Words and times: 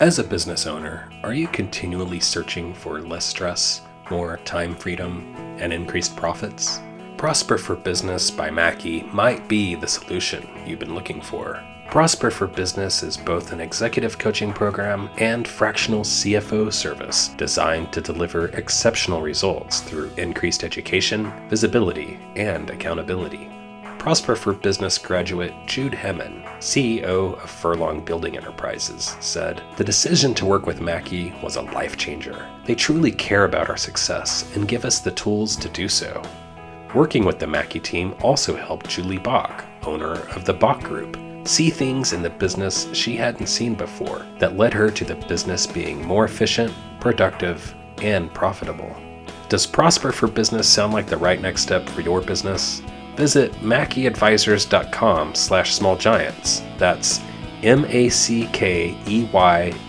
As 0.00 0.20
a 0.20 0.24
business 0.24 0.64
owner, 0.64 1.10
are 1.24 1.34
you 1.34 1.48
continually 1.48 2.20
searching 2.20 2.72
for 2.72 3.00
less 3.00 3.24
stress, 3.24 3.82
more 4.12 4.36
time 4.44 4.76
freedom, 4.76 5.34
and 5.58 5.72
increased 5.72 6.14
profits? 6.14 6.80
Prosper 7.16 7.58
for 7.58 7.74
Business 7.74 8.30
by 8.30 8.48
Mackey 8.48 9.02
might 9.12 9.48
be 9.48 9.74
the 9.74 9.88
solution 9.88 10.48
you've 10.64 10.78
been 10.78 10.94
looking 10.94 11.20
for. 11.20 11.60
Prosper 11.90 12.30
for 12.30 12.46
Business 12.46 13.02
is 13.02 13.16
both 13.16 13.50
an 13.50 13.60
executive 13.60 14.18
coaching 14.18 14.52
program 14.52 15.10
and 15.16 15.48
fractional 15.48 16.02
CFO 16.02 16.72
service 16.72 17.30
designed 17.30 17.92
to 17.92 18.00
deliver 18.00 18.50
exceptional 18.50 19.20
results 19.20 19.80
through 19.80 20.12
increased 20.16 20.62
education, 20.62 21.32
visibility, 21.48 22.20
and 22.36 22.70
accountability. 22.70 23.50
Prosper 23.98 24.36
for 24.36 24.52
Business 24.52 24.96
graduate 24.96 25.52
Jude 25.66 25.92
Hemmen, 25.92 26.44
CEO 26.60 27.34
of 27.42 27.50
Furlong 27.50 28.04
Building 28.04 28.36
Enterprises, 28.36 29.16
said 29.18 29.60
The 29.76 29.84
decision 29.84 30.34
to 30.34 30.46
work 30.46 30.66
with 30.66 30.80
Mackey 30.80 31.34
was 31.42 31.56
a 31.56 31.62
life 31.62 31.96
changer. 31.96 32.48
They 32.64 32.76
truly 32.76 33.10
care 33.10 33.44
about 33.44 33.68
our 33.68 33.76
success 33.76 34.54
and 34.54 34.68
give 34.68 34.84
us 34.84 35.00
the 35.00 35.10
tools 35.10 35.56
to 35.56 35.68
do 35.68 35.88
so. 35.88 36.22
Working 36.94 37.24
with 37.24 37.40
the 37.40 37.48
Mackey 37.48 37.80
team 37.80 38.14
also 38.22 38.54
helped 38.54 38.88
Julie 38.88 39.18
Bach, 39.18 39.64
owner 39.82 40.12
of 40.30 40.44
the 40.44 40.54
Bach 40.54 40.80
Group, 40.84 41.18
see 41.46 41.68
things 41.68 42.12
in 42.12 42.22
the 42.22 42.30
business 42.30 42.88
she 42.92 43.16
hadn't 43.16 43.48
seen 43.48 43.74
before 43.74 44.24
that 44.38 44.56
led 44.56 44.72
her 44.72 44.90
to 44.90 45.04
the 45.04 45.16
business 45.26 45.66
being 45.66 46.06
more 46.06 46.24
efficient, 46.24 46.72
productive, 47.00 47.74
and 48.00 48.32
profitable. 48.32 48.96
Does 49.48 49.66
Prosper 49.66 50.12
for 50.12 50.28
Business 50.28 50.68
sound 50.68 50.92
like 50.92 51.08
the 51.08 51.16
right 51.16 51.40
next 51.42 51.62
step 51.62 51.88
for 51.88 52.00
your 52.00 52.20
business? 52.20 52.80
Visit 53.18 53.50
mackeyadvisors.com 53.54 55.34
slash 55.34 55.76
smallgiants. 55.76 56.78
That's 56.78 57.20
M-A-C-K-E-Y 57.64 58.12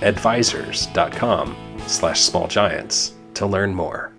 advisors.com 0.02 1.55
slash 1.86 2.21
smallgiants 2.27 3.11
to 3.36 3.45
learn 3.45 3.75
more. 3.75 4.11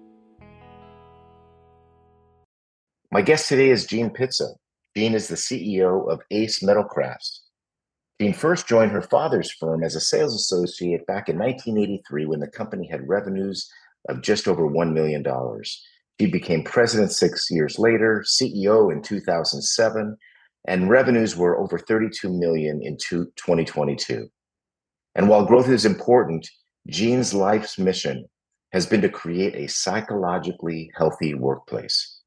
My 3.11 3.21
guest 3.21 3.49
today 3.49 3.71
is 3.71 3.85
Jean 3.85 4.11
Pitzo. 4.11 4.55
Jean 4.97 5.15
is 5.15 5.27
the 5.27 5.35
CEO 5.35 6.09
of 6.09 6.21
Ace 6.31 6.63
Metal 6.63 6.85
Crafts. 6.85 7.43
Jean 8.21 8.33
first 8.33 8.69
joined 8.69 8.93
her 8.93 9.03
father's 9.03 9.51
firm 9.51 9.83
as 9.83 9.97
a 9.97 10.01
sales 10.01 10.37
associate 10.37 11.05
back 11.07 11.29
in 11.29 11.37
1983 11.37 12.27
when 12.27 12.39
the 12.39 12.47
company 12.47 12.87
had 12.87 13.09
revenues 13.09 13.69
of 14.09 14.23
just 14.23 14.47
over 14.47 14.69
$1 14.69 14.93
million. 14.93 15.25
He 16.21 16.27
became 16.27 16.63
president 16.63 17.13
six 17.13 17.51
years 17.51 17.79
later, 17.79 18.23
CEO 18.27 18.93
in 18.93 19.01
2007, 19.01 20.19
and 20.69 20.91
revenues 20.91 21.35
were 21.35 21.59
over 21.59 21.79
32 21.79 22.29
million 22.29 22.83
in 22.83 22.99
2022. 22.99 24.29
And 25.15 25.31
while 25.31 25.47
growth 25.47 25.71
is 25.71 25.87
important, 25.87 26.47
Jean's 26.89 27.33
life's 27.33 27.79
mission 27.79 28.27
has 28.75 28.85
been 28.85 29.01
to 29.01 29.09
create 29.09 29.55
a 29.55 29.67
psychologically 29.67 30.91
healthy 30.95 31.33
workplace. 31.33 32.21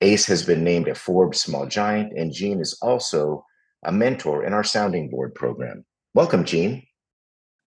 ACE 0.00 0.26
has 0.26 0.44
been 0.44 0.64
named 0.64 0.88
a 0.88 0.94
Forbes 0.96 1.40
Small 1.40 1.66
Giant, 1.66 2.18
and 2.18 2.32
Jean 2.32 2.58
is 2.58 2.76
also 2.82 3.44
a 3.84 3.92
mentor 3.92 4.44
in 4.44 4.52
our 4.52 4.64
Sounding 4.64 5.08
Board 5.08 5.36
program. 5.36 5.84
Welcome, 6.14 6.44
Jean. 6.44 6.84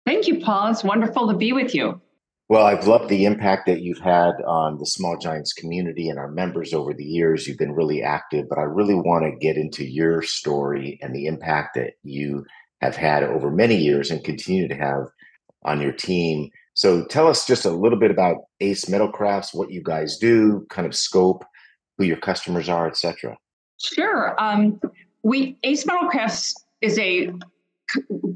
Thank 0.06 0.26
you, 0.26 0.40
Paul. 0.40 0.70
It's 0.70 0.82
wonderful 0.82 1.28
to 1.28 1.36
be 1.36 1.52
with 1.52 1.74
you. 1.74 2.00
Well, 2.48 2.64
I've 2.64 2.86
loved 2.86 3.10
the 3.10 3.26
impact 3.26 3.66
that 3.66 3.82
you've 3.82 3.98
had 3.98 4.32
on 4.46 4.78
the 4.78 4.86
Small 4.86 5.18
Giants 5.18 5.52
community 5.52 6.08
and 6.08 6.18
our 6.18 6.30
members 6.30 6.72
over 6.72 6.94
the 6.94 7.04
years. 7.04 7.46
You've 7.46 7.58
been 7.58 7.74
really 7.74 8.02
active, 8.02 8.46
but 8.48 8.58
I 8.58 8.62
really 8.62 8.94
want 8.94 9.24
to 9.24 9.38
get 9.38 9.58
into 9.58 9.84
your 9.84 10.22
story 10.22 10.98
and 11.02 11.14
the 11.14 11.26
impact 11.26 11.74
that 11.74 11.94
you 12.02 12.46
have 12.80 12.96
had 12.96 13.22
over 13.22 13.50
many 13.50 13.76
years 13.76 14.10
and 14.10 14.24
continue 14.24 14.66
to 14.66 14.74
have 14.74 15.08
on 15.64 15.82
your 15.82 15.92
team. 15.92 16.48
So 16.72 17.04
tell 17.04 17.28
us 17.28 17.46
just 17.46 17.66
a 17.66 17.70
little 17.70 17.98
bit 17.98 18.10
about 18.10 18.36
Ace 18.60 18.88
Metal 18.88 19.10
Crafts, 19.10 19.52
what 19.52 19.70
you 19.70 19.82
guys 19.82 20.16
do, 20.16 20.64
kind 20.70 20.86
of 20.86 20.94
scope, 20.94 21.44
who 21.98 22.04
your 22.04 22.16
customers 22.16 22.70
are, 22.70 22.86
etc. 22.86 23.36
Sure. 23.78 24.34
Um, 24.38 24.80
we 25.22 25.58
Ace 25.64 25.84
Metal 25.84 26.08
Crafts 26.08 26.54
is 26.80 26.98
a 26.98 27.30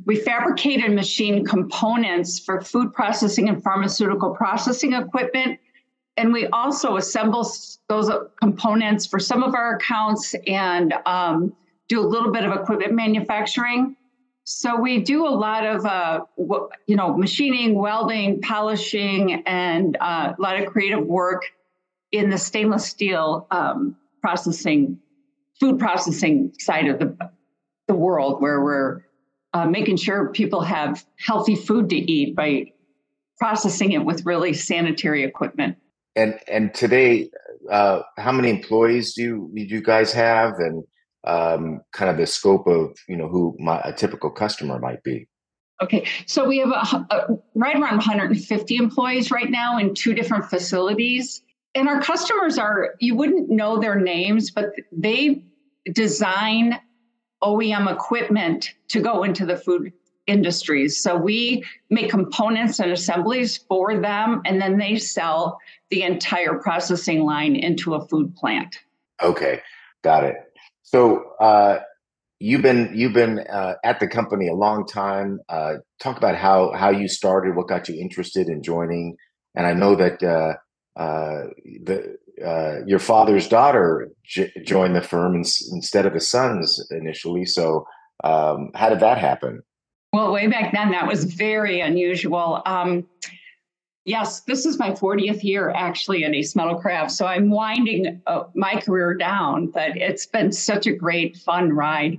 we 0.07 0.17
fabricate 0.17 0.85
and 0.85 0.95
machine 0.95 1.45
components 1.45 2.39
for 2.39 2.61
food 2.61 2.93
processing 2.93 3.49
and 3.49 3.63
pharmaceutical 3.63 4.31
processing 4.31 4.93
equipment. 4.95 5.59
And 6.17 6.33
we 6.33 6.47
also 6.49 6.97
assemble 6.97 7.51
those 7.89 8.11
components 8.41 9.07
for 9.07 9.19
some 9.19 9.43
of 9.43 9.55
our 9.55 9.77
accounts 9.77 10.35
and 10.47 10.95
um, 11.07 11.55
do 11.89 12.01
a 12.01 12.07
little 12.07 12.31
bit 12.31 12.45
of 12.45 12.53
equipment 12.53 12.93
manufacturing. 12.93 13.97
So 14.45 14.79
we 14.79 15.01
do 15.01 15.27
a 15.27 15.31
lot 15.31 15.65
of, 15.65 15.87
uh, 15.87 16.21
you 16.87 16.97
know, 16.97 17.17
machining, 17.17 17.75
welding, 17.75 18.41
polishing, 18.41 19.43
and 19.47 19.97
uh, 20.01 20.33
a 20.37 20.43
lot 20.43 20.59
of 20.61 20.67
creative 20.67 21.07
work 21.07 21.45
in 22.11 22.29
the 22.29 22.37
stainless 22.37 22.85
steel 22.85 23.47
um, 23.51 23.97
processing, 24.21 24.99
food 25.61 25.79
processing 25.79 26.53
side 26.59 26.89
of 26.89 26.99
the, 26.99 27.31
the 27.87 27.95
world, 27.95 28.43
where 28.43 28.61
we're 28.61 29.03
uh, 29.55 29.67
making 29.67 29.97
sure 29.97 30.31
people 30.31 30.63
have 30.63 31.05
healthy 31.19 31.55
food 31.55 31.91
to 31.91 31.97
eat 31.97 32.35
by 32.35 32.73
processing 33.39 33.93
it 33.93 34.05
with 34.05 34.25
really 34.25 34.55
sanitary 34.55 35.25
equipment. 35.25 35.77
And 36.15 36.39
and 36.49 36.75
today, 36.75 37.31
uh, 37.71 38.03
how 38.17 38.33
many 38.33 38.51
employees 38.51 39.15
do 39.15 39.23
you, 39.23 39.51
do 39.55 39.63
you 39.63 39.83
guys 39.83 40.13
have, 40.13 40.55
and 40.59 40.85
um, 41.25 41.81
kind 41.93 42.11
of 42.11 42.17
the 42.17 42.27
scope 42.27 42.67
of 42.67 42.97
you 43.09 43.17
know 43.17 43.29
who 43.29 43.57
my, 43.59 43.81
a 43.85 43.93
typical 43.93 44.31
customer 44.31 44.79
might 44.79 45.03
be? 45.03 45.27
Okay, 45.83 46.07
so 46.27 46.47
we 46.47 46.59
have 46.59 46.71
a, 46.71 47.07
a, 47.11 47.39
right 47.55 47.75
around 47.75 47.97
150 47.97 48.77
employees 48.77 49.31
right 49.31 49.51
now 49.51 49.79
in 49.79 49.95
two 49.95 50.15
different 50.15 50.45
facilities, 50.45 51.43
and 51.75 51.89
our 51.89 52.01
customers 52.01 52.59
are 52.59 52.95
you 53.01 53.17
wouldn't 53.17 53.51
know 53.51 53.79
their 53.81 53.97
names, 53.99 54.51
but 54.51 54.73
they 54.93 55.45
design 55.93 56.79
OEM 57.43 57.93
equipment 57.93 58.75
to 58.89 59.01
go 59.01 59.25
into 59.25 59.45
the 59.45 59.57
food 59.57 59.93
industries. 60.27 61.03
So 61.03 61.17
we 61.17 61.65
make 61.91 62.11
components 62.11 62.79
and 62.79 62.93
assemblies 62.93 63.59
for 63.69 64.01
them, 64.01 64.43
and 64.45 64.61
then 64.61 64.79
they 64.79 64.97
sell 64.97 65.59
the 65.91 66.03
entire 66.03 66.55
processing 66.55 67.25
line 67.25 67.57
into 67.57 67.95
a 67.95 68.07
food 68.07 68.35
plant. 68.37 68.79
Okay, 69.23 69.61
got 70.03 70.25
it. 70.25 70.37
So 70.83 71.33
uh, 71.41 71.81
you've 72.39 72.63
been 72.63 72.91
you've 72.95 73.13
been 73.13 73.41
uh, 73.41 73.75
at 73.85 74.01
the 74.01 74.09
company 74.09 74.49
a 74.49 74.55
long 74.55 74.87
time. 74.87 75.41
Uh, 75.49 75.75
talk 76.01 76.17
about 76.17 76.37
how 76.37 76.73
how 76.73 76.91
you 76.91 77.09
started, 77.09 77.57
what 77.57 77.69
got 77.69 77.89
you 77.89 78.01
interested 78.01 78.49
in 78.49 78.63
joining, 78.63 79.17
and 79.55 79.67
I 79.67 79.75
know 79.75 79.95
that 79.97 80.23
uh, 80.23 80.55
uh, 81.01 81.49
the 81.83 82.17
uh, 82.45 82.85
your 82.87 82.99
father's 82.99 83.49
daughter 83.49 84.11
j- 84.25 84.53
joined 84.65 84.97
the 84.97 85.03
firm 85.03 85.35
in- 85.35 85.45
instead 85.73 86.07
of 86.07 86.15
his 86.15 86.29
sons 86.29 86.85
initially. 86.91 87.45
So, 87.45 87.87
um, 88.25 88.71
how 88.75 88.89
did 88.89 89.01
that 89.01 89.19
happen? 89.19 89.63
Well, 90.13 90.33
way 90.33 90.47
back 90.47 90.73
then, 90.73 90.91
that 90.91 91.07
was 91.07 91.25
very 91.25 91.81
unusual. 91.81 92.63
Um, 92.67 93.07
yes, 94.05 94.41
this 94.41 94.67
is 94.67 94.79
my 94.79 94.91
40th 94.91 95.43
year 95.43 95.71
actually 95.71 96.25
in 96.25 96.35
Ace 96.35 96.55
Metal 96.55 96.77
Craft. 96.77 97.11
So 97.13 97.27
I'm 97.27 97.51
winding 97.51 98.21
uh, 98.27 98.45
my 98.55 98.81
career 98.81 99.15
down, 99.15 99.69
but 99.69 99.97
it's 99.97 100.27
been 100.27 100.53
such 100.53 100.87
a 100.87 100.93
great, 100.93 101.37
fun 101.37 101.73
ride. 101.73 102.19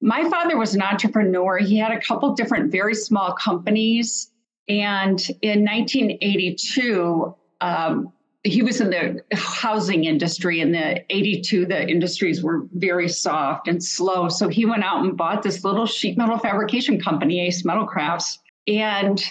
My 0.00 0.28
father 0.28 0.58
was 0.58 0.74
an 0.74 0.82
entrepreneur. 0.82 1.58
He 1.58 1.78
had 1.78 1.92
a 1.92 2.00
couple 2.00 2.34
different, 2.34 2.70
very 2.70 2.94
small 2.94 3.32
companies. 3.32 4.30
And 4.68 5.18
in 5.40 5.64
1982, 5.64 7.34
um, 7.60 8.12
he 8.44 8.62
was 8.62 8.80
in 8.80 8.90
the 8.90 9.22
housing 9.32 10.04
industry 10.04 10.60
in 10.60 10.70
the 10.72 11.02
82 11.10 11.66
the 11.66 11.88
industries 11.88 12.42
were 12.42 12.66
very 12.74 13.08
soft 13.08 13.68
and 13.68 13.82
slow. 13.82 14.28
So 14.28 14.48
he 14.48 14.66
went 14.66 14.84
out 14.84 15.02
and 15.02 15.16
bought 15.16 15.42
this 15.42 15.64
little 15.64 15.86
sheet 15.86 16.18
metal 16.18 16.38
fabrication 16.38 17.00
company 17.00 17.40
ace 17.40 17.64
metal 17.64 17.86
crafts. 17.86 18.38
And 18.68 19.22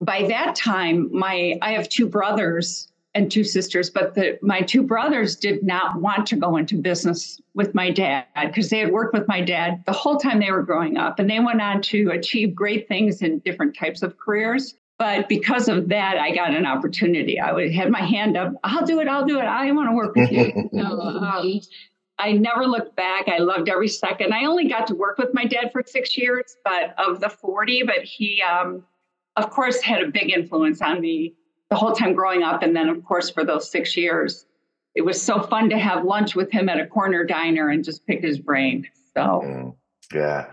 by 0.00 0.26
that 0.28 0.54
time 0.54 1.08
my 1.12 1.58
i 1.62 1.72
have 1.72 1.88
two 1.88 2.06
brothers 2.06 2.88
and 3.14 3.30
two 3.30 3.44
sisters, 3.44 3.88
but 3.88 4.14
the, 4.14 4.38
my 4.42 4.60
two 4.60 4.82
brothers 4.82 5.36
did 5.36 5.62
not 5.62 5.98
want 6.02 6.26
to 6.26 6.36
go 6.36 6.58
into 6.58 6.76
business 6.76 7.40
with 7.54 7.74
my 7.74 7.90
dad 7.90 8.26
because 8.44 8.68
they 8.68 8.78
had 8.78 8.92
worked 8.92 9.14
with 9.14 9.26
my 9.26 9.40
dad 9.40 9.82
the 9.86 9.92
whole 9.92 10.18
time 10.18 10.38
they 10.38 10.50
were 10.50 10.62
growing 10.62 10.98
up, 10.98 11.18
and 11.18 11.30
they 11.30 11.40
went 11.40 11.62
on 11.62 11.80
to 11.80 12.10
achieve 12.10 12.54
great 12.54 12.86
things 12.88 13.22
in 13.22 13.38
different 13.38 13.74
types 13.74 14.02
of 14.02 14.18
careers. 14.18 14.74
But 14.98 15.28
because 15.28 15.68
of 15.68 15.88
that, 15.90 16.16
I 16.16 16.34
got 16.34 16.54
an 16.54 16.64
opportunity. 16.64 17.38
I 17.38 17.52
would 17.52 17.72
had 17.72 17.90
my 17.90 18.00
hand 18.00 18.36
up. 18.36 18.54
I'll 18.64 18.86
do 18.86 19.00
it. 19.00 19.08
I'll 19.08 19.26
do 19.26 19.38
it. 19.38 19.44
I 19.44 19.70
want 19.72 19.90
to 19.90 19.94
work 19.94 20.16
with 20.16 20.32
you. 20.32 20.70
um, 20.80 21.60
I 22.18 22.32
never 22.32 22.66
looked 22.66 22.96
back. 22.96 23.28
I 23.28 23.38
loved 23.38 23.68
every 23.68 23.88
second. 23.88 24.32
I 24.32 24.46
only 24.46 24.68
got 24.68 24.86
to 24.86 24.94
work 24.94 25.18
with 25.18 25.34
my 25.34 25.44
dad 25.44 25.70
for 25.70 25.82
six 25.86 26.16
years, 26.16 26.56
but 26.64 26.94
of 26.98 27.20
the 27.20 27.28
40, 27.28 27.82
but 27.82 28.04
he, 28.04 28.40
um, 28.42 28.84
of 29.36 29.50
course, 29.50 29.82
had 29.82 30.02
a 30.02 30.08
big 30.08 30.30
influence 30.30 30.80
on 30.80 31.00
me 31.00 31.34
the 31.68 31.76
whole 31.76 31.92
time 31.92 32.14
growing 32.14 32.42
up. 32.42 32.62
And 32.62 32.74
then, 32.74 32.88
of 32.88 33.04
course, 33.04 33.28
for 33.28 33.44
those 33.44 33.70
six 33.70 33.96
years, 33.96 34.46
it 34.94 35.04
was 35.04 35.20
so 35.20 35.42
fun 35.42 35.68
to 35.68 35.78
have 35.78 36.04
lunch 36.04 36.34
with 36.34 36.50
him 36.50 36.70
at 36.70 36.80
a 36.80 36.86
corner 36.86 37.22
diner 37.22 37.68
and 37.68 37.84
just 37.84 38.06
pick 38.06 38.22
his 38.22 38.38
brain. 38.38 38.88
So, 39.14 39.42
mm, 39.44 39.76
yeah. 40.14 40.46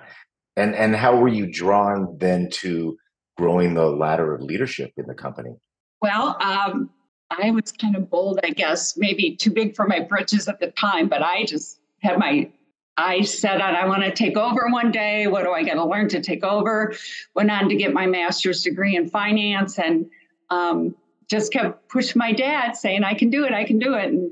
And, 0.57 0.75
and 0.75 0.93
how 0.95 1.15
were 1.15 1.29
you 1.29 1.49
drawn 1.49 2.17
then 2.19 2.49
to 2.55 2.97
growing 3.37 3.73
the 3.73 3.85
ladder 3.85 4.33
of 4.33 4.41
leadership 4.41 4.91
in 4.97 5.05
the 5.07 5.13
company? 5.13 5.55
Well, 6.01 6.37
um, 6.41 6.89
I 7.31 7.51
was 7.51 7.71
kind 7.71 7.95
of 7.95 8.09
bold, 8.09 8.39
I 8.43 8.49
guess, 8.49 8.97
maybe 8.97 9.35
too 9.35 9.51
big 9.51 9.75
for 9.75 9.87
my 9.87 9.99
britches 10.01 10.47
at 10.47 10.59
the 10.59 10.67
time, 10.71 11.07
but 11.07 11.21
I 11.21 11.45
just 11.45 11.79
had 12.01 12.19
my 12.19 12.51
eyes 12.97 13.35
set 13.39 13.59
on 13.59 13.75
I 13.75 13.87
want 13.87 14.03
to 14.03 14.11
take 14.11 14.37
over 14.37 14.67
one 14.69 14.91
day. 14.91 15.27
What 15.27 15.43
do 15.43 15.51
I 15.51 15.63
got 15.63 15.75
to 15.75 15.85
learn 15.85 16.09
to 16.09 16.21
take 16.21 16.43
over? 16.43 16.93
Went 17.33 17.49
on 17.49 17.69
to 17.69 17.75
get 17.75 17.93
my 17.93 18.05
master's 18.05 18.61
degree 18.61 18.95
in 18.95 19.09
finance 19.09 19.79
and 19.79 20.05
um, 20.49 20.95
just 21.29 21.51
kept 21.51 21.89
pushing 21.89 22.19
my 22.19 22.33
dad 22.33 22.75
saying, 22.75 23.03
I 23.03 23.13
can 23.13 23.29
do 23.29 23.45
it, 23.45 23.53
I 23.53 23.63
can 23.63 23.79
do 23.79 23.95
it. 23.95 24.09
And 24.09 24.31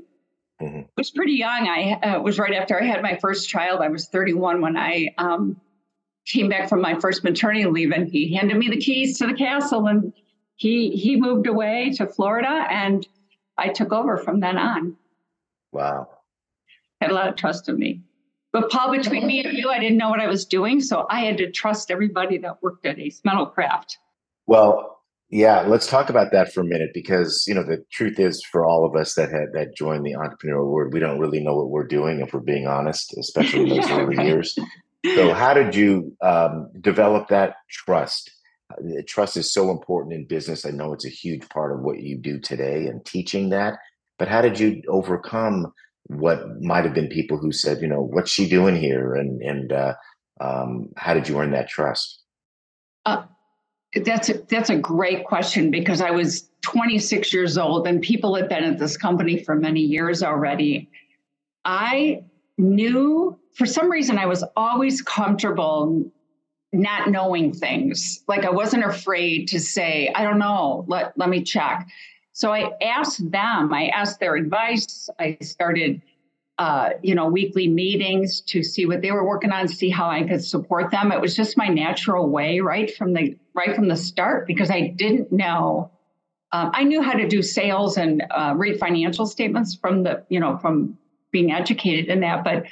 mm-hmm. 0.60 0.82
was 0.96 1.10
pretty 1.10 1.32
young. 1.32 1.66
I 1.68 1.92
uh, 2.02 2.20
was 2.20 2.38
right 2.38 2.54
after 2.54 2.80
I 2.80 2.84
had 2.84 3.02
my 3.02 3.16
first 3.16 3.48
child. 3.48 3.80
I 3.80 3.88
was 3.88 4.06
31 4.06 4.60
when 4.60 4.76
I 4.76 5.08
um, 5.18 5.60
came 6.26 6.48
back 6.48 6.68
from 6.68 6.80
my 6.80 6.98
first 7.00 7.24
maternity 7.24 7.66
leave, 7.66 7.90
and 7.90 8.08
he 8.08 8.34
handed 8.34 8.56
me 8.56 8.68
the 8.68 8.76
keys 8.76 9.18
to 9.18 9.26
the 9.26 9.34
castle 9.34 9.86
and 9.86 10.12
he 10.62 10.90
he 10.90 11.16
moved 11.16 11.46
away 11.46 11.90
to 11.96 12.06
Florida, 12.06 12.66
and 12.70 13.06
I 13.58 13.68
took 13.68 13.92
over 13.92 14.16
from 14.16 14.40
then 14.40 14.56
on. 14.56 14.96
Wow, 15.72 16.08
had 17.00 17.10
a 17.10 17.14
lot 17.14 17.28
of 17.28 17.36
trust 17.36 17.68
in 17.68 17.78
me. 17.78 18.00
But 18.52 18.70
Paul, 18.70 18.92
between 18.92 19.26
me 19.26 19.42
and 19.42 19.56
you, 19.56 19.70
I 19.70 19.80
didn't 19.80 19.96
know 19.96 20.10
what 20.10 20.20
I 20.20 20.28
was 20.28 20.44
doing, 20.44 20.80
so 20.80 21.06
I 21.08 21.20
had 21.20 21.38
to 21.38 21.50
trust 21.50 21.90
everybody 21.90 22.38
that 22.38 22.62
worked 22.62 22.84
at 22.84 22.98
Ace 22.98 23.22
Metalcraft. 23.26 23.96
Well, 24.46 25.00
yeah, 25.30 25.62
let's 25.62 25.86
talk 25.86 26.10
about 26.10 26.30
that 26.32 26.52
for 26.52 26.60
a 26.60 26.64
minute 26.64 26.90
because 26.92 27.44
you 27.48 27.54
know 27.54 27.64
the 27.64 27.84
truth 27.90 28.20
is 28.20 28.44
for 28.52 28.66
all 28.66 28.84
of 28.84 28.94
us 28.94 29.14
that 29.14 29.30
had 29.30 29.52
that 29.54 29.74
joined 29.74 30.04
the 30.04 30.12
entrepreneurial 30.12 30.70
world, 30.70 30.92
we 30.92 31.00
don't 31.00 31.18
really 31.18 31.42
know 31.42 31.56
what 31.56 31.70
we're 31.70 31.86
doing 31.86 32.20
if 32.20 32.34
we're 32.34 32.40
being 32.40 32.66
honest, 32.66 33.16
especially 33.18 33.62
in 33.62 33.68
those 33.70 33.88
yeah, 33.88 33.98
early 34.00 34.16
right. 34.16 34.26
years. 34.26 34.54
So, 35.04 35.32
how 35.34 35.52
did 35.52 35.74
you 35.74 36.16
um, 36.22 36.70
develop 36.80 37.28
that 37.28 37.56
trust? 37.68 38.30
Uh, 38.70 39.02
trust 39.06 39.36
is 39.36 39.52
so 39.52 39.70
important 39.70 40.14
in 40.14 40.26
business. 40.26 40.64
I 40.64 40.70
know 40.70 40.92
it's 40.92 41.04
a 41.04 41.10
huge 41.10 41.48
part 41.48 41.72
of 41.72 41.80
what 41.80 42.00
you 42.00 42.16
do 42.16 42.38
today 42.38 42.86
and 42.86 43.04
teaching 43.04 43.50
that. 43.50 43.78
But 44.18 44.28
how 44.28 44.40
did 44.40 44.60
you 44.60 44.82
overcome 44.88 45.72
what 46.06 46.60
might 46.60 46.84
have 46.84 46.94
been 46.94 47.08
people 47.08 47.36
who 47.36 47.52
said, 47.52 47.80
you 47.80 47.88
know, 47.88 48.02
what's 48.02 48.30
she 48.30 48.48
doing 48.48 48.76
here, 48.76 49.14
and 49.14 49.42
and 49.42 49.72
uh, 49.72 49.94
um, 50.40 50.90
how 50.96 51.14
did 51.14 51.28
you 51.28 51.38
earn 51.38 51.50
that 51.52 51.68
trust? 51.68 52.20
Uh, 53.04 53.24
that's 54.04 54.28
a, 54.28 54.34
that's 54.48 54.70
a 54.70 54.78
great 54.78 55.24
question 55.24 55.70
because 55.70 56.00
I 56.00 56.10
was 56.10 56.48
26 56.62 57.32
years 57.32 57.58
old 57.58 57.86
and 57.86 58.00
people 58.00 58.34
had 58.34 58.48
been 58.48 58.64
at 58.64 58.78
this 58.78 58.96
company 58.96 59.42
for 59.42 59.54
many 59.54 59.80
years 59.80 60.22
already. 60.22 60.88
I 61.64 62.24
knew 62.56 63.38
for 63.54 63.66
some 63.66 63.90
reason 63.90 64.18
I 64.18 64.26
was 64.26 64.44
always 64.56 65.02
comfortable 65.02 66.10
not 66.72 67.10
knowing 67.10 67.52
things. 67.52 68.24
Like 68.28 68.44
I 68.44 68.50
wasn't 68.50 68.84
afraid 68.84 69.48
to 69.48 69.60
say, 69.60 70.10
I 70.14 70.22
don't 70.24 70.38
know, 70.38 70.84
let, 70.88 71.16
let 71.18 71.28
me 71.28 71.42
check. 71.42 71.86
So 72.32 72.50
I 72.52 72.70
asked 72.80 73.30
them, 73.30 73.74
I 73.74 73.88
asked 73.88 74.20
their 74.20 74.36
advice. 74.36 75.10
I 75.18 75.36
started, 75.42 76.00
uh, 76.56 76.90
you 77.02 77.14
know, 77.14 77.26
weekly 77.26 77.68
meetings 77.68 78.40
to 78.42 78.62
see 78.62 78.86
what 78.86 79.02
they 79.02 79.10
were 79.10 79.26
working 79.26 79.52
on, 79.52 79.68
see 79.68 79.90
how 79.90 80.08
I 80.08 80.22
could 80.22 80.42
support 80.42 80.90
them. 80.90 81.12
It 81.12 81.20
was 81.20 81.36
just 81.36 81.58
my 81.58 81.68
natural 81.68 82.30
way, 82.30 82.60
right 82.60 82.94
from 82.94 83.12
the 83.12 83.36
right 83.54 83.76
from 83.76 83.88
the 83.88 83.96
start, 83.96 84.46
because 84.46 84.70
I 84.70 84.88
didn't 84.88 85.30
know. 85.30 85.90
Um, 86.52 86.70
I 86.72 86.84
knew 86.84 87.02
how 87.02 87.12
to 87.12 87.28
do 87.28 87.42
sales 87.42 87.98
and 87.98 88.22
uh, 88.30 88.54
read 88.56 88.78
financial 88.78 89.26
statements 89.26 89.74
from 89.74 90.02
the, 90.02 90.24
you 90.30 90.40
know, 90.40 90.56
from 90.58 90.96
being 91.32 91.52
educated 91.52 92.06
in 92.08 92.20
that, 92.20 92.44
but 92.44 92.64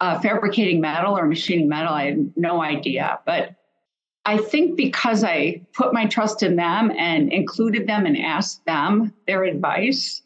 uh, 0.00 0.20
fabricating 0.20 0.80
metal 0.80 1.16
or 1.16 1.26
machining 1.26 1.68
metal, 1.68 1.94
I 1.94 2.06
had 2.06 2.32
no 2.36 2.62
idea. 2.62 3.20
But 3.24 3.54
I 4.24 4.38
think 4.38 4.76
because 4.76 5.24
I 5.24 5.66
put 5.72 5.94
my 5.94 6.06
trust 6.06 6.42
in 6.42 6.56
them 6.56 6.90
and 6.96 7.32
included 7.32 7.86
them 7.86 8.06
and 8.06 8.16
asked 8.16 8.64
them 8.66 9.14
their 9.26 9.44
advice, 9.44 10.22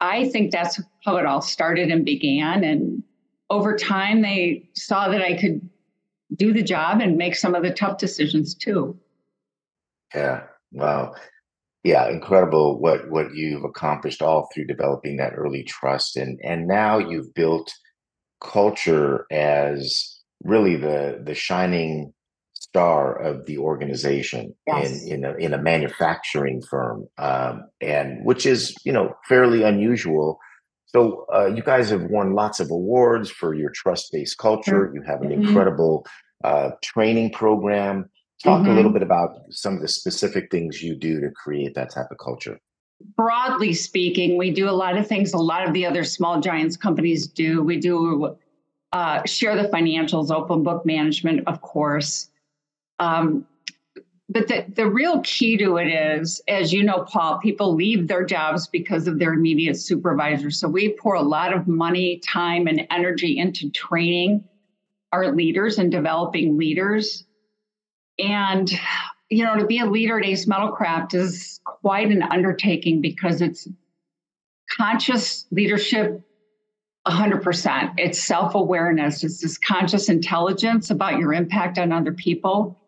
I 0.00 0.28
think 0.28 0.50
that's 0.52 0.80
how 1.04 1.16
it 1.16 1.26
all 1.26 1.42
started 1.42 1.90
and 1.90 2.04
began. 2.04 2.64
And 2.64 3.02
over 3.50 3.76
time, 3.76 4.22
they 4.22 4.68
saw 4.74 5.08
that 5.08 5.22
I 5.22 5.36
could 5.36 5.68
do 6.36 6.52
the 6.52 6.62
job 6.62 7.00
and 7.00 7.16
make 7.16 7.36
some 7.36 7.54
of 7.54 7.62
the 7.62 7.72
tough 7.72 7.98
decisions 7.98 8.54
too. 8.54 8.98
Yeah. 10.14 10.44
Wow. 10.72 11.14
Yeah, 11.82 12.08
incredible 12.08 12.80
what 12.80 13.10
what 13.10 13.34
you've 13.34 13.64
accomplished 13.64 14.22
all 14.22 14.48
through 14.52 14.66
developing 14.66 15.18
that 15.18 15.34
early 15.36 15.64
trust 15.64 16.16
and 16.16 16.40
and 16.42 16.66
now 16.66 16.98
you've 16.98 17.34
built 17.34 17.74
culture 18.40 19.26
as 19.30 20.22
really 20.42 20.76
the 20.76 21.22
the 21.24 21.34
shining 21.34 22.12
star 22.52 23.14
of 23.20 23.46
the 23.46 23.58
organization 23.58 24.54
yes. 24.66 25.02
in 25.04 25.12
in 25.12 25.24
a, 25.24 25.34
in 25.34 25.54
a 25.54 25.58
manufacturing 25.58 26.60
firm, 26.62 27.06
um, 27.18 27.64
and 27.80 28.24
which 28.24 28.46
is 28.46 28.74
you 28.84 28.92
know 28.92 29.14
fairly 29.28 29.62
unusual. 29.62 30.38
So 30.86 31.26
uh, 31.34 31.46
you 31.46 31.62
guys 31.62 31.90
have 31.90 32.04
won 32.04 32.34
lots 32.34 32.60
of 32.60 32.70
awards 32.70 33.30
for 33.30 33.54
your 33.54 33.70
trust 33.70 34.10
based 34.12 34.38
culture. 34.38 34.92
You 34.94 35.02
have 35.02 35.22
an 35.22 35.30
mm-hmm. 35.30 35.46
incredible 35.46 36.06
uh, 36.42 36.70
training 36.82 37.30
program. 37.30 38.10
Talk 38.42 38.60
mm-hmm. 38.60 38.70
a 38.70 38.74
little 38.74 38.90
mm-hmm. 38.90 38.98
bit 38.98 39.02
about 39.02 39.30
some 39.50 39.74
of 39.74 39.80
the 39.80 39.88
specific 39.88 40.50
things 40.50 40.82
you 40.82 40.96
do 40.96 41.20
to 41.20 41.30
create 41.30 41.74
that 41.74 41.90
type 41.90 42.06
of 42.10 42.18
culture 42.18 42.58
broadly 43.16 43.72
speaking, 43.72 44.36
we 44.36 44.50
do 44.50 44.68
a 44.68 44.72
lot 44.72 44.96
of 44.96 45.06
things 45.06 45.32
a 45.32 45.38
lot 45.38 45.66
of 45.66 45.72
the 45.72 45.86
other 45.86 46.04
small 46.04 46.40
giants 46.40 46.76
companies 46.76 47.26
do. 47.26 47.62
We 47.62 47.78
do 47.78 48.36
uh, 48.92 49.24
share 49.24 49.56
the 49.60 49.68
financials, 49.68 50.30
open 50.30 50.62
book 50.62 50.86
management, 50.86 51.46
of 51.46 51.60
course. 51.60 52.30
Um, 52.98 53.46
but 54.28 54.48
the, 54.48 54.64
the 54.74 54.88
real 54.88 55.20
key 55.20 55.56
to 55.58 55.76
it 55.76 55.86
is, 55.86 56.40
as 56.48 56.72
you 56.72 56.82
know, 56.82 57.04
Paul, 57.04 57.38
people 57.38 57.74
leave 57.74 58.08
their 58.08 58.24
jobs 58.24 58.66
because 58.66 59.06
of 59.06 59.18
their 59.18 59.34
immediate 59.34 59.76
supervisor. 59.76 60.50
So 60.50 60.66
we 60.66 60.94
pour 60.94 61.14
a 61.14 61.22
lot 61.22 61.52
of 61.52 61.68
money, 61.68 62.20
time, 62.24 62.66
and 62.66 62.86
energy 62.90 63.38
into 63.38 63.70
training 63.70 64.44
our 65.12 65.32
leaders 65.32 65.78
and 65.78 65.92
developing 65.92 66.56
leaders. 66.56 67.24
And 68.18 68.70
you 69.34 69.44
know, 69.44 69.56
to 69.56 69.66
be 69.66 69.80
a 69.80 69.86
leader 69.86 70.18
at 70.18 70.24
Ace 70.24 70.46
Metalcraft 70.46 71.14
is 71.14 71.60
quite 71.64 72.10
an 72.10 72.22
undertaking 72.22 73.00
because 73.00 73.40
it's 73.40 73.68
conscious 74.70 75.46
leadership 75.50 76.22
100%. 77.06 77.94
It's 77.98 78.22
self 78.22 78.54
awareness, 78.54 79.24
it's 79.24 79.40
this 79.40 79.58
conscious 79.58 80.08
intelligence 80.08 80.90
about 80.90 81.18
your 81.18 81.34
impact 81.34 81.78
on 81.78 81.90
other 81.90 82.12
people. 82.12 82.80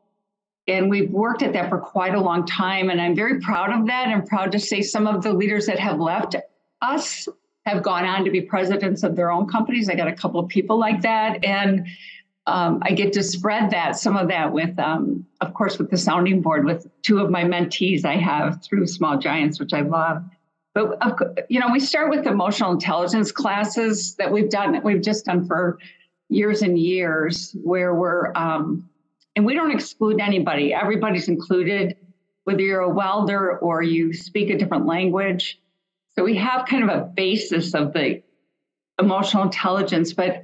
And 0.68 0.88
we've 0.88 1.10
worked 1.10 1.42
at 1.42 1.52
that 1.52 1.68
for 1.68 1.78
quite 1.78 2.14
a 2.14 2.20
long 2.20 2.46
time. 2.46 2.90
And 2.90 3.00
I'm 3.00 3.14
very 3.14 3.40
proud 3.40 3.72
of 3.72 3.86
that. 3.86 4.08
I'm 4.08 4.24
proud 4.24 4.52
to 4.52 4.60
say 4.60 4.82
some 4.82 5.06
of 5.06 5.22
the 5.22 5.32
leaders 5.32 5.66
that 5.66 5.78
have 5.78 6.00
left 6.00 6.36
us 6.80 7.28
have 7.66 7.82
gone 7.82 8.04
on 8.04 8.24
to 8.24 8.30
be 8.30 8.40
presidents 8.40 9.02
of 9.02 9.16
their 9.16 9.32
own 9.32 9.48
companies. 9.48 9.88
I 9.88 9.96
got 9.96 10.08
a 10.08 10.12
couple 10.12 10.40
of 10.40 10.48
people 10.48 10.78
like 10.78 11.02
that. 11.02 11.44
And 11.44 11.86
um, 12.46 12.80
I 12.82 12.92
get 12.92 13.12
to 13.14 13.22
spread 13.22 13.70
that, 13.70 13.96
some 13.96 14.16
of 14.16 14.28
that 14.28 14.52
with, 14.52 14.78
um, 14.78 15.26
of 15.40 15.52
course, 15.54 15.78
with 15.78 15.90
the 15.90 15.96
sounding 15.96 16.40
board 16.40 16.64
with 16.64 16.86
two 17.02 17.18
of 17.18 17.30
my 17.30 17.42
mentees 17.42 18.04
I 18.04 18.16
have 18.16 18.62
through 18.62 18.86
Small 18.86 19.18
Giants, 19.18 19.58
which 19.58 19.72
I 19.72 19.80
love. 19.80 20.22
But 20.74 21.46
you 21.48 21.58
know, 21.58 21.68
we 21.72 21.80
start 21.80 22.10
with 22.10 22.26
emotional 22.26 22.70
intelligence 22.70 23.32
classes 23.32 24.14
that 24.16 24.30
we've 24.30 24.50
done, 24.50 24.80
we've 24.84 25.00
just 25.02 25.24
done 25.24 25.46
for 25.46 25.78
years 26.28 26.62
and 26.62 26.78
years, 26.78 27.56
where 27.62 27.94
we're, 27.94 28.32
um, 28.34 28.88
and 29.34 29.44
we 29.44 29.54
don't 29.54 29.70
exclude 29.70 30.20
anybody. 30.20 30.74
Everybody's 30.74 31.28
included, 31.28 31.96
whether 32.44 32.60
you're 32.60 32.80
a 32.80 32.90
welder 32.90 33.58
or 33.58 33.82
you 33.82 34.12
speak 34.12 34.50
a 34.50 34.58
different 34.58 34.86
language. 34.86 35.58
So 36.14 36.22
we 36.22 36.36
have 36.36 36.66
kind 36.66 36.88
of 36.88 36.90
a 36.90 37.04
basis 37.04 37.74
of 37.74 37.92
the 37.92 38.22
emotional 39.00 39.42
intelligence, 39.42 40.12
but 40.12 40.42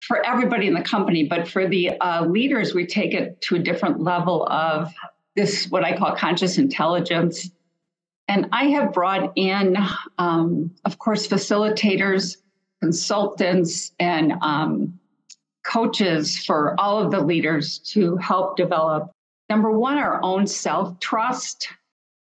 for 0.00 0.24
everybody 0.24 0.66
in 0.66 0.74
the 0.74 0.82
company, 0.82 1.24
but 1.24 1.48
for 1.48 1.66
the 1.66 1.98
uh, 2.00 2.24
leaders, 2.24 2.74
we 2.74 2.86
take 2.86 3.14
it 3.14 3.40
to 3.42 3.56
a 3.56 3.58
different 3.58 4.00
level 4.00 4.46
of 4.48 4.92
this, 5.36 5.66
what 5.70 5.84
I 5.84 5.96
call 5.96 6.14
conscious 6.14 6.58
intelligence. 6.58 7.50
And 8.28 8.48
I 8.52 8.64
have 8.66 8.92
brought 8.92 9.32
in, 9.36 9.76
um, 10.18 10.70
of 10.84 10.98
course, 10.98 11.26
facilitators, 11.26 12.36
consultants, 12.82 13.92
and 13.98 14.34
um, 14.42 14.98
coaches 15.64 16.38
for 16.44 16.78
all 16.78 16.98
of 16.98 17.10
the 17.10 17.20
leaders 17.20 17.78
to 17.78 18.16
help 18.16 18.56
develop 18.56 19.10
number 19.48 19.70
one, 19.70 19.98
our 19.98 20.22
own 20.22 20.46
self 20.46 20.98
trust. 21.00 21.68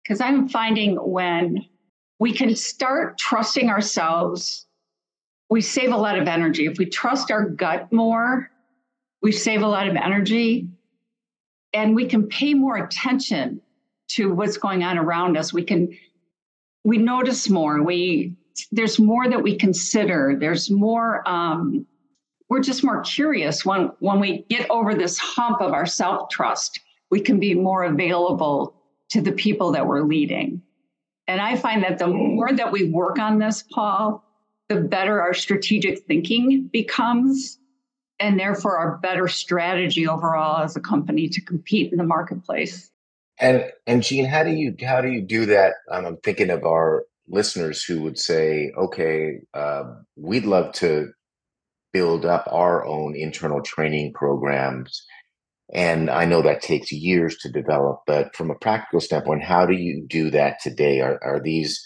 Because 0.04 0.22
I'm 0.22 0.48
finding 0.48 0.96
when 0.96 1.66
we 2.20 2.32
can 2.32 2.56
start 2.56 3.18
trusting 3.18 3.70
ourselves, 3.70 4.67
we 5.50 5.62
save 5.62 5.92
a 5.92 5.98
lot 5.98 6.18
of 6.18 6.28
energy. 6.28 6.66
If 6.66 6.78
we 6.78 6.86
trust 6.86 7.32
our 7.32 7.46
gut 7.50 7.92
more, 7.92 8.50
we 9.22 9.32
save 9.32 9.62
a 9.62 9.68
lot 9.68 9.88
of 9.88 9.96
energy 9.96 10.68
and 11.74 11.96
we 11.96 12.06
can 12.06 12.28
pay 12.28 12.54
more 12.54 12.78
attention 12.78 13.62
to 14.10 14.34
what's 14.34 14.58
going 14.58 14.84
on 14.84 14.98
around 14.98 15.38
us. 15.38 15.54
We 15.54 15.64
can 15.64 15.96
we 16.84 16.98
notice 16.98 17.50
more. 17.50 17.82
We 17.84 18.36
there's 18.72 19.00
more 19.00 19.30
that 19.30 19.44
we 19.44 19.58
consider. 19.58 20.36
There's 20.40 20.70
more 20.70 21.28
um, 21.28 21.86
we're 22.50 22.62
just 22.62 22.84
more 22.84 23.02
curious. 23.02 23.66
When 23.66 23.92
when 24.00 24.20
we 24.20 24.46
get 24.50 24.70
over 24.70 24.96
this 24.96 25.18
hump 25.18 25.62
of 25.62 25.74
our 25.74 25.86
self 25.86 26.30
trust 26.30 26.80
we 27.10 27.22
can 27.22 27.40
be 27.40 27.54
more 27.54 27.84
available 27.84 28.76
to 29.10 29.22
the 29.22 29.32
people 29.32 29.72
that 29.72 29.88
we're 29.88 30.02
leading. 30.02 30.62
And 31.28 31.42
i 31.42 31.56
find 31.56 31.84
that 31.84 31.98
the 32.00 32.08
more 32.08 32.52
that 32.54 32.72
we 32.72 32.90
work 32.90 33.20
on 33.20 33.38
this 33.38 33.64
paul 33.64 34.24
the 34.70 34.82
better 34.82 35.22
our 35.22 35.34
strategic 35.34 36.00
thinking 36.06 36.70
becomes 36.72 37.60
and 38.20 38.40
therefore 38.40 38.78
our 38.78 38.98
better 38.98 39.28
strategy 39.28 40.08
overall 40.08 40.64
as 40.64 40.76
a 40.76 40.80
company 40.80 41.30
to 41.30 41.42
compete 41.42 41.92
in 41.92 41.98
the 41.98 42.04
marketplace 42.04 42.92
and 43.40 43.72
and 43.86 44.04
Jean, 44.04 44.26
how 44.26 44.44
do 44.44 44.52
you 44.52 44.76
how 44.84 45.02
do 45.02 45.10
you 45.10 45.22
do 45.22 45.46
that? 45.48 45.76
Um, 45.92 46.06
I'm 46.06 46.18
thinking 46.18 46.50
of 46.50 46.64
our 46.64 47.06
listeners 47.28 47.84
who 47.84 48.02
would 48.02 48.18
say, 48.18 48.72
okay, 48.78 49.40
uh, 49.54 49.84
we'd 50.16 50.46
love 50.46 50.74
to 50.74 51.12
build 51.94 52.26
up 52.26 52.48
our 52.52 52.86
own 52.86 53.16
internal 53.16 53.62
training 53.62 54.14
programs. 54.14 55.06
And 55.74 56.10
I 56.10 56.26
know 56.26 56.42
that 56.42 56.62
takes 56.62 56.92
years 56.92 57.38
to 57.40 57.52
develop, 57.52 58.02
but 58.08 58.36
from 58.36 58.50
a 58.50 58.56
practical 58.56 59.02
standpoint, 59.02 59.44
how 59.44 59.66
do 59.66 59.74
you 59.74 60.06
do 60.08 60.30
that 60.32 60.62
today? 60.62 61.02
Are, 61.02 61.22
are 61.22 61.42
these 61.42 61.86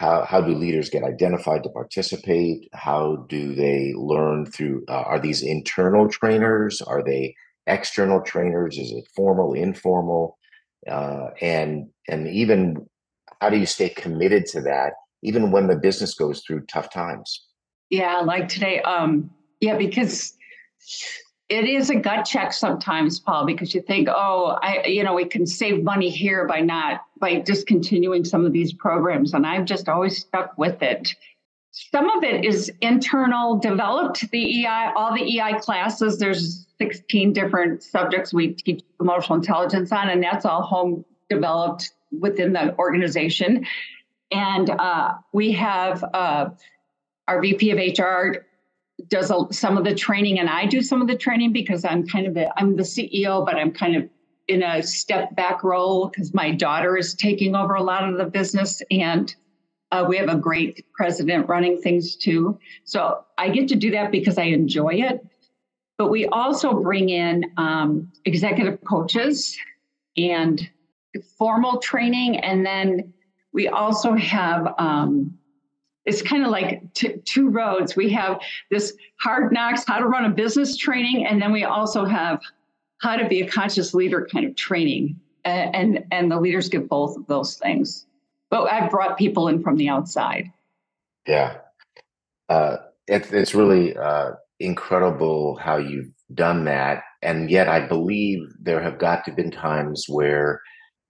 how, 0.00 0.24
how 0.24 0.40
do 0.40 0.54
leaders 0.54 0.90
get 0.90 1.04
identified 1.04 1.62
to 1.62 1.70
participate? 1.70 2.68
How 2.72 3.26
do 3.28 3.54
they 3.54 3.92
learn 3.96 4.46
through? 4.46 4.84
Uh, 4.88 5.02
are 5.02 5.20
these 5.20 5.42
internal 5.42 6.08
trainers? 6.08 6.82
Are 6.82 7.04
they 7.04 7.34
external 7.66 8.20
trainers? 8.22 8.78
Is 8.78 8.90
it 8.92 9.06
formal, 9.14 9.52
informal? 9.54 10.38
uh, 10.88 11.28
and 11.40 11.88
and 12.08 12.28
even 12.28 12.86
how 13.40 13.50
do 13.50 13.58
you 13.58 13.66
stay 13.66 13.88
committed 13.88 14.46
to 14.46 14.60
that 14.62 14.94
even 15.22 15.50
when 15.50 15.66
the 15.66 15.76
business 15.76 16.14
goes 16.14 16.42
through 16.46 16.64
tough 16.66 16.92
times 16.92 17.46
yeah 17.90 18.20
like 18.20 18.48
today 18.48 18.80
um 18.82 19.30
yeah 19.60 19.76
because 19.76 20.34
it 21.50 21.64
is 21.64 21.90
a 21.90 21.96
gut 21.96 22.24
check 22.24 22.52
sometimes 22.52 23.18
paul 23.18 23.44
because 23.44 23.74
you 23.74 23.82
think 23.82 24.08
oh 24.08 24.58
i 24.62 24.86
you 24.86 25.02
know 25.02 25.14
we 25.14 25.24
can 25.24 25.46
save 25.46 25.82
money 25.82 26.08
here 26.08 26.46
by 26.46 26.60
not 26.60 27.02
by 27.18 27.38
discontinuing 27.40 28.24
some 28.24 28.46
of 28.46 28.52
these 28.52 28.72
programs. 28.72 29.34
And 29.34 29.46
i've 29.46 29.66
just 29.66 29.88
always 29.88 30.18
stuck 30.18 30.56
with 30.56 30.82
it. 30.82 31.14
Some 31.72 32.10
of 32.10 32.24
it 32.24 32.44
is 32.44 32.72
internal 32.80 33.56
developed 33.58 34.28
the 34.32 34.64
ei 34.64 34.92
all 34.96 35.14
the 35.14 35.40
ei 35.40 35.58
classes. 35.60 36.18
There's 36.18 36.66
16 36.78 37.32
different 37.32 37.82
subjects 37.82 38.32
we 38.32 38.54
teach 38.54 38.82
emotional 39.00 39.36
intelligence 39.36 39.92
on, 39.92 40.08
and 40.08 40.22
that's 40.22 40.44
all 40.44 40.62
home 40.62 41.04
developed 41.28 41.92
within 42.18 42.52
the 42.52 42.76
organization. 42.78 43.66
And 44.32 44.70
uh, 44.70 45.14
we 45.32 45.52
have 45.52 46.02
uh, 46.14 46.50
our 47.28 47.40
VP 47.40 47.70
of 47.70 47.78
HR 47.78 48.46
does 49.08 49.30
a, 49.30 49.46
some 49.52 49.76
of 49.76 49.84
the 49.84 49.94
training, 49.94 50.38
and 50.38 50.48
I 50.48 50.66
do 50.66 50.82
some 50.82 51.00
of 51.00 51.08
the 51.08 51.16
training 51.16 51.52
because 51.52 51.84
I'm 51.84 52.06
kind 52.06 52.26
of 52.26 52.36
a, 52.36 52.50
I'm 52.58 52.76
the 52.76 52.82
CEO, 52.82 53.44
but 53.44 53.56
I'm 53.56 53.72
kind 53.72 53.96
of 53.96 54.08
in 54.48 54.62
a 54.62 54.82
step 54.82 55.34
back 55.36 55.62
role 55.62 56.08
because 56.08 56.34
my 56.34 56.50
daughter 56.50 56.96
is 56.96 57.14
taking 57.14 57.54
over 57.54 57.74
a 57.74 57.82
lot 57.82 58.08
of 58.08 58.18
the 58.18 58.26
business 58.26 58.82
and. 58.90 59.34
Uh, 59.92 60.06
we 60.08 60.16
have 60.16 60.28
a 60.28 60.36
great 60.36 60.86
president 60.94 61.48
running 61.48 61.76
things 61.82 62.14
too. 62.14 62.56
So 62.84 63.24
I 63.38 63.48
get 63.48 63.66
to 63.70 63.74
do 63.74 63.90
that 63.90 64.12
because 64.12 64.38
I 64.38 64.44
enjoy 64.44 64.90
it. 64.90 65.26
But 66.00 66.10
we 66.10 66.26
also 66.28 66.80
bring 66.80 67.10
in 67.10 67.44
um, 67.58 68.10
executive 68.24 68.82
coaches 68.84 69.58
and 70.16 70.66
formal 71.36 71.78
training. 71.78 72.38
And 72.38 72.64
then 72.64 73.12
we 73.52 73.68
also 73.68 74.14
have, 74.14 74.74
um, 74.78 75.36
it's 76.06 76.22
kind 76.22 76.44
of 76.44 76.50
like 76.50 76.92
t- 76.94 77.18
two 77.24 77.48
roads. 77.48 77.96
We 77.96 78.10
have 78.10 78.40
this 78.70 78.94
hard 79.16 79.52
knocks, 79.52 79.84
how 79.86 79.98
to 79.98 80.06
run 80.06 80.24
a 80.24 80.30
business 80.30 80.76
training. 80.76 81.26
And 81.26 81.40
then 81.40 81.52
we 81.52 81.64
also 81.64 82.04
have 82.04 82.40
how 82.98 83.16
to 83.16 83.28
be 83.28 83.42
a 83.42 83.48
conscious 83.48 83.94
leader 83.94 84.26
kind 84.30 84.46
of 84.46 84.56
training. 84.56 85.20
And, 85.44 85.74
and, 85.74 86.04
and 86.10 86.30
the 86.30 86.40
leaders 86.40 86.68
get 86.68 86.88
both 86.88 87.16
of 87.16 87.26
those 87.26 87.56
things. 87.56 88.06
But 88.50 88.70
I've 88.70 88.90
brought 88.90 89.16
people 89.16 89.48
in 89.48 89.62
from 89.62 89.76
the 89.76 89.88
outside. 89.88 90.52
Yeah. 91.26 91.58
Uh, 92.48 92.78
it, 93.06 93.32
it's 93.32 93.54
really 93.54 93.96
uh, 93.96 94.32
incredible 94.58 95.56
how 95.56 95.76
you've 95.76 96.10
done 96.34 96.64
that. 96.64 97.02
And 97.22 97.50
yet, 97.50 97.68
I 97.68 97.86
believe 97.86 98.40
there 98.60 98.82
have 98.82 98.98
got 98.98 99.24
to 99.24 99.32
been 99.32 99.50
times 99.50 100.06
where, 100.08 100.60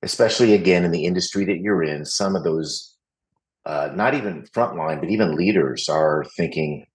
especially 0.02 0.52
again 0.54 0.85
in 0.85 0.90
the 0.90 1.04
industry 1.04 1.44
that 1.47 1.59
you're 1.59 1.82
in, 1.82 2.04
some 2.04 2.37
of 2.37 2.44
those, 2.44 2.89
uh, 3.66 3.90
not 3.94 4.14
even 4.14 4.44
frontline, 4.54 5.00
but 5.00 5.10
even 5.10 5.36
leaders 5.36 5.88
are 5.88 6.24
thinking, 6.36 6.86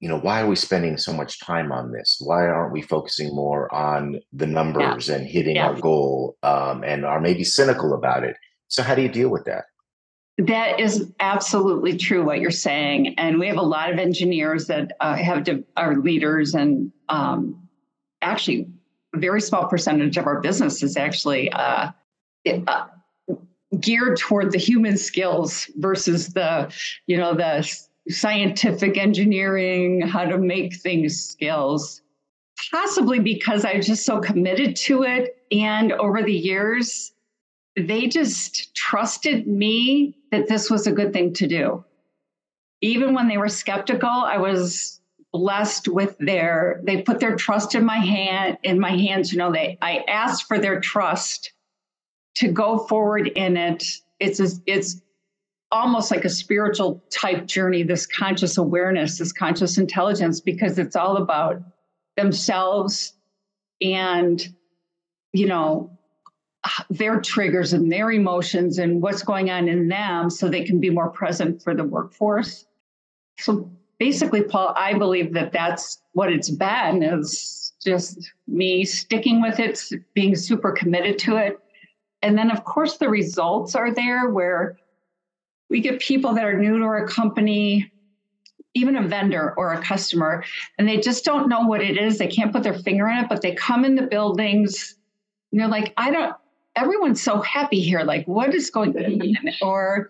you 0.00 0.08
know, 0.08 0.18
why 0.18 0.42
are 0.42 0.48
we 0.48 0.56
spending 0.56 0.96
so 0.96 1.12
much 1.12 1.40
time 1.40 1.72
on 1.72 1.92
this? 1.92 2.20
Why 2.20 2.46
aren't 2.46 2.72
we 2.72 2.82
focusing 2.82 3.34
more 3.34 3.72
on 3.74 4.20
the 4.32 4.46
numbers 4.46 5.08
yeah. 5.08 5.16
and 5.16 5.26
hitting 5.26 5.56
yeah. 5.56 5.68
our 5.68 5.80
goal 5.80 6.36
um, 6.42 6.82
and 6.84 7.04
are 7.04 7.20
maybe 7.20 7.44
cynical 7.44 7.94
about 7.94 8.24
it? 8.24 8.36
So, 8.68 8.82
how 8.82 8.94
do 8.94 9.02
you 9.02 9.08
deal 9.08 9.28
with 9.28 9.44
that? 9.44 9.64
That 10.38 10.80
is 10.80 11.12
absolutely 11.20 11.96
true 11.96 12.24
what 12.24 12.40
you're 12.40 12.50
saying, 12.50 13.14
and 13.18 13.38
we 13.38 13.46
have 13.48 13.58
a 13.58 13.62
lot 13.62 13.92
of 13.92 13.98
engineers 13.98 14.66
that 14.66 14.92
uh, 15.00 15.14
have 15.14 15.44
to, 15.44 15.62
are 15.76 15.96
leaders, 15.96 16.54
and 16.54 16.90
um, 17.08 17.68
actually, 18.22 18.66
a 19.14 19.18
very 19.18 19.42
small 19.42 19.68
percentage 19.68 20.16
of 20.16 20.26
our 20.26 20.40
business 20.40 20.82
is 20.82 20.96
actually 20.96 21.52
uh, 21.52 21.90
it, 22.44 22.64
uh, 22.66 22.86
geared 23.80 24.18
toward 24.18 24.52
the 24.52 24.58
human 24.58 24.96
skills 24.96 25.70
versus 25.76 26.28
the, 26.28 26.72
you 27.06 27.16
know, 27.16 27.34
the 27.34 27.68
scientific 28.08 28.98
engineering, 28.98 30.00
how 30.00 30.24
to 30.24 30.38
make 30.38 30.76
things 30.76 31.20
skills. 31.20 32.02
Possibly 32.70 33.18
because 33.18 33.64
I'm 33.64 33.82
just 33.82 34.04
so 34.04 34.20
committed 34.20 34.76
to 34.76 35.02
it, 35.02 35.36
and 35.50 35.92
over 35.92 36.22
the 36.22 36.32
years, 36.32 37.12
they 37.76 38.06
just 38.06 38.74
trusted 38.74 39.46
me 39.46 40.16
that 40.30 40.48
this 40.48 40.70
was 40.70 40.86
a 40.86 40.92
good 40.92 41.12
thing 41.12 41.32
to 41.34 41.46
do. 41.46 41.84
Even 42.80 43.14
when 43.14 43.28
they 43.28 43.38
were 43.38 43.48
skeptical, 43.48 44.08
I 44.08 44.36
was 44.36 45.00
blessed 45.32 45.88
with 45.88 46.16
their 46.18 46.80
they 46.84 47.00
put 47.00 47.18
their 47.18 47.34
trust 47.34 47.74
in 47.74 47.84
my 47.84 47.96
hand 47.96 48.58
in 48.62 48.78
my 48.78 48.90
hands 48.90 49.32
you 49.32 49.38
know 49.38 49.50
they 49.50 49.78
i 49.80 50.04
asked 50.06 50.46
for 50.46 50.58
their 50.58 50.78
trust 50.78 51.52
to 52.34 52.48
go 52.48 52.78
forward 52.78 53.28
in 53.28 53.56
it 53.56 53.84
it's 54.20 54.40
a, 54.40 54.48
it's 54.66 55.00
almost 55.70 56.10
like 56.10 56.24
a 56.24 56.30
spiritual 56.30 57.02
type 57.10 57.46
journey 57.46 57.82
this 57.82 58.06
conscious 58.06 58.58
awareness 58.58 59.18
this 59.18 59.32
conscious 59.32 59.78
intelligence 59.78 60.40
because 60.40 60.78
it's 60.78 60.96
all 60.96 61.16
about 61.16 61.62
themselves 62.16 63.14
and 63.80 64.48
you 65.32 65.46
know 65.46 65.90
their 66.90 67.20
triggers 67.20 67.72
and 67.72 67.90
their 67.90 68.10
emotions 68.12 68.78
and 68.78 69.02
what's 69.02 69.22
going 69.22 69.50
on 69.50 69.68
in 69.68 69.88
them 69.88 70.30
so 70.30 70.48
they 70.48 70.64
can 70.64 70.80
be 70.80 70.90
more 70.90 71.10
present 71.10 71.62
for 71.62 71.74
the 71.74 71.84
workforce. 71.84 72.66
So 73.38 73.70
basically, 73.98 74.42
Paul, 74.42 74.72
I 74.76 74.94
believe 74.94 75.32
that 75.34 75.52
that's 75.52 76.00
what 76.12 76.32
it's 76.32 76.50
been 76.50 77.02
is 77.02 77.72
just 77.84 78.32
me 78.46 78.84
sticking 78.84 79.42
with 79.42 79.58
it, 79.58 79.80
being 80.14 80.36
super 80.36 80.70
committed 80.70 81.18
to 81.20 81.36
it. 81.36 81.58
And 82.22 82.38
then, 82.38 82.50
of 82.50 82.64
course, 82.64 82.98
the 82.98 83.08
results 83.08 83.74
are 83.74 83.92
there 83.92 84.30
where 84.30 84.78
we 85.68 85.80
get 85.80 86.00
people 86.00 86.34
that 86.34 86.44
are 86.44 86.58
new 86.58 86.78
to 86.78 86.84
our 86.84 87.06
company, 87.06 87.90
even 88.74 88.96
a 88.96 89.06
vendor 89.06 89.54
or 89.56 89.72
a 89.72 89.82
customer, 89.82 90.44
and 90.78 90.88
they 90.88 90.98
just 90.98 91.24
don't 91.24 91.48
know 91.48 91.66
what 91.66 91.82
it 91.82 91.98
is. 91.98 92.18
They 92.18 92.28
can't 92.28 92.52
put 92.52 92.62
their 92.62 92.78
finger 92.78 93.08
on 93.08 93.24
it, 93.24 93.28
but 93.28 93.42
they 93.42 93.54
come 93.54 93.84
in 93.84 93.94
the 93.94 94.02
buildings 94.02 94.96
and 95.50 95.60
they're 95.60 95.68
like, 95.68 95.92
I 95.96 96.10
don't, 96.10 96.34
everyone's 96.76 97.22
so 97.22 97.40
happy 97.40 97.80
here. 97.80 98.02
Like, 98.02 98.26
what 98.26 98.54
is 98.54 98.70
going 98.70 98.96
on? 98.96 99.22
Or 99.62 100.08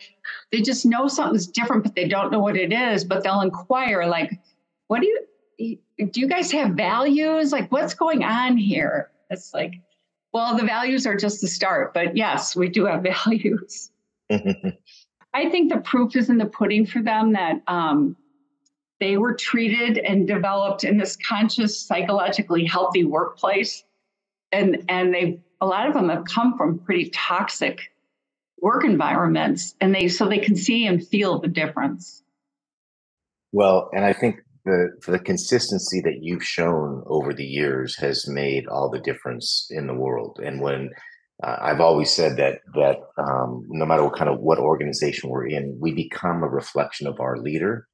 they 0.50 0.62
just 0.62 0.86
know 0.86 1.08
something's 1.08 1.46
different, 1.46 1.82
but 1.84 1.94
they 1.94 2.08
don't 2.08 2.30
know 2.30 2.40
what 2.40 2.56
it 2.56 2.72
is. 2.72 3.04
But 3.04 3.22
they'll 3.22 3.40
inquire, 3.40 4.06
like, 4.06 4.30
what 4.86 5.00
do 5.00 5.06
you 5.58 5.78
do? 5.98 6.20
You 6.20 6.28
guys 6.28 6.50
have 6.52 6.70
values? 6.72 7.52
Like, 7.52 7.70
what's 7.72 7.94
going 7.94 8.24
on 8.24 8.56
here? 8.56 9.10
It's 9.30 9.52
like, 9.54 9.74
well, 10.32 10.56
the 10.56 10.64
values 10.64 11.06
are 11.06 11.16
just 11.16 11.40
the 11.40 11.48
start. 11.48 11.92
But 11.94 12.16
yes, 12.16 12.56
we 12.56 12.68
do 12.68 12.86
have 12.86 13.02
values. 13.24 13.90
I 15.34 15.48
think 15.50 15.72
the 15.72 15.80
proof 15.80 16.16
is 16.16 16.30
in 16.30 16.38
the 16.38 16.46
pudding 16.46 16.86
for 16.86 17.02
them 17.02 17.32
that 17.32 17.62
um, 17.66 18.16
they 19.00 19.16
were 19.16 19.34
treated 19.34 19.98
and 19.98 20.26
developed 20.26 20.84
in 20.84 20.98
this 20.98 21.16
conscious, 21.16 21.80
psychologically 21.80 22.64
healthy 22.64 23.04
workplace, 23.04 23.84
and 24.52 24.84
and 24.88 25.14
they 25.14 25.40
a 25.60 25.66
lot 25.66 25.88
of 25.88 25.94
them 25.94 26.08
have 26.08 26.24
come 26.24 26.56
from 26.56 26.78
pretty 26.78 27.10
toxic 27.10 27.92
work 28.60 28.84
environments, 28.84 29.74
and 29.80 29.94
they 29.94 30.08
so 30.08 30.28
they 30.28 30.38
can 30.38 30.54
see 30.54 30.86
and 30.86 31.06
feel 31.06 31.38
the 31.38 31.48
difference. 31.48 32.22
Well, 33.52 33.90
and 33.94 34.04
I 34.04 34.12
think 34.12 34.42
the 34.64 34.90
the 35.06 35.18
consistency 35.18 36.00
that 36.02 36.18
you've 36.22 36.44
shown 36.44 37.02
over 37.06 37.32
the 37.32 37.44
years 37.44 37.96
has 37.96 38.28
made 38.28 38.66
all 38.68 38.90
the 38.90 39.00
difference 39.00 39.66
in 39.70 39.86
the 39.86 39.94
world. 39.94 40.38
And 40.42 40.60
when 40.60 40.90
uh, 41.42 41.56
I've 41.60 41.80
always 41.80 42.12
said 42.12 42.36
that 42.36 42.60
that 42.74 42.98
um, 43.18 43.66
no 43.68 43.84
matter 43.84 44.04
what 44.04 44.16
kind 44.16 44.30
of 44.30 44.40
what 44.40 44.58
organization 44.58 45.30
we're 45.30 45.48
in, 45.48 45.76
we 45.80 45.92
become 45.92 46.42
a 46.42 46.48
reflection 46.48 47.06
of 47.06 47.18
our 47.20 47.38
leader, 47.38 47.88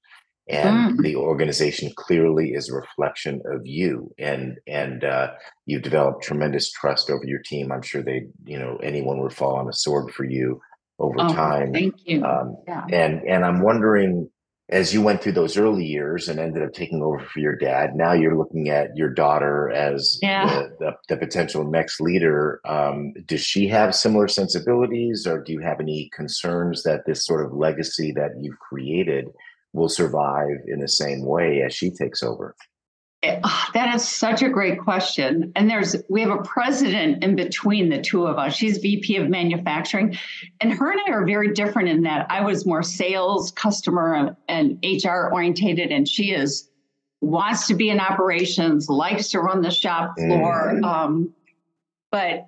and 0.49 0.99
mm. 0.99 1.03
the 1.03 1.17
organization 1.17 1.91
clearly 1.97 2.51
is 2.51 2.69
a 2.69 2.75
reflection 2.75 3.41
of 3.47 3.63
you. 3.65 4.13
And 4.19 4.59
and 4.67 5.05
uh, 5.05 5.33
you've 5.67 5.83
developed 5.83 6.23
tremendous 6.23 6.71
trust 6.71 7.11
over 7.11 7.25
your 7.25 7.41
team. 7.41 7.73
I'm 7.73 7.83
sure 7.83 8.03
they, 8.03 8.27
you 8.45 8.59
know, 8.59 8.77
anyone 8.83 9.21
would 9.21 9.33
fall 9.33 9.57
on 9.57 9.69
a 9.69 9.73
sword 9.73 10.13
for 10.13 10.25
you 10.25 10.61
over 10.99 11.17
oh, 11.19 11.33
time. 11.33 11.73
Thank 11.73 11.95
you. 12.05 12.25
Um, 12.25 12.57
yeah. 12.67 12.85
And 12.93 13.23
and 13.27 13.45
I'm 13.45 13.63
wondering 13.63 14.29
as 14.71 14.93
you 14.93 15.01
went 15.01 15.23
through 15.23 15.33
those 15.33 15.57
early 15.57 15.85
years 15.85 16.29
and 16.29 16.39
ended 16.39 16.63
up 16.63 16.75
taking 16.75 17.03
over 17.03 17.19
for 17.19 17.41
your 17.41 17.57
dad, 17.57 17.97
now 17.97 18.13
you're 18.13 18.37
looking 18.37 18.69
at 18.69 18.95
your 18.95 19.09
daughter 19.09 19.71
as 19.71 20.19
yeah. 20.21 20.47
the, 20.47 20.77
the, 20.79 20.93
the, 21.09 21.17
potential 21.17 21.65
next 21.65 22.01
leader. 22.01 22.61
Um, 22.67 23.15
does 23.25 23.41
she 23.41 23.67
have 23.69 23.95
similar 23.95 24.29
sensibilities, 24.29 25.27
or 25.27 25.43
do 25.43 25.55
you 25.55 25.61
have 25.61 25.81
any 25.81 26.11
concerns 26.15 26.83
that 26.83 27.07
this 27.07 27.25
sort 27.25 27.47
of 27.47 27.55
legacy 27.55 28.13
that 28.13 28.33
you've 28.39 28.59
created 28.59 29.29
will 29.73 29.89
survive 29.89 30.59
in 30.67 30.81
the 30.81 30.89
same 30.89 31.25
way 31.25 31.63
as 31.63 31.75
she 31.75 31.91
takes 31.91 32.23
over? 32.23 32.55
Oh, 33.25 33.65
that 33.75 33.95
is 33.97 34.09
such 34.09 34.43
a 34.43 34.49
great 34.49 34.79
question. 34.79 35.51
And 35.57 35.69
there's 35.69 35.97
we 36.09 36.21
have 36.21 36.31
a 36.31 36.43
president 36.43 37.25
in 37.25 37.35
between 37.35 37.89
the 37.89 38.01
two 38.01 38.27
of 38.27 38.39
us. 38.39 38.55
She's 38.55 38.79
VP 38.79 39.17
of 39.17 39.29
manufacturing. 39.29 40.17
And 40.61 40.73
her 40.73 40.93
and 40.93 41.01
I 41.07 41.11
are 41.11 41.27
very 41.27 41.53
different 41.53 41.89
in 41.89 42.03
that 42.03 42.27
I 42.31 42.43
was 42.43 42.65
more 42.65 42.85
sales, 42.85 43.51
customer, 43.51 44.37
and 44.49 44.79
HR 44.85 45.33
orientated, 45.33 45.91
and 45.91 46.09
she 46.09 46.31
is 46.31 46.71
wants 47.21 47.67
to 47.67 47.75
be 47.75 47.91
in 47.91 47.99
operations, 47.99 48.89
likes 48.89 49.31
to 49.31 49.41
run 49.41 49.63
the 49.63 49.71
shop 49.71 50.15
floor. 50.17 50.75
Mm. 50.77 50.85
Um, 50.85 51.35
but 52.13 52.47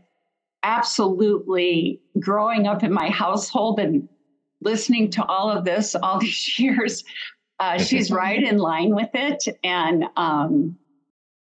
absolutely 0.63 2.01
growing 2.21 2.69
up 2.69 2.85
in 2.85 2.93
my 2.93 3.09
household 3.09 3.81
and 3.81 4.09
listening 4.61 5.11
to 5.11 5.25
all 5.25 5.51
of 5.51 5.65
this 5.65 5.97
all 5.97 6.19
these 6.21 6.59
years, 6.59 7.03
uh, 7.61 7.79
she's 7.79 8.11
right 8.11 8.43
in 8.43 8.57
line 8.57 8.95
with 8.95 9.11
it, 9.13 9.47
and 9.63 10.05
um, 10.17 10.79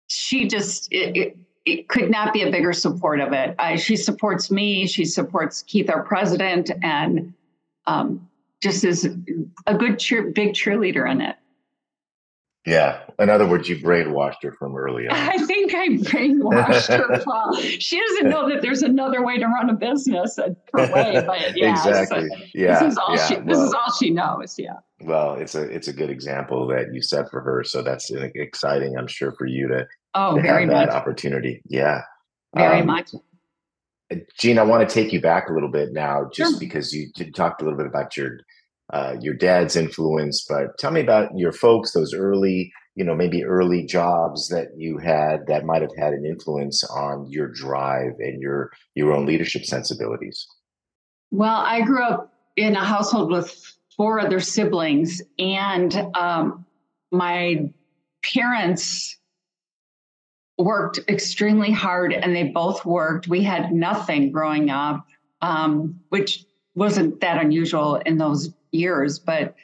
she 0.07 0.47
just 0.47 0.91
it, 0.91 1.15
it, 1.15 1.37
it, 1.65 1.87
could 1.87 2.09
not 2.09 2.33
be 2.33 2.41
a 2.41 2.49
bigger 2.51 2.73
support 2.73 3.19
of 3.19 3.33
it. 3.33 3.53
Uh, 3.59 3.77
she 3.77 3.95
supports 3.95 4.49
me. 4.49 4.87
She 4.87 5.05
supports 5.05 5.61
Keith, 5.61 5.91
our 5.91 6.03
president, 6.03 6.71
and 6.81 7.33
um, 7.85 8.27
just 8.63 8.83
is 8.83 9.07
a 9.67 9.75
good 9.75 9.99
cheer, 9.99 10.31
big 10.31 10.53
cheerleader 10.53 11.09
in 11.09 11.21
it. 11.21 11.35
Yeah. 12.67 12.99
In 13.17 13.29
other 13.29 13.47
words, 13.47 13.69
you 13.69 13.77
brainwashed 13.77 14.43
her 14.43 14.51
from 14.51 14.75
early 14.75 15.07
on. 15.07 15.15
I 15.15 15.37
think 15.37 15.73
I 15.73 15.87
brainwashed 15.87 16.89
her. 16.89 17.23
Well, 17.25 17.55
she 17.55 17.97
doesn't 17.97 18.29
know 18.29 18.49
that 18.49 18.61
there's 18.61 18.81
another 18.81 19.23
way 19.23 19.37
to 19.37 19.45
run 19.45 19.69
a 19.69 19.73
business 19.73 20.37
a 20.37 20.55
way, 20.73 21.23
but 21.25 21.55
yeah. 21.55 21.71
exactly. 21.71 22.27
So 22.27 22.35
yeah. 22.53 22.79
This 22.79 22.91
is 22.91 22.97
all 22.97 23.15
yeah. 23.15 23.27
she. 23.27 23.35
This 23.35 23.57
well, 23.57 23.67
is 23.67 23.73
all 23.73 23.93
she 23.97 24.09
knows. 24.09 24.55
Yeah. 24.59 24.73
Well, 25.01 25.35
it's 25.35 25.55
a 25.55 25.61
it's 25.61 25.87
a 25.87 25.93
good 25.93 26.09
example 26.09 26.67
that 26.67 26.93
you 26.93 27.01
set 27.01 27.31
for 27.31 27.39
her. 27.39 27.63
So 27.63 27.81
that's 27.81 28.11
exciting, 28.11 28.97
I'm 28.97 29.07
sure, 29.07 29.31
for 29.31 29.45
you 29.45 29.69
to, 29.69 29.87
oh, 30.13 30.35
to 30.35 30.41
very 30.41 30.63
have 30.63 30.73
much. 30.73 30.89
that 30.89 30.95
opportunity. 30.95 31.61
Yeah. 31.65 32.01
Very 32.53 32.81
um, 32.81 32.87
much. 32.87 33.11
Jean, 34.37 34.59
I 34.59 34.63
want 34.63 34.87
to 34.87 34.93
take 34.93 35.13
you 35.13 35.21
back 35.21 35.49
a 35.49 35.53
little 35.53 35.71
bit 35.71 35.93
now, 35.93 36.29
just 36.33 36.51
sure. 36.51 36.59
because 36.59 36.93
you 36.93 37.09
talked 37.33 37.61
a 37.61 37.65
little 37.65 37.77
bit 37.77 37.87
about 37.87 38.17
your 38.17 38.39
uh, 38.93 39.15
your 39.19 39.33
dad's 39.33 39.75
influence, 39.75 40.45
but 40.47 40.77
tell 40.77 40.91
me 40.91 41.01
about 41.01 41.37
your 41.37 41.51
folks, 41.51 41.91
those 41.91 42.13
early, 42.13 42.71
you 42.95 43.03
know, 43.03 43.15
maybe 43.15 43.43
early 43.43 43.85
jobs 43.85 44.47
that 44.49 44.69
you 44.77 44.97
had 44.97 45.45
that 45.47 45.65
might 45.65 45.81
have 45.81 45.95
had 45.97 46.13
an 46.13 46.25
influence 46.25 46.83
on 46.85 47.29
your 47.29 47.47
drive 47.47 48.13
and 48.19 48.41
your 48.41 48.71
your 48.95 49.13
own 49.13 49.25
leadership 49.25 49.65
sensibilities. 49.65 50.47
Well, 51.31 51.57
I 51.57 51.81
grew 51.81 52.01
up 52.01 52.33
in 52.55 52.75
a 52.75 52.83
household 52.83 53.31
with 53.31 53.75
four 53.97 54.19
other 54.19 54.39
siblings, 54.39 55.21
and 55.37 55.93
um, 56.15 56.65
my 57.11 57.69
parents 58.33 59.17
worked 60.57 60.99
extremely 61.09 61.71
hard, 61.71 62.13
and 62.13 62.35
they 62.35 62.45
both 62.45 62.85
worked. 62.85 63.27
We 63.27 63.43
had 63.43 63.73
nothing 63.73 64.31
growing 64.31 64.69
up, 64.69 65.05
um, 65.41 65.99
which 66.09 66.45
wasn't 66.73 67.19
that 67.21 67.43
unusual 67.43 67.95
in 67.95 68.17
those 68.17 68.53
years. 68.77 69.19
But 69.19 69.55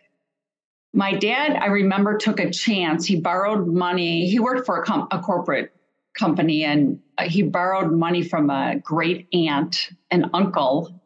my 0.93 1.13
dad, 1.13 1.55
I 1.55 1.67
remember, 1.67 2.17
took 2.17 2.39
a 2.39 2.51
chance. 2.51 3.05
He 3.05 3.19
borrowed 3.19 3.67
money. 3.67 4.29
He 4.29 4.39
worked 4.39 4.65
for 4.65 4.81
a, 4.81 4.85
com- 4.85 5.07
a 5.11 5.19
corporate 5.19 5.73
company 6.13 6.63
and 6.63 6.99
uh, 7.17 7.23
he 7.23 7.41
borrowed 7.41 7.91
money 7.91 8.23
from 8.23 8.49
a 8.49 8.75
great 8.83 9.27
aunt 9.33 9.89
and 10.11 10.29
uncle 10.33 11.01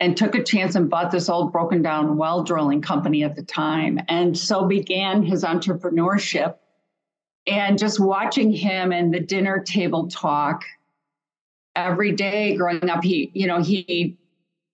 and 0.00 0.16
took 0.16 0.34
a 0.34 0.42
chance 0.42 0.74
and 0.74 0.90
bought 0.90 1.12
this 1.12 1.28
old 1.28 1.52
broken 1.52 1.82
down 1.82 2.16
well 2.16 2.42
drilling 2.42 2.82
company 2.82 3.22
at 3.22 3.36
the 3.36 3.42
time. 3.42 4.00
And 4.08 4.36
so 4.36 4.66
began 4.66 5.22
his 5.22 5.44
entrepreneurship. 5.44 6.56
And 7.46 7.78
just 7.78 8.00
watching 8.00 8.52
him 8.52 8.90
and 8.90 9.12
the 9.12 9.20
dinner 9.20 9.62
table 9.62 10.08
talk 10.08 10.64
every 11.76 12.12
day 12.12 12.56
growing 12.56 12.88
up, 12.88 13.04
he, 13.04 13.30
you 13.34 13.46
know, 13.46 13.62
he 13.62 14.18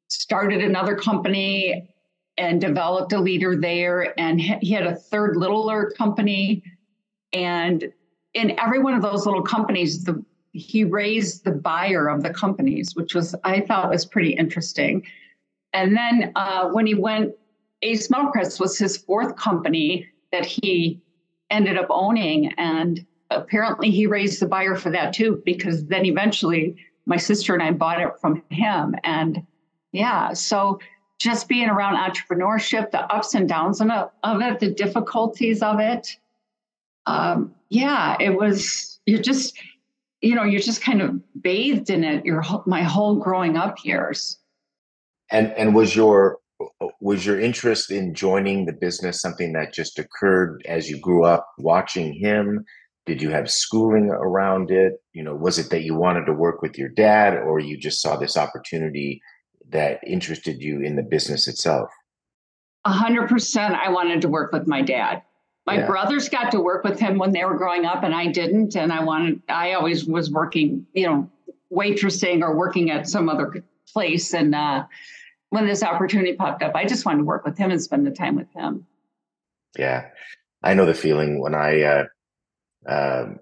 started 0.08 0.62
another 0.62 0.96
company 0.96 1.88
and 2.36 2.60
developed 2.60 3.12
a 3.12 3.20
leader 3.20 3.56
there. 3.56 4.18
And 4.18 4.40
he 4.40 4.72
had 4.72 4.86
a 4.86 4.96
third 4.96 5.36
littler 5.36 5.90
company. 5.90 6.62
And 7.32 7.92
in 8.34 8.58
every 8.58 8.78
one 8.78 8.94
of 8.94 9.02
those 9.02 9.26
little 9.26 9.42
companies, 9.42 10.04
the, 10.04 10.24
he 10.52 10.84
raised 10.84 11.44
the 11.44 11.52
buyer 11.52 12.08
of 12.08 12.22
the 12.22 12.30
companies, 12.30 12.94
which 12.94 13.14
was, 13.14 13.34
I 13.44 13.60
thought 13.60 13.90
was 13.90 14.06
pretty 14.06 14.32
interesting. 14.32 15.04
And 15.72 15.96
then 15.96 16.32
uh, 16.34 16.68
when 16.68 16.86
he 16.86 16.94
went, 16.94 17.34
Ace 17.82 18.10
Metal 18.10 18.30
Crafts 18.30 18.60
was 18.60 18.78
his 18.78 18.96
fourth 18.96 19.36
company 19.36 20.06
that 20.32 20.44
he 20.44 21.00
ended 21.50 21.76
up 21.76 21.86
owning. 21.90 22.52
And 22.58 23.04
apparently 23.30 23.90
he 23.90 24.06
raised 24.06 24.40
the 24.40 24.46
buyer 24.46 24.76
for 24.76 24.90
that 24.90 25.12
too, 25.12 25.42
because 25.44 25.86
then 25.86 26.04
eventually 26.04 26.76
my 27.06 27.16
sister 27.16 27.54
and 27.54 27.62
I 27.62 27.72
bought 27.72 28.00
it 28.00 28.12
from 28.20 28.42
him. 28.50 28.94
And 29.04 29.46
yeah, 29.92 30.32
so 30.32 30.78
just 31.20 31.48
being 31.48 31.68
around 31.68 31.96
entrepreneurship, 31.96 32.90
the 32.90 33.02
ups 33.12 33.34
and 33.34 33.48
downs 33.48 33.80
of 33.80 34.40
it, 34.40 34.58
the 34.58 34.70
difficulties 34.70 35.62
of 35.62 35.78
it. 35.78 36.16
Um, 37.06 37.54
yeah, 37.68 38.16
it 38.18 38.30
was, 38.30 38.98
you're 39.04 39.20
just, 39.20 39.56
you 40.22 40.34
know, 40.34 40.44
you're 40.44 40.62
just 40.62 40.82
kind 40.82 41.02
of 41.02 41.20
bathed 41.40 41.90
in 41.90 42.04
it 42.04 42.24
your 42.24 42.42
my 42.66 42.82
whole 42.82 43.16
growing 43.16 43.56
up 43.56 43.84
years. 43.84 44.38
And 45.30 45.52
and 45.52 45.74
was 45.74 45.94
your 45.94 46.38
was 47.00 47.24
your 47.24 47.40
interest 47.40 47.90
in 47.90 48.14
joining 48.14 48.66
the 48.66 48.72
business 48.72 49.20
something 49.20 49.52
that 49.52 49.72
just 49.72 49.98
occurred 49.98 50.62
as 50.66 50.90
you 50.90 50.98
grew 50.98 51.24
up 51.24 51.46
watching 51.58 52.12
him? 52.12 52.64
Did 53.06 53.22
you 53.22 53.30
have 53.30 53.50
schooling 53.50 54.10
around 54.10 54.70
it? 54.70 54.94
You 55.12 55.22
know, 55.22 55.34
was 55.34 55.58
it 55.58 55.70
that 55.70 55.84
you 55.84 55.94
wanted 55.94 56.26
to 56.26 56.32
work 56.32 56.60
with 56.60 56.76
your 56.76 56.90
dad 56.90 57.34
or 57.34 57.58
you 57.58 57.78
just 57.78 58.02
saw 58.02 58.16
this 58.16 58.36
opportunity 58.36 59.22
that 59.70 60.00
interested 60.06 60.62
you 60.62 60.80
in 60.80 60.96
the 60.96 61.02
business 61.02 61.48
itself? 61.48 61.90
A 62.84 62.92
hundred 62.92 63.28
percent. 63.28 63.74
I 63.74 63.90
wanted 63.90 64.22
to 64.22 64.28
work 64.28 64.52
with 64.52 64.66
my 64.66 64.82
dad. 64.82 65.22
My 65.66 65.76
yeah. 65.76 65.86
brothers 65.86 66.28
got 66.28 66.50
to 66.52 66.60
work 66.60 66.84
with 66.84 66.98
him 66.98 67.18
when 67.18 67.32
they 67.32 67.44
were 67.44 67.56
growing 67.56 67.84
up, 67.84 68.02
and 68.02 68.14
I 68.14 68.26
didn't. 68.26 68.76
And 68.76 68.92
I 68.92 69.04
wanted. 69.04 69.42
I 69.48 69.72
always 69.74 70.06
was 70.06 70.30
working, 70.30 70.86
you 70.94 71.06
know, 71.06 71.30
waitressing 71.72 72.42
or 72.42 72.56
working 72.56 72.90
at 72.90 73.08
some 73.08 73.28
other 73.28 73.64
place. 73.92 74.32
And 74.34 74.54
uh, 74.54 74.84
when 75.50 75.66
this 75.66 75.82
opportunity 75.82 76.34
popped 76.34 76.62
up, 76.62 76.74
I 76.74 76.86
just 76.86 77.04
wanted 77.04 77.18
to 77.18 77.24
work 77.24 77.44
with 77.44 77.58
him 77.58 77.70
and 77.70 77.82
spend 77.82 78.06
the 78.06 78.10
time 78.10 78.36
with 78.36 78.50
him. 78.52 78.86
Yeah, 79.78 80.06
I 80.62 80.74
know 80.74 80.86
the 80.86 80.94
feeling 80.94 81.40
when 81.40 81.54
I 81.54 81.82
uh, 81.82 82.04
um, 82.88 83.38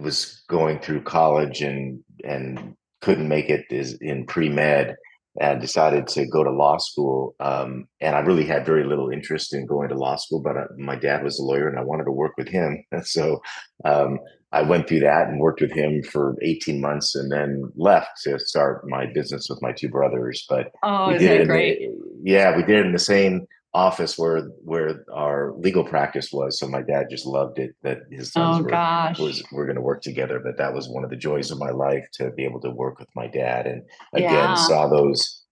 was 0.00 0.42
going 0.48 0.78
through 0.78 1.02
college 1.02 1.62
and 1.62 2.02
and 2.24 2.76
couldn't 3.00 3.28
make 3.28 3.50
it 3.50 3.66
is 3.70 3.98
in 4.00 4.26
pre 4.26 4.48
med 4.48 4.96
and 5.40 5.60
decided 5.60 6.06
to 6.06 6.26
go 6.26 6.44
to 6.44 6.50
law 6.50 6.78
school. 6.78 7.34
Um, 7.40 7.88
and 8.00 8.14
I 8.14 8.20
really 8.20 8.44
had 8.44 8.64
very 8.64 8.84
little 8.84 9.10
interest 9.10 9.52
in 9.52 9.66
going 9.66 9.88
to 9.88 9.96
law 9.96 10.16
school, 10.16 10.40
but 10.40 10.56
uh, 10.56 10.66
my 10.78 10.96
dad 10.96 11.24
was 11.24 11.38
a 11.38 11.42
lawyer 11.42 11.68
and 11.68 11.78
I 11.78 11.82
wanted 11.82 12.04
to 12.04 12.12
work 12.12 12.32
with 12.38 12.48
him. 12.48 12.84
so 13.02 13.42
um, 13.84 14.18
I 14.52 14.62
went 14.62 14.86
through 14.86 15.00
that 15.00 15.26
and 15.28 15.40
worked 15.40 15.60
with 15.60 15.72
him 15.72 16.02
for 16.04 16.36
18 16.42 16.80
months 16.80 17.16
and 17.16 17.32
then 17.32 17.72
left 17.74 18.22
to 18.22 18.38
start 18.38 18.88
my 18.88 19.06
business 19.06 19.48
with 19.50 19.60
my 19.60 19.72
two 19.72 19.88
brothers. 19.88 20.46
But 20.48 20.70
oh, 20.84 21.08
we 21.08 21.18
did 21.18 21.48
great? 21.48 21.80
The, 21.80 22.30
yeah, 22.30 22.56
we 22.56 22.62
did 22.62 22.78
it 22.78 22.86
in 22.86 22.92
the 22.92 22.98
same 23.00 23.46
office 23.74 24.16
where 24.16 24.42
where 24.62 25.04
our 25.12 25.52
legal 25.58 25.84
practice 25.84 26.30
was. 26.32 26.58
So 26.58 26.68
my 26.68 26.80
dad 26.80 27.06
just 27.10 27.26
loved 27.26 27.58
it 27.58 27.74
that 27.82 27.98
his 28.10 28.32
sons 28.32 28.60
oh, 28.60 28.62
were, 28.62 28.70
gosh. 28.70 29.18
was 29.18 29.42
were 29.52 29.64
going 29.66 29.76
to 29.76 29.82
work 29.82 30.00
together. 30.00 30.40
But 30.42 30.56
that 30.58 30.72
was 30.72 30.88
one 30.88 31.04
of 31.04 31.10
the 31.10 31.16
joys 31.16 31.50
of 31.50 31.58
my 31.58 31.70
life 31.70 32.06
to 32.14 32.30
be 32.30 32.44
able 32.44 32.60
to 32.60 32.70
work 32.70 32.98
with 33.00 33.08
my 33.16 33.26
dad 33.26 33.66
and 33.66 33.82
again 34.14 34.30
Yeah. 34.32 34.54
saw 34.54 34.88
those 34.88 35.42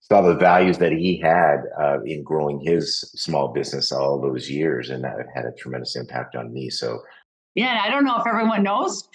saw 0.00 0.20
the 0.22 0.34
values 0.34 0.78
that 0.78 0.92
he 0.92 1.20
had 1.20 1.58
uh, 1.80 2.02
in 2.04 2.22
growing 2.22 2.60
his 2.60 2.98
small 3.14 3.52
business 3.52 3.92
all 3.92 4.20
those 4.20 4.50
years, 4.50 4.90
and 4.90 5.04
that 5.04 5.16
had 5.34 5.44
a 5.44 5.52
tremendous 5.52 5.96
impact 5.96 6.34
on 6.36 6.52
me. 6.52 6.70
So 6.70 7.00
Yeah, 7.54 7.80
I 7.84 7.90
don't 7.90 8.04
know 8.04 8.16
if 8.18 8.26
everyone 8.26 8.62
knows, 8.62 9.08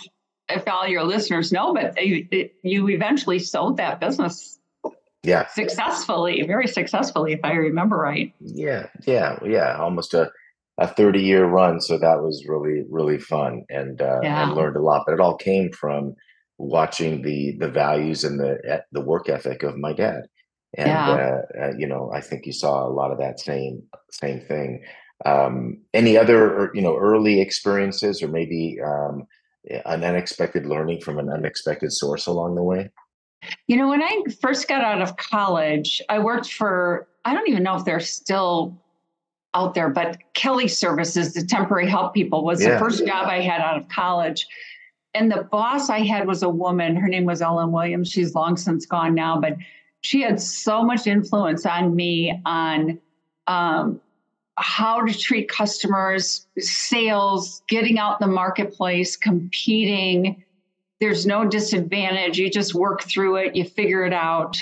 if 0.50 0.68
all 0.68 0.88
your 0.88 1.04
listeners 1.04 1.52
know, 1.52 1.74
but 1.74 2.04
you, 2.04 2.28
you 2.64 2.90
eventually 2.90 3.40
sold 3.40 3.78
that 3.78 4.00
business 4.00 4.60
yeah, 5.24 5.48
successfully, 5.48 6.42
very 6.44 6.68
successfully, 6.68 7.34
if 7.34 7.40
I 7.44 7.54
remember 7.54 7.98
right. 7.98 8.34
yeah, 8.40 8.88
yeah, 9.06 9.38
yeah, 9.44 9.78
almost 9.78 10.14
a 10.14 10.32
a 10.80 10.88
30 10.88 11.22
year 11.22 11.46
run. 11.46 11.82
So 11.82 11.98
that 11.98 12.22
was 12.22 12.46
really 12.48 12.84
really 12.90 13.18
fun 13.18 13.64
and 13.70 14.02
uh, 14.02 14.20
Yeah. 14.24 14.44
and 14.44 14.54
learned 14.54 14.76
a 14.78 14.82
lot. 14.82 15.04
But 15.06 15.14
it 15.14 15.20
all 15.20 15.36
came 15.36 15.72
from 15.72 16.16
watching 16.58 17.22
the 17.24 17.56
the 17.60 17.70
values 17.70 18.24
and 18.24 18.40
the 18.40 18.84
the 18.92 19.02
work 19.02 19.30
ethic 19.30 19.64
of 19.64 19.78
my 19.78 19.94
dad. 19.94 20.24
And 20.78 20.88
Yeah. 20.90 21.10
uh, 21.10 21.64
uh, 21.64 21.72
you 21.78 21.88
know, 21.88 22.12
I 22.14 22.22
think 22.22 22.46
you 22.46 22.54
saw 22.54 22.86
a 22.88 22.94
lot 22.94 23.12
of 23.12 23.18
that 23.20 23.40
same 23.40 23.84
same 24.12 24.42
thing. 24.42 24.84
Um, 25.26 25.80
any 25.94 26.16
other 26.16 26.70
you 26.76 26.82
know 26.82 26.96
early 26.96 27.42
experiences 27.42 28.22
or 28.22 28.28
maybe 28.28 28.78
um, 28.86 29.26
an 29.86 30.04
unexpected 30.04 30.66
learning 30.66 31.02
from 31.02 31.18
an 31.20 31.30
unexpected 31.30 31.92
source 31.92 32.28
along 32.28 32.56
the 32.56 32.64
way? 32.64 32.90
You 33.68 33.78
know, 33.78 33.90
when 33.90 34.02
I 34.02 34.24
first 34.42 34.68
got 34.68 34.82
out 34.82 35.02
of 35.02 35.18
college, 35.18 36.02
I 36.10 36.20
worked 36.20 36.52
for, 36.52 37.08
I 37.26 37.34
don't 37.34 37.48
even 37.50 37.64
know 37.64 37.76
if 37.76 37.86
they're 37.86 38.00
still 38.00 38.76
out 39.54 39.74
there, 39.74 39.90
but 39.90 40.18
Kelly 40.34 40.68
Services, 40.68 41.34
the 41.34 41.46
temporary 41.46 41.88
help 41.88 42.14
people, 42.14 42.44
was 42.44 42.62
Yeah. 42.64 42.74
the 42.74 42.80
first 42.80 43.06
job 43.06 43.28
I 43.28 43.42
had 43.42 43.62
out 43.62 43.78
of 43.78 43.88
college. 43.90 44.46
And 45.14 45.32
the 45.32 45.44
boss 45.44 45.90
I 45.90 46.00
had 46.00 46.28
was 46.28 46.44
a 46.44 46.50
woman. 46.50 46.96
Her 46.96 47.08
name 47.08 47.26
was 47.26 47.42
Ellen 47.42 47.72
Williams. 47.72 48.12
She's 48.12 48.36
long 48.36 48.58
since 48.58 48.86
gone 48.86 49.16
now, 49.16 49.40
but 49.40 49.56
she 50.02 50.22
had 50.22 50.40
so 50.40 50.84
much 50.84 51.08
influence 51.08 51.66
on 51.66 51.96
me 51.96 52.40
on 52.46 53.00
um, 53.48 54.00
how 54.58 55.04
to 55.06 55.18
treat 55.18 55.50
customers, 55.50 56.46
sales, 56.60 57.64
getting 57.68 57.98
out 57.98 58.22
in 58.22 58.28
the 58.28 58.34
marketplace, 58.34 59.16
competing 59.16 60.44
there's 61.00 61.26
no 61.26 61.46
disadvantage. 61.46 62.38
You 62.38 62.50
just 62.50 62.74
work 62.74 63.04
through 63.04 63.38
it, 63.38 63.56
you 63.56 63.66
figure 63.66 64.06
it 64.06 64.14
out. 64.14 64.58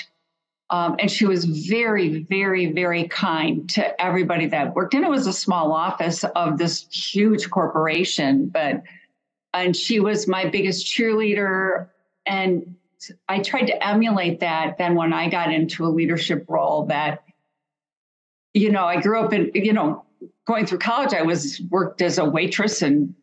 Um, 0.68 0.96
and 0.98 1.10
she 1.10 1.26
was 1.26 1.44
very, 1.44 2.24
very, 2.24 2.72
very 2.72 3.06
kind 3.06 3.68
to 3.70 4.02
everybody 4.02 4.46
that 4.48 4.74
worked. 4.74 4.94
And 4.94 5.04
it 5.04 5.10
was 5.10 5.26
a 5.28 5.32
small 5.32 5.72
office 5.72 6.24
of 6.24 6.58
this 6.58 6.86
huge 6.90 7.50
corporation, 7.50 8.48
but 8.48 8.82
and 9.54 9.74
she 9.74 10.00
was 10.00 10.26
my 10.26 10.44
biggest 10.44 10.86
cheerleader. 10.86 11.88
And 12.26 12.74
I 13.28 13.38
tried 13.38 13.66
to 13.66 13.86
emulate 13.86 14.40
that 14.40 14.76
then 14.76 14.96
when 14.96 15.12
I 15.12 15.30
got 15.30 15.52
into 15.52 15.86
a 15.86 15.88
leadership 15.88 16.44
role 16.48 16.86
that, 16.86 17.22
you 18.52 18.70
know, 18.72 18.84
I 18.84 19.00
grew 19.00 19.20
up 19.20 19.32
in, 19.32 19.52
you 19.54 19.72
know, 19.72 20.04
going 20.46 20.66
through 20.66 20.78
college, 20.78 21.14
I 21.14 21.22
was 21.22 21.60
worked 21.70 22.02
as 22.02 22.18
a 22.18 22.24
waitress 22.24 22.82
and 22.82 23.14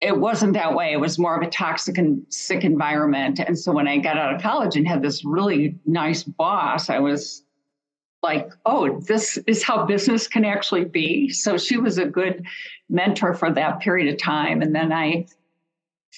it 0.00 0.18
wasn't 0.18 0.54
that 0.54 0.74
way. 0.74 0.92
It 0.92 1.00
was 1.00 1.18
more 1.18 1.36
of 1.36 1.46
a 1.46 1.50
toxic 1.50 1.98
and 1.98 2.24
sick 2.30 2.64
environment. 2.64 3.38
And 3.38 3.58
so 3.58 3.72
when 3.72 3.86
I 3.86 3.98
got 3.98 4.16
out 4.16 4.34
of 4.34 4.40
college 4.40 4.76
and 4.76 4.88
had 4.88 5.02
this 5.02 5.24
really 5.24 5.78
nice 5.84 6.22
boss, 6.22 6.88
I 6.88 6.98
was 7.00 7.44
like, 8.22 8.50
oh, 8.66 9.00
this 9.00 9.38
is 9.46 9.62
how 9.62 9.84
business 9.86 10.26
can 10.28 10.44
actually 10.44 10.84
be. 10.84 11.28
So 11.30 11.58
she 11.58 11.76
was 11.76 11.98
a 11.98 12.06
good 12.06 12.46
mentor 12.88 13.34
for 13.34 13.52
that 13.52 13.80
period 13.80 14.12
of 14.12 14.18
time. 14.20 14.62
And 14.62 14.74
then 14.74 14.92
I, 14.92 15.26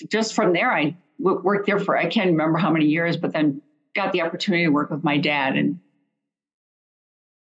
just 0.08 0.34
from 0.34 0.52
there, 0.52 0.72
I 0.72 0.96
worked 1.18 1.66
there 1.66 1.78
for, 1.78 1.96
I 1.96 2.06
can't 2.06 2.30
remember 2.30 2.58
how 2.58 2.70
many 2.70 2.86
years, 2.86 3.16
but 3.16 3.32
then 3.32 3.62
got 3.94 4.12
the 4.12 4.22
opportunity 4.22 4.64
to 4.64 4.70
work 4.70 4.90
with 4.90 5.04
my 5.04 5.18
dad. 5.18 5.56
And 5.56 5.80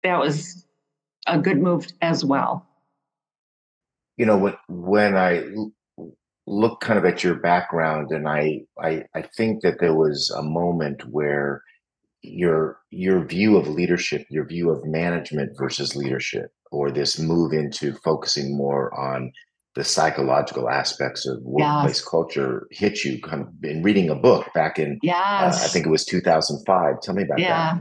that 0.04 0.19
was 0.19 0.65
a 1.28 1.38
good 1.38 1.58
move 1.58 1.88
as 2.02 2.23
well. 2.23 2.65
you 4.17 4.25
know 4.25 4.38
when 4.38 4.58
when 4.67 5.15
i 5.15 5.41
look 6.49 6.81
kind 6.81 6.97
of 6.97 7.05
at 7.05 7.23
your 7.23 7.35
background 7.35 8.12
and 8.12 8.27
I, 8.27 8.62
I 8.81 9.03
i 9.13 9.21
think 9.21 9.62
that 9.62 9.79
there 9.79 9.93
was 9.93 10.31
a 10.35 10.41
moment 10.41 11.03
where 11.09 11.63
your 12.21 12.79
your 12.89 13.23
view 13.23 13.55
of 13.55 13.67
leadership 13.67 14.25
your 14.29 14.45
view 14.45 14.71
of 14.71 14.83
management 14.83 15.55
versus 15.57 15.95
leadership 15.95 16.51
or 16.71 16.91
this 16.91 17.19
move 17.19 17.53
into 17.53 17.93
focusing 18.03 18.57
more 18.57 18.91
on 18.99 19.31
the 19.75 19.83
psychological 19.83 20.69
aspects 20.69 21.27
of 21.27 21.39
workplace 21.43 22.03
culture 22.03 22.67
hit 22.71 23.05
you 23.05 23.21
kind 23.21 23.43
of 23.43 23.49
in 23.63 23.83
reading 23.83 24.09
a 24.09 24.15
book 24.15 24.47
back 24.55 24.79
in 24.79 24.99
uh, 25.53 25.65
i 25.65 25.67
think 25.67 25.85
it 25.85 25.89
was 25.89 26.03
2005 26.03 26.99
tell 27.01 27.13
me 27.13 27.23
about 27.23 27.38
that 27.38 27.43
Yeah. 27.43 27.79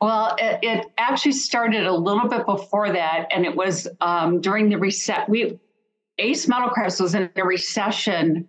Well, 0.00 0.36
it, 0.38 0.60
it 0.62 0.86
actually 0.98 1.32
started 1.32 1.84
a 1.84 1.92
little 1.92 2.28
bit 2.28 2.46
before 2.46 2.92
that, 2.92 3.26
and 3.34 3.44
it 3.44 3.56
was 3.56 3.88
um, 4.00 4.40
during 4.40 4.68
the 4.68 4.78
reset. 4.78 5.28
We 5.28 5.58
Ace 6.18 6.46
Metalcrafts 6.46 7.00
was 7.00 7.14
in 7.14 7.30
a 7.36 7.44
recession 7.44 8.48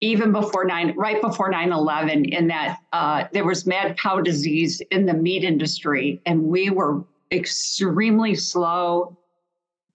even 0.00 0.32
before 0.32 0.64
nine, 0.64 0.94
right 0.96 1.20
before 1.20 1.50
9-11, 1.52 2.36
in 2.36 2.48
that 2.48 2.78
uh, 2.92 3.24
there 3.32 3.44
was 3.44 3.66
mad 3.66 3.96
cow 3.96 4.20
disease 4.20 4.82
in 4.90 5.06
the 5.06 5.14
meat 5.14 5.44
industry, 5.44 6.20
and 6.26 6.42
we 6.42 6.70
were 6.70 7.04
extremely 7.30 8.34
slow. 8.34 9.16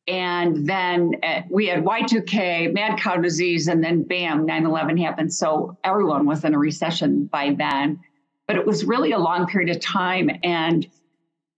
And 0.07 0.65
then 0.65 1.15
uh, 1.23 1.41
we 1.49 1.67
had 1.67 1.83
Y2K, 1.83 2.73
mad 2.73 2.97
cow 2.97 3.17
disease, 3.17 3.67
and 3.67 3.83
then 3.83 4.03
bam, 4.03 4.47
9-11 4.47 5.03
happened. 5.03 5.33
So 5.33 5.77
everyone 5.83 6.25
was 6.25 6.45
in 6.45 6.53
a 6.53 6.57
recession 6.57 7.25
by 7.25 7.53
then 7.57 7.99
but 8.47 8.55
it 8.55 8.65
was 8.65 8.85
really 8.85 9.11
a 9.11 9.19
long 9.19 9.45
period 9.45 9.75
of 9.75 9.81
time. 9.81 10.29
And 10.43 10.87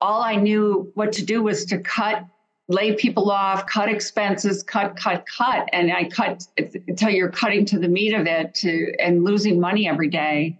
all 0.01 0.21
I 0.21 0.35
knew 0.35 0.91
what 0.95 1.13
to 1.13 1.25
do 1.25 1.43
was 1.43 1.65
to 1.65 1.77
cut, 1.77 2.25
lay 2.69 2.93
people 2.93 3.31
off, 3.31 3.65
cut 3.65 3.89
expenses, 3.89 4.63
cut, 4.63 4.95
cut, 4.95 5.25
cut. 5.25 5.67
And 5.73 5.91
I 5.91 6.07
cut 6.07 6.47
until 6.87 7.09
you're 7.09 7.31
cutting 7.31 7.65
to 7.65 7.79
the 7.79 7.87
meat 7.87 8.13
of 8.13 8.27
it 8.27 8.53
to 8.55 8.93
and 8.99 9.23
losing 9.23 9.59
money 9.59 9.89
every 9.89 10.07
day. 10.07 10.59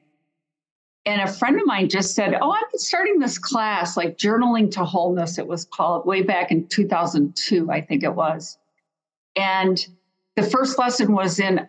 And 1.06 1.22
a 1.22 1.32
friend 1.32 1.60
of 1.60 1.66
mine 1.66 1.88
just 1.88 2.16
said, 2.16 2.36
Oh, 2.42 2.52
I'm 2.52 2.64
starting 2.74 3.20
this 3.20 3.38
class, 3.38 3.96
like 3.96 4.18
journaling 4.18 4.72
to 4.72 4.84
wholeness, 4.84 5.38
it 5.38 5.48
was 5.48 5.66
called 5.66 6.06
way 6.06 6.24
back 6.24 6.52
in 6.52 6.68
2002, 6.68 7.72
I 7.72 7.82
think 7.82 8.04
it 8.04 8.14
was. 8.14 8.58
And 9.36 9.88
the 10.36 10.44
first 10.44 10.78
lesson 10.78 11.14
was 11.14 11.40
in 11.40 11.68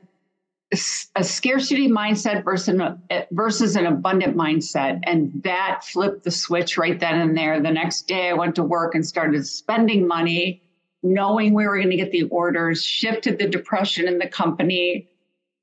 a 0.73 1.25
scarcity 1.25 1.89
mindset 1.89 2.45
versus 2.45 2.69
an, 2.69 3.03
versus 3.33 3.75
an 3.75 3.87
abundant 3.87 4.37
mindset. 4.37 5.01
And 5.03 5.43
that 5.43 5.83
flipped 5.85 6.23
the 6.23 6.31
switch 6.31 6.79
right 6.79 6.99
then 6.99 7.21
and 7.21 7.37
there. 7.37 7.61
The 7.61 7.73
next 7.73 8.03
day, 8.07 8.31
I 8.31 8.35
went 8.35 8.55
to 8.55 8.63
work 8.63 8.95
and 8.95 9.05
started 9.05 9.45
spending 9.47 10.07
money, 10.07 10.63
knowing 11.03 11.55
we 11.55 11.67
were 11.67 11.77
going 11.77 11.91
to 11.91 11.97
get 11.97 12.13
the 12.13 12.25
orders, 12.25 12.85
shifted 12.85 13.39
the 13.39 13.49
depression 13.49 14.07
in 14.07 14.19
the 14.19 14.29
company, 14.29 15.09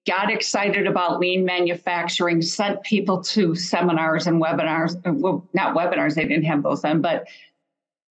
got 0.05 0.29
excited 0.29 0.87
about 0.87 1.19
lean 1.19 1.45
manufacturing, 1.45 2.41
sent 2.41 2.83
people 2.83 3.21
to 3.21 3.55
seminars 3.55 4.27
and 4.27 4.41
webinars. 4.41 4.99
Well, 5.05 5.47
not 5.53 5.75
webinars, 5.75 6.15
they 6.15 6.27
didn't 6.27 6.45
have 6.45 6.63
those 6.63 6.81
then, 6.81 7.01
but 7.01 7.27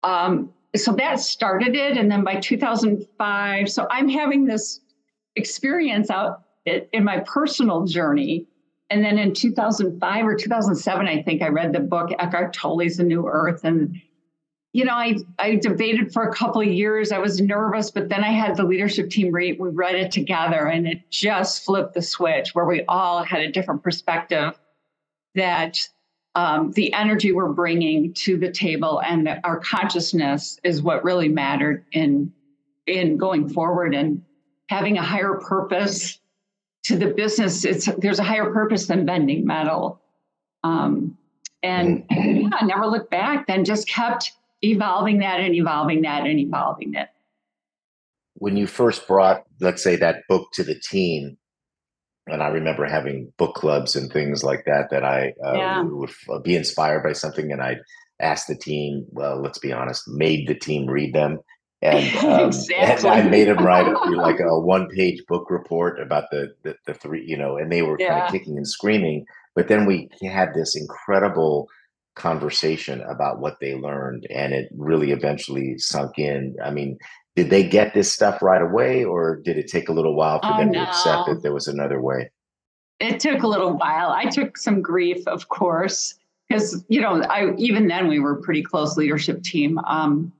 um, 0.03 0.53
so 0.77 0.93
that 0.93 1.19
started 1.19 1.75
it. 1.75 1.97
And 1.97 2.09
then 2.09 2.23
by 2.23 2.35
2005, 2.35 3.69
so 3.69 3.87
I'm 3.91 4.07
having 4.07 4.45
this 4.45 4.79
experience 5.35 6.09
out 6.09 6.44
it 6.65 6.89
in 6.93 7.03
my 7.03 7.19
personal 7.19 7.85
journey. 7.85 8.47
And 8.89 9.03
then 9.03 9.17
in 9.17 9.33
2005 9.33 10.25
or 10.25 10.35
2007, 10.35 11.07
I 11.07 11.21
think 11.23 11.41
I 11.41 11.47
read 11.47 11.73
the 11.73 11.79
book 11.79 12.11
Eckhart 12.19 12.53
Tolle's 12.53 12.97
The 12.97 13.03
New 13.03 13.27
Earth. 13.27 13.63
And, 13.63 13.99
you 14.73 14.85
know, 14.85 14.93
I, 14.93 15.15
I 15.39 15.55
debated 15.55 16.13
for 16.13 16.23
a 16.23 16.33
couple 16.33 16.61
of 16.61 16.67
years. 16.67 17.11
I 17.11 17.17
was 17.17 17.41
nervous, 17.41 17.89
but 17.89 18.09
then 18.09 18.23
I 18.23 18.31
had 18.31 18.57
the 18.57 18.63
leadership 18.63 19.09
team 19.09 19.33
read, 19.33 19.59
we 19.59 19.69
read 19.69 19.95
it 19.95 20.11
together 20.11 20.67
and 20.67 20.87
it 20.87 21.09
just 21.09 21.65
flipped 21.65 21.93
the 21.93 22.01
switch 22.01 22.53
where 22.53 22.65
we 22.65 22.83
all 22.87 23.23
had 23.23 23.41
a 23.41 23.51
different 23.51 23.81
perspective 23.81 24.59
that 25.33 25.87
um, 26.35 26.71
the 26.71 26.93
energy 26.93 27.31
we're 27.31 27.53
bringing 27.53 28.13
to 28.13 28.37
the 28.37 28.51
table 28.51 29.01
and 29.01 29.39
our 29.43 29.59
consciousness 29.59 30.59
is 30.63 30.81
what 30.81 31.03
really 31.03 31.29
mattered 31.29 31.85
in 31.93 32.33
in 32.85 33.17
going 33.17 33.49
forward 33.49 33.95
and 33.95 34.21
having 34.69 34.97
a 34.97 35.01
higher 35.01 35.35
purpose 35.35 36.19
to 36.85 36.97
the 36.97 37.07
business 37.07 37.65
it's 37.65 37.87
there's 37.97 38.19
a 38.19 38.23
higher 38.23 38.51
purpose 38.51 38.87
than 38.87 39.05
bending 39.05 39.45
metal 39.45 40.01
um, 40.63 41.15
And 41.65 42.07
mm-hmm. 42.07 42.47
yeah, 42.51 42.65
never 42.65 42.87
looked 42.87 43.11
back, 43.11 43.47
then 43.47 43.65
just 43.65 43.87
kept 43.87 44.33
evolving 44.61 45.19
that 45.19 45.39
and 45.39 45.55
evolving 45.55 46.01
that 46.03 46.25
and 46.25 46.39
evolving 46.39 46.93
it. 46.93 47.09
When 48.35 48.57
you 48.57 48.67
first 48.67 49.07
brought, 49.07 49.43
let's 49.61 49.83
say, 49.83 49.95
that 49.95 50.23
book 50.27 50.49
to 50.53 50.63
the 50.63 50.75
team, 50.75 51.37
and 52.27 52.43
I 52.43 52.49
remember 52.49 52.85
having 52.85 53.31
book 53.37 53.55
clubs 53.55 53.95
and 53.95 54.11
things 54.11 54.43
like 54.43 54.65
that, 54.65 54.89
that 54.91 55.03
I 55.03 55.33
uh, 55.43 55.53
yeah. 55.53 55.81
would 55.81 56.43
be 56.43 56.55
inspired 56.55 57.03
by 57.03 57.13
something 57.13 57.51
and 57.51 57.61
I'd 57.61 57.81
ask 58.19 58.47
the 58.47 58.55
team, 58.55 59.05
well, 59.09 59.41
let's 59.41 59.59
be 59.59 59.71
honest, 59.71 60.07
made 60.07 60.47
the 60.47 60.55
team 60.55 60.87
read 60.87 61.13
them. 61.13 61.39
And, 61.91 62.17
um, 62.25 62.47
exactly. 62.47 63.09
and 63.09 63.27
I 63.27 63.29
made 63.29 63.47
them 63.47 63.63
write 63.63 63.87
like 64.15 64.39
a 64.39 64.59
one 64.59 64.87
page 64.89 65.23
book 65.27 65.49
report 65.49 65.99
about 65.99 66.25
the, 66.31 66.53
the, 66.63 66.75
the 66.85 66.93
three, 66.93 67.25
you 67.25 67.37
know, 67.37 67.57
and 67.57 67.71
they 67.71 67.81
were 67.81 67.97
yeah. 67.99 68.09
kind 68.09 68.23
of 68.23 68.31
kicking 68.31 68.57
and 68.57 68.67
screaming. 68.67 69.25
But 69.55 69.67
then 69.67 69.85
we 69.85 70.09
had 70.21 70.53
this 70.53 70.75
incredible 70.75 71.69
conversation 72.15 73.01
about 73.01 73.39
what 73.39 73.59
they 73.59 73.75
learned, 73.75 74.25
and 74.29 74.53
it 74.53 74.69
really 74.75 75.11
eventually 75.11 75.77
sunk 75.77 76.17
in. 76.17 76.55
I 76.63 76.71
mean, 76.71 76.97
did 77.35 77.49
they 77.49 77.67
get 77.67 77.93
this 77.93 78.11
stuff 78.11 78.41
right 78.41 78.61
away, 78.61 79.03
or 79.03 79.37
did 79.43 79.57
it 79.57 79.67
take 79.67 79.89
a 79.89 79.93
little 79.93 80.15
while 80.15 80.39
for 80.39 80.53
oh, 80.53 80.57
them 80.57 80.71
no. 80.71 80.83
to 80.83 80.89
accept 80.89 81.27
that 81.27 81.41
there 81.43 81.53
was 81.53 81.67
another 81.67 82.01
way? 82.01 82.31
It 82.99 83.19
took 83.19 83.43
a 83.43 83.47
little 83.47 83.73
while. 83.73 84.09
I 84.09 84.25
took 84.25 84.57
some 84.57 84.81
grief, 84.81 85.27
of 85.27 85.49
course, 85.49 86.15
because 86.47 86.83
you 86.87 87.01
know, 87.01 87.21
I 87.23 87.53
even 87.57 87.87
then 87.87 88.07
we 88.07 88.19
were 88.19 88.39
a 88.39 88.41
pretty 88.41 88.63
close 88.63 88.95
leadership 88.95 89.43
team. 89.43 89.77
Um, 89.79 90.31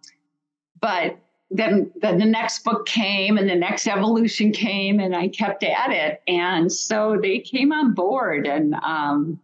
but 0.80 1.18
then, 1.52 1.92
then 2.02 2.18
the 2.18 2.26
next 2.26 2.64
book 2.64 2.86
came 2.86 3.38
and 3.38 3.50
the 3.50 3.56
next 3.56 3.88
evolution 3.88 4.52
came 4.52 5.00
and 5.00 5.16
I 5.16 5.28
kept 5.28 5.64
at 5.64 5.92
it. 5.92 6.22
And 6.28 6.72
so 6.72 7.18
they 7.22 7.40
came 7.40 7.72
on 7.72 7.94
board 7.94 8.48
and 8.48 8.74
um, 8.76 9.40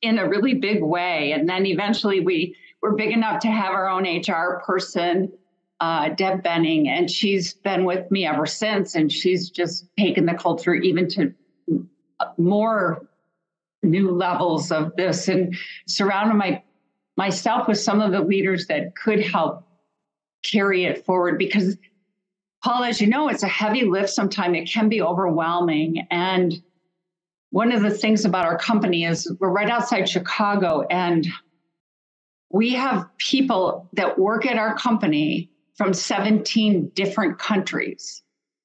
in 0.00 0.18
a 0.18 0.28
really 0.28 0.54
big 0.54 0.82
way. 0.82 1.32
And 1.32 1.48
then 1.48 1.66
eventually 1.66 2.20
we 2.20 2.56
were 2.80 2.94
big 2.94 3.12
enough 3.12 3.40
to 3.40 3.48
have 3.48 3.72
our 3.72 3.88
own 3.88 4.04
HR 4.04 4.62
person, 4.64 5.32
uh, 5.80 6.10
Deb 6.10 6.42
Benning, 6.42 6.88
and 6.88 7.10
she's 7.10 7.54
been 7.54 7.84
with 7.84 8.10
me 8.10 8.26
ever 8.26 8.46
since. 8.46 8.94
And 8.94 9.12
she's 9.12 9.50
just 9.50 9.86
taken 9.98 10.26
the 10.26 10.34
culture 10.34 10.74
even 10.74 11.08
to 11.10 11.34
more 12.38 13.06
new 13.82 14.10
levels 14.10 14.72
of 14.72 14.96
this 14.96 15.28
and 15.28 15.54
surrounded 15.86 16.34
my 16.34 16.62
myself 17.16 17.68
with 17.68 17.78
some 17.78 18.00
of 18.00 18.12
the 18.12 18.20
leaders 18.20 18.66
that 18.66 18.96
could 18.96 19.20
help 19.20 19.64
carry 20.44 20.84
it 20.84 21.04
forward 21.04 21.38
because 21.38 21.76
Paul, 22.62 22.84
as 22.84 23.00
you 23.00 23.06
know, 23.06 23.28
it's 23.28 23.42
a 23.42 23.48
heavy 23.48 23.84
lift 23.84 24.10
sometimes. 24.10 24.56
It 24.56 24.70
can 24.70 24.88
be 24.88 25.02
overwhelming. 25.02 26.06
And 26.10 26.62
one 27.50 27.72
of 27.72 27.82
the 27.82 27.90
things 27.90 28.24
about 28.24 28.46
our 28.46 28.56
company 28.56 29.04
is 29.04 29.30
we're 29.38 29.50
right 29.50 29.68
outside 29.68 30.08
Chicago 30.08 30.86
and 30.90 31.26
we 32.50 32.70
have 32.70 33.06
people 33.18 33.88
that 33.92 34.18
work 34.18 34.46
at 34.46 34.56
our 34.56 34.76
company 34.76 35.50
from 35.76 35.92
17 35.92 36.90
different 36.94 37.38
countries. 37.38 38.22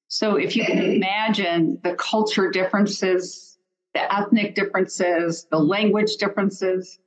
So 0.08 0.36
if 0.36 0.56
you 0.56 0.64
can 0.64 0.78
mm-hmm. 0.78 0.92
imagine 0.92 1.78
the 1.84 1.94
culture 1.94 2.50
differences, 2.50 3.58
the 3.94 4.12
ethnic 4.12 4.54
differences, 4.54 5.46
the 5.50 5.58
language 5.58 6.16
differences, 6.16 6.98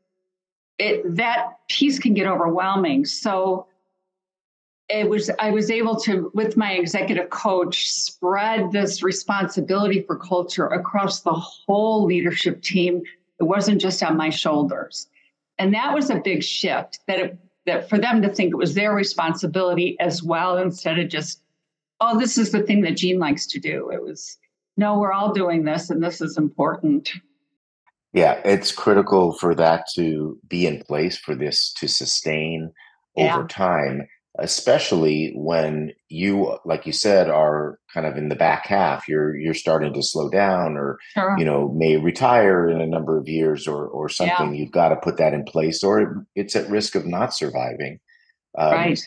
it, 0.77 1.15
that 1.15 1.53
piece 1.69 1.99
can 1.99 2.13
get 2.13 2.27
overwhelming. 2.27 3.05
So 3.05 3.67
it 4.89 5.09
was 5.09 5.31
I 5.39 5.51
was 5.51 5.71
able 5.71 5.95
to, 6.01 6.31
with 6.33 6.57
my 6.57 6.73
executive 6.73 7.29
coach, 7.29 7.89
spread 7.89 8.71
this 8.71 9.01
responsibility 9.01 10.01
for 10.01 10.17
culture 10.17 10.67
across 10.67 11.21
the 11.21 11.33
whole 11.33 12.05
leadership 12.05 12.61
team. 12.61 13.01
It 13.39 13.43
wasn't 13.43 13.81
just 13.81 14.03
on 14.03 14.17
my 14.17 14.29
shoulders, 14.29 15.07
and 15.57 15.73
that 15.73 15.93
was 15.93 16.09
a 16.09 16.19
big 16.19 16.43
shift. 16.43 16.99
That 17.07 17.19
it, 17.19 17.37
that 17.65 17.89
for 17.89 17.97
them 17.97 18.21
to 18.21 18.29
think 18.29 18.51
it 18.51 18.57
was 18.57 18.73
their 18.73 18.93
responsibility 18.93 19.97
as 19.99 20.21
well, 20.21 20.57
instead 20.57 20.99
of 20.99 21.07
just, 21.07 21.41
oh, 22.01 22.19
this 22.19 22.37
is 22.37 22.51
the 22.51 22.61
thing 22.61 22.81
that 22.81 22.97
Jean 22.97 23.19
likes 23.19 23.47
to 23.47 23.59
do. 23.59 23.89
It 23.89 24.01
was, 24.01 24.37
no, 24.75 24.99
we're 24.99 25.13
all 25.13 25.33
doing 25.33 25.63
this, 25.63 25.89
and 25.89 26.03
this 26.03 26.19
is 26.19 26.37
important. 26.37 27.09
Yeah, 28.11 28.41
it's 28.45 28.71
critical 28.71 29.33
for 29.33 29.55
that 29.55 29.85
to 29.95 30.37
be 30.47 30.67
in 30.67 30.83
place 30.83 31.17
for 31.17 31.35
this 31.35 31.73
to 31.79 31.87
sustain 31.87 32.71
over 33.15 33.41
yeah. 33.41 33.47
time 33.47 34.07
especially 34.39 35.31
when 35.35 35.91
you 36.09 36.57
like 36.65 36.87
you 36.87 36.91
said 36.91 37.29
are 37.29 37.79
kind 37.93 38.07
of 38.07 38.17
in 38.17 38.29
the 38.29 38.35
back 38.35 38.65
half 38.65 39.07
you're 39.07 39.35
you're 39.37 39.53
starting 39.53 39.93
to 39.93 40.01
slow 40.01 40.27
down 40.29 40.75
or 40.75 40.97
sure. 41.13 41.35
you 41.37 41.45
know 41.45 41.71
may 41.75 41.97
retire 41.97 42.67
in 42.67 42.81
a 42.81 42.87
number 42.87 43.17
of 43.17 43.27
years 43.27 43.67
or 43.67 43.85
or 43.87 44.09
something 44.09 44.53
yeah. 44.53 44.59
you've 44.59 44.71
got 44.71 44.89
to 44.89 44.95
put 44.95 45.17
that 45.17 45.33
in 45.33 45.43
place 45.43 45.83
or 45.83 46.25
it's 46.35 46.55
at 46.55 46.69
risk 46.69 46.95
of 46.95 47.05
not 47.05 47.33
surviving 47.33 47.99
um, 48.57 48.71
right 48.71 48.99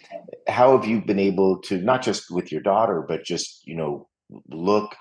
how 0.47 0.77
have 0.77 0.87
you 0.87 1.01
been 1.01 1.19
able 1.19 1.59
to 1.61 1.79
not 1.79 2.03
just 2.03 2.31
with 2.31 2.53
your 2.53 2.61
daughter 2.61 3.05
but 3.07 3.25
just 3.25 3.67
you 3.67 3.75
know 3.75 4.09
look 4.49 4.95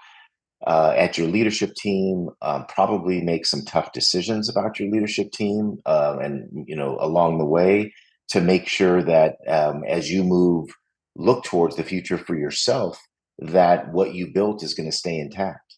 uh, 0.66 0.94
at 0.98 1.18
your 1.18 1.28
leadership 1.28 1.76
team, 1.76 2.30
um, 2.42 2.66
probably 2.68 3.22
make 3.22 3.46
some 3.46 3.64
tough 3.66 3.92
decisions 3.92 4.50
about 4.50 4.80
your 4.80 4.90
leadership 4.90 5.32
team, 5.32 5.78
uh, 5.86 6.18
and 6.22 6.66
you 6.68 6.76
know 6.76 6.98
along 7.00 7.38
the 7.38 7.46
way, 7.46 7.94
to 8.30 8.42
make 8.42 8.68
sure 8.68 9.04
that 9.04 9.38
um, 9.48 9.84
as 9.88 10.12
you 10.12 10.24
move, 10.24 10.70
look 11.16 11.44
towards 11.44 11.76
the 11.76 11.84
future 11.84 12.18
for 12.18 12.36
yourself, 12.36 13.00
that 13.40 13.92
what 13.92 14.14
you 14.14 14.32
built 14.34 14.64
is 14.64 14.74
going 14.74 14.90
to 14.90 14.96
stay 14.96 15.20
intact? 15.20 15.76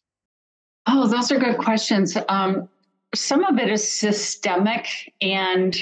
Oh, 0.87 1.07
those 1.07 1.31
are 1.31 1.39
good 1.39 1.57
questions. 1.57 2.17
Um, 2.29 2.69
some 3.13 3.43
of 3.43 3.57
it 3.57 3.69
is 3.69 3.89
systemic, 3.89 4.87
and 5.21 5.75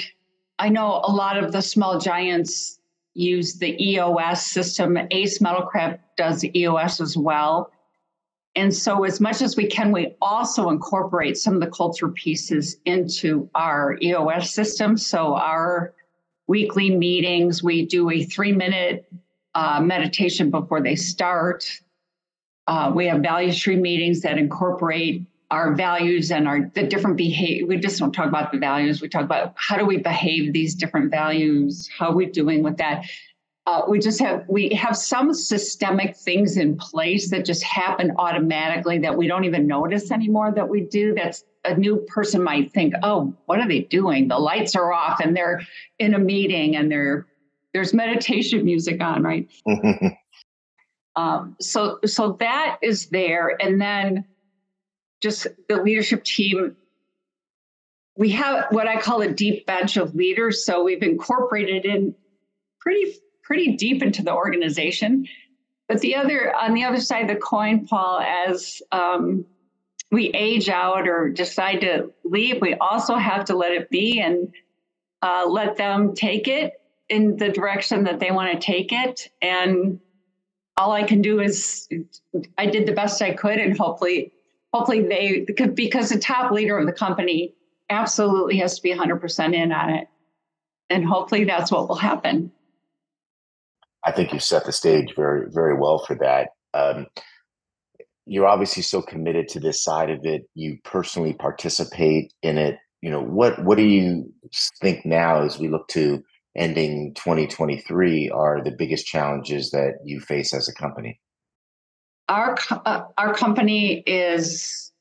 I 0.58 0.68
know 0.68 1.00
a 1.04 1.12
lot 1.12 1.42
of 1.42 1.52
the 1.52 1.62
small 1.62 2.00
giants 2.00 2.78
use 3.14 3.58
the 3.58 3.82
EOS 3.82 4.46
system. 4.46 4.98
Ace 5.10 5.38
Metalcraft 5.38 5.98
does 6.16 6.44
EOS 6.44 7.00
as 7.00 7.16
well. 7.16 7.70
And 8.54 8.74
so, 8.74 9.04
as 9.04 9.20
much 9.20 9.42
as 9.42 9.56
we 9.56 9.66
can, 9.66 9.92
we 9.92 10.14
also 10.20 10.70
incorporate 10.70 11.36
some 11.36 11.54
of 11.54 11.60
the 11.60 11.70
culture 11.70 12.08
pieces 12.08 12.78
into 12.86 13.50
our 13.54 13.98
EOS 14.02 14.50
system. 14.50 14.96
So, 14.96 15.34
our 15.34 15.94
weekly 16.46 16.94
meetings. 16.94 17.62
We 17.62 17.86
do 17.86 18.10
a 18.10 18.22
three 18.24 18.52
minute 18.52 19.10
uh, 19.54 19.80
meditation 19.80 20.50
before 20.50 20.80
they 20.80 20.96
start. 20.96 21.80
Uh, 22.66 22.92
we 22.94 23.06
have 23.06 23.22
value 23.22 23.52
stream 23.52 23.80
meetings 23.82 24.20
that 24.22 24.38
incorporate 24.38 25.24
our 25.50 25.74
values 25.74 26.30
and 26.30 26.48
our 26.48 26.70
the 26.74 26.82
different 26.82 27.16
behavior. 27.16 27.66
We 27.66 27.76
just 27.76 27.98
don't 27.98 28.12
talk 28.12 28.26
about 28.26 28.50
the 28.52 28.58
values. 28.58 29.00
We 29.00 29.08
talk 29.08 29.24
about 29.24 29.54
how 29.56 29.76
do 29.78 29.86
we 29.86 29.98
behave 29.98 30.52
these 30.52 30.74
different 30.74 31.10
values. 31.10 31.88
How 31.96 32.08
are 32.08 32.14
we 32.14 32.26
doing 32.26 32.62
with 32.62 32.76
that? 32.78 33.04
Uh, 33.66 33.82
we 33.88 33.98
just 33.98 34.20
have 34.20 34.44
we 34.46 34.68
have 34.68 34.96
some 34.96 35.34
systemic 35.34 36.16
things 36.16 36.56
in 36.56 36.76
place 36.76 37.30
that 37.30 37.44
just 37.44 37.64
happen 37.64 38.12
automatically 38.16 38.98
that 38.98 39.16
we 39.16 39.26
don't 39.26 39.42
even 39.42 39.66
notice 39.66 40.12
anymore 40.12 40.52
that 40.54 40.68
we 40.68 40.82
do. 40.82 41.12
That's 41.14 41.44
a 41.64 41.76
new 41.76 41.96
person 42.06 42.44
might 42.44 42.72
think, 42.72 42.94
oh, 43.02 43.34
what 43.46 43.58
are 43.58 43.66
they 43.66 43.80
doing? 43.80 44.28
The 44.28 44.38
lights 44.38 44.76
are 44.76 44.92
off 44.92 45.18
and 45.18 45.36
they're 45.36 45.62
in 45.98 46.14
a 46.14 46.18
meeting 46.18 46.76
and 46.76 46.90
they're 46.90 47.26
there's 47.72 47.92
meditation 47.92 48.64
music 48.64 49.02
on, 49.02 49.24
right? 49.24 49.50
um, 51.16 51.56
so 51.60 51.98
so 52.06 52.36
that 52.38 52.78
is 52.82 53.08
there, 53.08 53.56
and 53.60 53.80
then 53.80 54.24
just 55.20 55.48
the 55.68 55.82
leadership 55.82 56.22
team. 56.22 56.76
We 58.16 58.30
have 58.30 58.66
what 58.70 58.86
I 58.88 58.98
call 58.98 59.20
a 59.20 59.30
deep 59.30 59.66
bench 59.66 59.98
of 59.98 60.14
leaders. 60.14 60.64
So 60.64 60.84
we've 60.84 61.02
incorporated 61.02 61.84
in 61.84 62.14
pretty 62.80 63.12
pretty 63.46 63.76
deep 63.76 64.02
into 64.02 64.22
the 64.22 64.34
organization. 64.34 65.26
But 65.88 66.00
the 66.00 66.16
other 66.16 66.52
on 66.54 66.74
the 66.74 66.84
other 66.84 67.00
side 67.00 67.22
of 67.22 67.28
the 67.28 67.40
coin, 67.40 67.86
Paul, 67.86 68.20
as 68.20 68.82
um, 68.90 69.46
we 70.10 70.30
age 70.30 70.68
out 70.68 71.08
or 71.08 71.28
decide 71.28 71.80
to 71.82 72.12
leave, 72.24 72.60
we 72.60 72.74
also 72.74 73.14
have 73.14 73.44
to 73.46 73.56
let 73.56 73.72
it 73.72 73.88
be 73.88 74.20
and 74.20 74.52
uh, 75.22 75.46
let 75.48 75.76
them 75.76 76.14
take 76.14 76.48
it 76.48 76.72
in 77.08 77.36
the 77.36 77.50
direction 77.50 78.04
that 78.04 78.18
they 78.18 78.32
want 78.32 78.52
to 78.52 78.58
take 78.58 78.92
it. 78.92 79.30
And 79.40 80.00
all 80.76 80.92
I 80.92 81.04
can 81.04 81.22
do 81.22 81.40
is 81.40 81.88
I 82.58 82.66
did 82.66 82.86
the 82.86 82.92
best 82.92 83.22
I 83.22 83.32
could, 83.32 83.58
and 83.58 83.78
hopefully, 83.78 84.32
hopefully 84.72 85.02
they 85.02 85.46
because 85.68 86.08
the 86.08 86.18
top 86.18 86.50
leader 86.50 86.76
of 86.76 86.86
the 86.86 86.92
company 86.92 87.54
absolutely 87.88 88.58
has 88.58 88.76
to 88.76 88.82
be 88.82 88.92
100% 88.92 89.54
in 89.54 89.72
on 89.72 89.90
it, 89.90 90.08
and 90.90 91.06
hopefully 91.06 91.44
that's 91.44 91.70
what 91.70 91.88
will 91.88 91.94
happen. 91.94 92.50
I 94.06 94.12
think 94.12 94.32
you 94.32 94.38
set 94.38 94.64
the 94.64 94.72
stage 94.72 95.14
very, 95.16 95.48
very 95.50 95.76
well 95.76 95.98
for 95.98 96.14
that. 96.16 96.50
Um, 96.72 97.06
you're 98.24 98.46
obviously 98.46 98.82
so 98.82 99.02
committed 99.02 99.48
to 99.48 99.60
this 99.60 99.82
side 99.82 100.10
of 100.10 100.20
it. 100.24 100.42
You 100.54 100.78
personally 100.84 101.34
participate 101.34 102.32
in 102.42 102.56
it. 102.56 102.76
You 103.02 103.10
know 103.10 103.20
what 103.20 103.62
what 103.62 103.76
do 103.76 103.84
you 103.84 104.32
think 104.80 105.04
now 105.04 105.42
as 105.42 105.58
we 105.58 105.68
look 105.68 105.86
to 105.88 106.24
ending 106.56 107.12
2023 107.14 108.30
are 108.30 108.62
the 108.64 108.70
biggest 108.70 109.06
challenges 109.06 109.70
that 109.70 109.98
you 110.04 110.18
face 110.20 110.54
as 110.54 110.68
a 110.68 110.74
company? 110.74 111.20
Our 112.28 112.56
uh, 112.70 113.02
our 113.18 113.34
company 113.34 114.02
is 114.06 114.92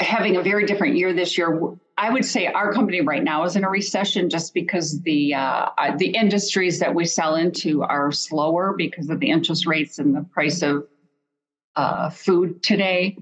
having 0.00 0.36
a 0.36 0.42
very 0.42 0.66
different 0.66 0.96
year 0.96 1.12
this 1.12 1.38
year 1.38 1.78
I 1.96 2.10
would 2.10 2.24
say 2.24 2.46
our 2.46 2.72
company 2.72 3.00
right 3.02 3.22
now 3.22 3.44
is 3.44 3.54
in 3.54 3.62
a 3.62 3.70
recession 3.70 4.28
just 4.28 4.52
because 4.52 5.00
the 5.02 5.34
uh, 5.34 5.68
uh, 5.78 5.96
the 5.96 6.08
industries 6.08 6.80
that 6.80 6.94
we 6.94 7.04
sell 7.04 7.36
into 7.36 7.82
are 7.82 8.10
slower 8.10 8.74
because 8.76 9.10
of 9.10 9.20
the 9.20 9.30
interest 9.30 9.66
rates 9.66 9.98
and 9.98 10.14
the 10.14 10.22
price 10.22 10.62
of 10.62 10.86
uh, 11.76 12.10
food 12.10 12.62
today. 12.62 13.16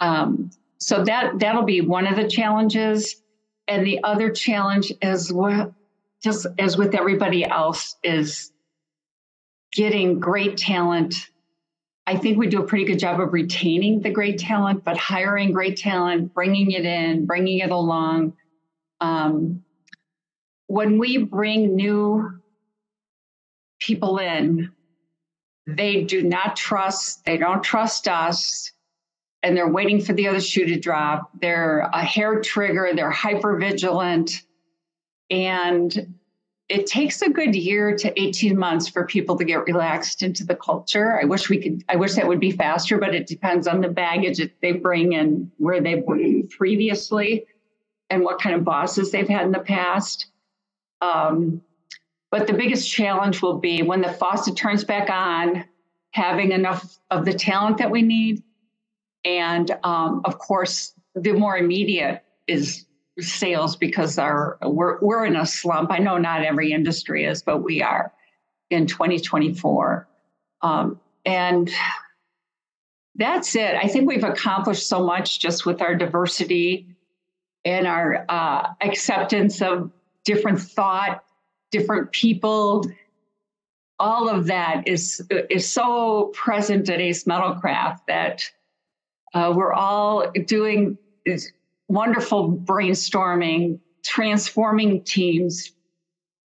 Um, 0.00 0.50
so 0.78 1.04
that 1.04 1.38
that'll 1.38 1.62
be 1.62 1.82
one 1.82 2.06
of 2.06 2.16
the 2.16 2.26
challenges, 2.26 3.22
and 3.68 3.86
the 3.86 4.02
other 4.02 4.30
challenge 4.30 4.92
is 5.00 5.32
what 5.32 5.72
just 6.22 6.46
as 6.58 6.76
with 6.76 6.94
everybody 6.94 7.44
else 7.44 7.96
is 8.02 8.50
getting 9.72 10.18
great 10.18 10.56
talent. 10.56 11.14
I 12.10 12.16
think 12.16 12.38
we 12.38 12.48
do 12.48 12.60
a 12.60 12.66
pretty 12.66 12.86
good 12.86 12.98
job 12.98 13.20
of 13.20 13.32
retaining 13.32 14.00
the 14.00 14.10
great 14.10 14.36
talent, 14.36 14.82
but 14.82 14.96
hiring 14.96 15.52
great 15.52 15.76
talent, 15.76 16.34
bringing 16.34 16.72
it 16.72 16.84
in, 16.84 17.24
bringing 17.24 17.60
it 17.60 17.70
along. 17.70 18.32
Um, 19.00 19.62
when 20.66 20.98
we 20.98 21.18
bring 21.18 21.76
new 21.76 22.40
people 23.78 24.18
in, 24.18 24.72
they 25.68 26.02
do 26.02 26.24
not 26.24 26.56
trust, 26.56 27.24
they 27.26 27.36
don't 27.36 27.62
trust 27.62 28.08
us, 28.08 28.72
and 29.44 29.56
they're 29.56 29.70
waiting 29.70 30.00
for 30.00 30.12
the 30.12 30.26
other 30.26 30.40
shoe 30.40 30.66
to 30.66 30.80
drop. 30.80 31.30
They're 31.40 31.88
a 31.92 32.04
hair 32.04 32.40
trigger, 32.40 32.90
they're 32.92 33.12
hyper 33.12 33.56
vigilant. 33.56 34.42
And 35.30 36.16
it 36.70 36.86
takes 36.86 37.20
a 37.20 37.28
good 37.28 37.56
year 37.56 37.96
to 37.96 38.22
18 38.22 38.56
months 38.56 38.88
for 38.88 39.04
people 39.04 39.36
to 39.36 39.44
get 39.44 39.64
relaxed 39.66 40.22
into 40.22 40.44
the 40.44 40.54
culture. 40.54 41.18
I 41.20 41.24
wish 41.24 41.48
we 41.48 41.58
could, 41.58 41.82
I 41.88 41.96
wish 41.96 42.14
that 42.14 42.28
would 42.28 42.38
be 42.38 42.52
faster, 42.52 42.96
but 42.96 43.12
it 43.12 43.26
depends 43.26 43.66
on 43.66 43.80
the 43.80 43.88
baggage 43.88 44.38
that 44.38 44.52
they 44.62 44.70
bring 44.70 45.16
and 45.16 45.50
where 45.58 45.80
they've 45.80 46.04
worked 46.04 46.50
previously 46.50 47.44
and 48.08 48.22
what 48.22 48.40
kind 48.40 48.54
of 48.54 48.62
bosses 48.62 49.10
they've 49.10 49.28
had 49.28 49.46
in 49.46 49.50
the 49.50 49.58
past. 49.58 50.26
Um, 51.00 51.60
but 52.30 52.46
the 52.46 52.52
biggest 52.52 52.88
challenge 52.88 53.42
will 53.42 53.58
be 53.58 53.82
when 53.82 54.00
the 54.00 54.12
faucet 54.12 54.56
turns 54.56 54.84
back 54.84 55.10
on, 55.10 55.64
having 56.12 56.52
enough 56.52 56.98
of 57.10 57.24
the 57.24 57.34
talent 57.34 57.78
that 57.78 57.90
we 57.90 58.02
need. 58.02 58.44
And 59.24 59.68
um, 59.82 60.22
of 60.24 60.38
course, 60.38 60.94
the 61.16 61.32
more 61.32 61.56
immediate 61.56 62.22
is 62.46 62.86
sales 63.18 63.76
because 63.76 64.18
our 64.18 64.58
we're 64.62 64.98
we're 65.00 65.24
in 65.24 65.36
a 65.36 65.46
slump. 65.46 65.90
I 65.90 65.98
know 65.98 66.18
not 66.18 66.42
every 66.42 66.72
industry 66.72 67.24
is, 67.24 67.42
but 67.42 67.58
we 67.58 67.82
are 67.82 68.12
in 68.70 68.86
2024. 68.86 70.08
Um, 70.62 71.00
and 71.24 71.70
that's 73.16 73.54
it. 73.54 73.74
I 73.74 73.88
think 73.88 74.08
we've 74.08 74.24
accomplished 74.24 74.88
so 74.88 75.04
much 75.04 75.40
just 75.40 75.66
with 75.66 75.82
our 75.82 75.94
diversity 75.94 76.96
and 77.64 77.86
our 77.86 78.24
uh, 78.28 78.68
acceptance 78.80 79.60
of 79.60 79.90
different 80.24 80.60
thought, 80.60 81.24
different 81.70 82.12
people. 82.12 82.84
All 83.98 84.30
of 84.30 84.46
that 84.46 84.88
is 84.88 85.22
is 85.50 85.70
so 85.70 86.30
present 86.32 86.88
at 86.88 87.00
Ace 87.00 87.26
Metal 87.26 87.54
Crafts 87.56 88.02
that 88.06 88.50
uh, 89.34 89.52
we're 89.54 89.74
all 89.74 90.30
doing 90.46 90.96
wonderful 91.90 92.52
brainstorming, 92.52 93.80
transforming 94.04 95.02
teams, 95.02 95.72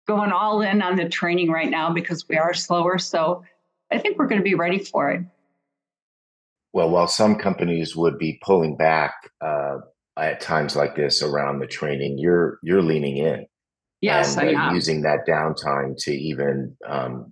going 0.08 0.32
all 0.32 0.62
in 0.62 0.82
on 0.82 0.96
the 0.96 1.10
training 1.10 1.52
right 1.52 1.70
now 1.70 1.92
because 1.92 2.28
we 2.30 2.38
are 2.38 2.54
slower. 2.54 2.98
So 2.98 3.44
I 3.92 3.98
think 3.98 4.18
we're 4.18 4.28
going 4.28 4.40
to 4.40 4.44
be 4.44 4.56
ready 4.56 4.80
for 4.80 5.12
it. 5.12 5.24
Well, 6.74 6.90
while 6.90 7.08
some 7.08 7.36
companies 7.36 7.96
would 7.96 8.18
be 8.18 8.40
pulling 8.44 8.78
back 8.78 9.14
uh, 9.42 9.78
at 10.18 10.42
times 10.42 10.76
like 10.76 10.96
this 10.96 11.22
around 11.22 11.60
the 11.60 11.68
training, 11.68 12.18
you're 12.18 12.60
you're 12.64 12.82
leaning 12.82 13.18
in. 13.18 13.46
Yes, 14.02 14.38
and, 14.38 14.50
I 14.50 14.54
uh, 14.54 14.68
am. 14.70 14.76
Using 14.76 15.02
that 15.02 15.26
downtime 15.28 15.96
to 16.00 16.12
even 16.12 16.76
um, 16.88 17.32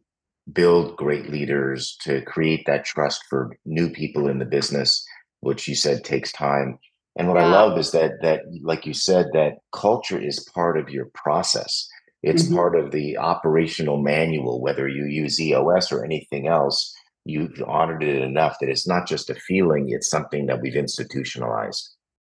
build 0.52 0.96
great 0.98 1.30
leaders, 1.30 1.98
to 2.02 2.22
create 2.22 2.66
that 2.68 2.86
trust 2.86 3.24
for 3.30 3.56
new 3.66 3.90
people 3.90 4.28
in 4.28 4.40
the 4.40 4.46
business, 4.46 5.06
which 5.42 5.68
you 5.68 5.76
said 5.76 6.04
takes 6.04 6.32
time. 6.32 6.80
And 7.16 7.28
what. 7.28 7.38
I 7.38 7.48
love 7.48 7.78
is 7.78 7.92
that 7.92 8.22
that 8.22 8.42
like 8.62 8.86
you 8.86 8.94
said 8.94 9.28
that 9.34 9.58
culture 9.72 10.20
is 10.20 10.50
part 10.54 10.78
of 10.78 10.90
your 10.90 11.10
process. 11.14 11.88
It's 12.24 12.44
mm-hmm. 12.44 12.56
part 12.56 12.76
of 12.76 12.92
the 12.92 13.18
operational 13.18 14.02
manual 14.02 14.62
whether 14.62 14.88
you 14.88 15.06
use 15.06 15.40
EOS 15.40 15.92
or 15.92 16.04
anything 16.04 16.48
else. 16.48 16.94
You've 17.26 17.62
honored 17.68 18.04
it 18.04 18.22
enough 18.22 18.58
that 18.60 18.70
it's 18.70 18.88
not 18.88 19.08
just 19.08 19.30
a 19.30 19.36
feeling, 19.36 19.90
it's 19.90 20.10
something 20.10 20.46
that 20.48 20.62
we've 20.62 20.76
institutionalized. 20.76 21.90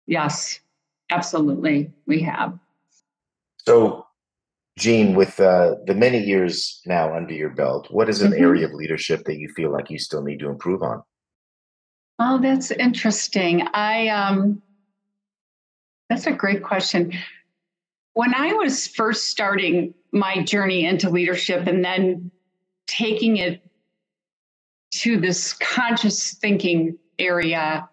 Yes, 0.07 0.61
absolutely. 1.11 1.91
We 2.07 2.21
have. 2.23 2.57
So, 3.59 4.07
Jean, 4.79 5.17
with 5.17 5.41
uh, 5.41 5.75
the 5.87 5.95
many 5.95 6.21
years 6.21 6.81
now 6.87 7.17
under 7.17 7.35
your 7.35 7.51
belt, 7.51 7.89
what 7.91 8.09
is 8.09 8.23
an 8.23 8.31
mm-hmm. 8.31 8.45
area 8.45 8.67
of 8.67 8.75
leadership 8.75 9.25
that 9.25 9.39
you 9.39 9.49
feel 9.57 9.73
like 9.73 9.91
you 9.91 9.99
still 9.99 10.23
need 10.23 10.39
to 10.39 10.49
improve 10.49 10.83
on? 10.83 11.03
Oh, 12.19 12.39
that's 12.41 12.71
interesting. 12.71 13.67
I 13.75 14.09
um 14.09 14.62
that's 16.09 16.27
a 16.27 16.33
great 16.33 16.62
question. 16.62 17.12
When 18.14 18.35
I 18.35 18.53
was 18.53 18.87
first 18.87 19.29
starting 19.29 19.95
my 20.12 20.42
journey 20.42 20.87
into 20.87 21.11
leadership 21.11 21.66
and 21.66 21.85
then 21.85 22.31
taking 22.87 23.37
it 23.37 23.62
to 24.92 25.21
this 25.21 25.53
conscious 25.55 26.35
thinking 26.35 26.97
area, 27.19 27.88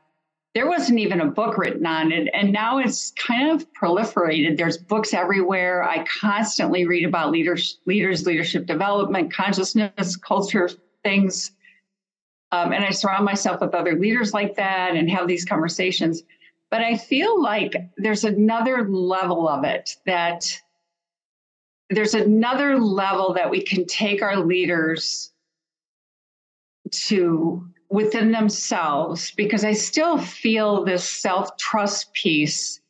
there 0.54 0.68
wasn't 0.68 1.00
even 1.00 1.20
a 1.20 1.26
book 1.26 1.58
written 1.58 1.86
on 1.86 2.12
it. 2.12 2.30
And 2.34 2.54
now 2.54 2.78
it's 2.78 3.12
kind 3.12 3.52
of 3.52 3.68
proliferated. 3.74 4.58
There's 4.58 4.78
books 4.78 5.14
everywhere. 5.14 5.84
I 5.84 6.06
constantly 6.06 6.86
read 6.86 7.06
about 7.06 7.32
leaders, 7.32 7.80
leaders, 7.86 8.26
leadership 8.26 8.68
development, 8.68 9.34
consciousness, 9.34 10.16
culture 10.16 10.70
things. 11.04 11.52
Um, 12.52 12.72
and 12.72 12.86
I 12.86 12.92
surround 12.92 13.26
myself 13.26 13.62
with 13.62 13.74
other 13.74 13.98
leaders 13.98 14.32
like 14.32 14.56
that 14.56 14.96
and 14.96 15.10
have 15.10 15.28
these 15.28 15.44
conversations. 15.44 16.22
But 16.74 16.82
I 16.82 16.98
feel 16.98 17.40
like 17.40 17.76
there's 17.98 18.24
another 18.24 18.90
level 18.90 19.48
of 19.48 19.64
it 19.64 19.96
that 20.08 20.60
there's 21.92 22.16
another 22.16 22.80
level 22.80 23.36
that 23.36 23.52
we 23.52 23.62
can 23.62 23.86
take 23.86 24.24
our 24.24 24.38
leaders 24.38 25.32
to 26.90 27.64
within 27.92 28.32
themselves 28.32 29.30
because 29.38 29.64
I 29.64 29.74
still 29.74 30.18
feel 30.18 30.84
this 30.84 31.08
self 31.08 31.56
trust 31.58 32.12
piece. 32.14 32.82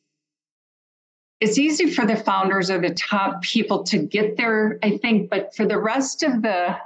It's 1.40 1.58
easy 1.58 1.90
for 1.90 2.06
the 2.06 2.16
founders 2.16 2.70
or 2.70 2.80
the 2.80 2.94
top 2.94 3.42
people 3.42 3.82
to 3.82 3.98
get 3.98 4.38
there, 4.38 4.78
I 4.82 4.96
think, 4.96 5.28
but 5.28 5.54
for 5.54 5.66
the 5.66 5.78
rest 5.78 6.22
of 6.22 6.40
the 6.40 6.78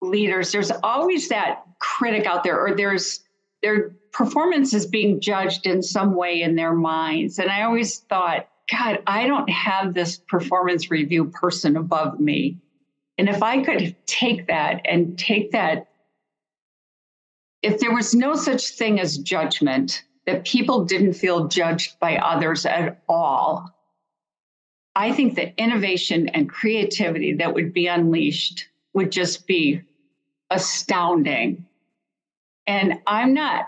leaders, 0.00 0.52
there's 0.52 0.70
always 0.84 1.28
that 1.30 1.64
critic 1.80 2.24
out 2.24 2.44
there, 2.44 2.56
or 2.56 2.76
there's 2.76 3.24
their 3.62 3.96
performance 4.12 4.72
is 4.74 4.86
being 4.86 5.20
judged 5.20 5.66
in 5.66 5.82
some 5.82 6.14
way 6.14 6.42
in 6.42 6.56
their 6.56 6.74
minds. 6.74 7.38
And 7.38 7.50
I 7.50 7.62
always 7.62 7.98
thought, 7.98 8.48
God, 8.70 9.02
I 9.06 9.26
don't 9.26 9.48
have 9.50 9.94
this 9.94 10.18
performance 10.18 10.90
review 10.90 11.26
person 11.26 11.76
above 11.76 12.18
me. 12.18 12.58
And 13.18 13.28
if 13.28 13.42
I 13.42 13.62
could 13.62 13.96
take 14.06 14.46
that 14.48 14.82
and 14.84 15.18
take 15.18 15.52
that, 15.52 15.88
if 17.62 17.78
there 17.80 17.94
was 17.94 18.14
no 18.14 18.34
such 18.34 18.70
thing 18.70 19.00
as 19.00 19.18
judgment, 19.18 20.04
that 20.26 20.44
people 20.44 20.84
didn't 20.84 21.14
feel 21.14 21.46
judged 21.46 21.98
by 22.00 22.16
others 22.16 22.66
at 22.66 23.02
all, 23.08 23.70
I 24.94 25.12
think 25.12 25.34
the 25.34 25.56
innovation 25.60 26.28
and 26.30 26.48
creativity 26.48 27.34
that 27.34 27.54
would 27.54 27.72
be 27.72 27.86
unleashed 27.86 28.68
would 28.92 29.12
just 29.12 29.46
be 29.46 29.82
astounding. 30.50 31.66
And 32.66 33.00
I'm 33.06 33.34
not 33.34 33.66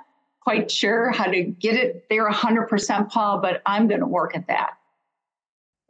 quite 0.49 0.71
sure 0.71 1.11
how 1.11 1.27
to 1.27 1.43
get 1.43 1.77
it 1.77 2.07
there 2.09 2.27
100%, 2.27 3.11
Paul, 3.11 3.39
but 3.43 3.61
I'm 3.67 3.87
going 3.87 4.01
to 4.01 4.07
work 4.07 4.35
at 4.35 4.47
that. 4.47 4.71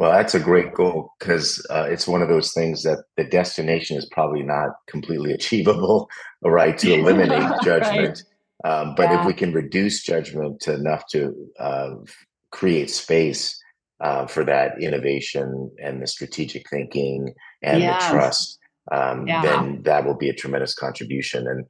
Well, 0.01 0.11
that's 0.11 0.35
a 0.35 0.41
great 0.41 0.75
goal 0.75 1.13
because 1.19 1.65
uh, 1.71 1.87
it's 1.89 2.09
one 2.09 2.23
of 2.23 2.29
those 2.29 2.53
things 2.53 2.83
that 2.83 3.05
the 3.17 3.23
destination 3.23 3.97
is 3.97 4.09
probably 4.11 4.43
not 4.43 4.71
completely 4.89 5.33
achievable, 5.39 6.11
right? 6.43 6.77
To 6.79 6.93
eliminate 6.99 7.53
judgment. 7.63 8.25
right. 8.65 8.73
um, 8.73 8.95
but 8.97 9.11
yeah. 9.11 9.21
if 9.21 9.27
we 9.27 9.33
can 9.33 9.53
reduce 9.53 10.03
judgment 10.03 10.61
to 10.63 10.75
enough 10.75 11.05
to 11.13 11.35
uh, 11.61 11.95
create 12.51 12.91
space 12.91 13.63
uh, 14.01 14.27
for 14.27 14.45
that 14.45 14.83
innovation 14.83 15.71
and 15.81 16.03
the 16.03 16.09
strategic 16.09 16.69
thinking 16.69 17.33
and 17.63 17.81
yes. 17.81 18.05
the 18.05 18.13
trust, 18.13 18.59
um, 18.91 19.29
yeah. 19.29 19.41
then 19.41 19.83
that 19.83 20.05
will 20.05 20.17
be 20.17 20.29
a 20.29 20.35
tremendous 20.35 20.75
contribution. 20.75 21.47
And 21.47 21.65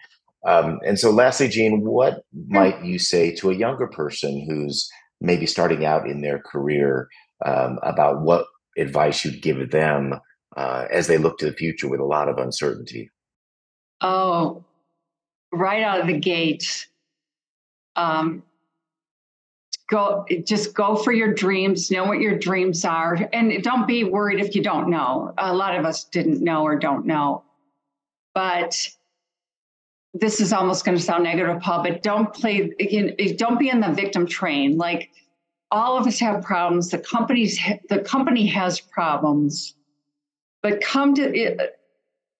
um, 0.49 0.81
and 0.87 0.99
so, 0.99 1.11
lastly, 1.11 1.49
Jean, 1.49 1.85
what 1.85 2.25
might 2.49 2.83
you 2.83 2.99
say 2.99 3.35
to 3.35 3.51
a 3.51 3.55
younger 3.55 3.87
person 3.87 4.47
who's 4.49 4.89
maybe 5.20 5.45
starting 5.45 5.85
out 5.85 6.09
in 6.09 6.22
their 6.22 6.39
career 6.39 7.09
um, 7.45 7.79
about 7.83 8.22
what 8.22 8.47
advice 8.79 9.27
you'd 9.27 9.43
give 9.43 9.70
them 9.70 10.14
uh, 10.57 10.87
as 10.91 11.07
they 11.07 11.18
look 11.18 11.37
to 11.39 11.45
the 11.45 11.53
future 11.53 11.87
with 11.87 12.01
a 12.01 12.05
lot 12.05 12.31
of 12.31 12.39
uncertainty? 12.39 13.11
Oh, 14.01 14.64
right 15.53 15.83
out 15.83 16.01
of 16.01 16.07
the 16.07 16.18
gate, 16.18 16.87
um, 17.97 18.43
go 19.91 20.25
just 20.45 20.72
go 20.72 20.97
for 20.97 21.12
your 21.12 21.35
dreams 21.35 21.91
know 21.91 22.05
what 22.05 22.20
your 22.20 22.39
dreams 22.39 22.85
are 22.87 23.18
and 23.33 23.62
don't 23.62 23.87
be 23.87 24.05
worried 24.05 24.41
if 24.41 24.55
you 24.55 24.62
don't 24.62 24.89
know. 24.89 25.35
A 25.37 25.55
lot 25.55 25.79
of 25.79 25.85
us 25.85 26.05
didn't 26.05 26.43
know 26.43 26.62
or 26.62 26.79
don't 26.79 27.05
know. 27.05 27.43
But 28.35 28.89
this 30.15 30.41
is 30.41 30.53
almost 30.53 30.85
going 30.85 30.97
to 30.97 31.03
sound 31.03 31.25
negative 31.25 31.61
paul 31.61 31.83
but 31.83 32.03
don't 32.03 32.33
play 32.33 32.71
don't 33.37 33.59
be 33.59 33.69
in 33.69 33.81
the 33.81 33.93
victim 33.93 34.27
train. 34.27 34.77
Like 34.77 35.11
all 35.71 35.99
of 35.99 36.07
us 36.07 36.19
have 36.21 36.43
problems. 36.43 36.91
The 36.91 36.99
companies 36.99 37.59
the 37.89 38.01
company 38.01 38.47
has 38.47 38.81
problems. 38.81 39.75
But 40.63 40.81
come 40.81 41.15
to 41.15 41.37
it, 41.37 41.79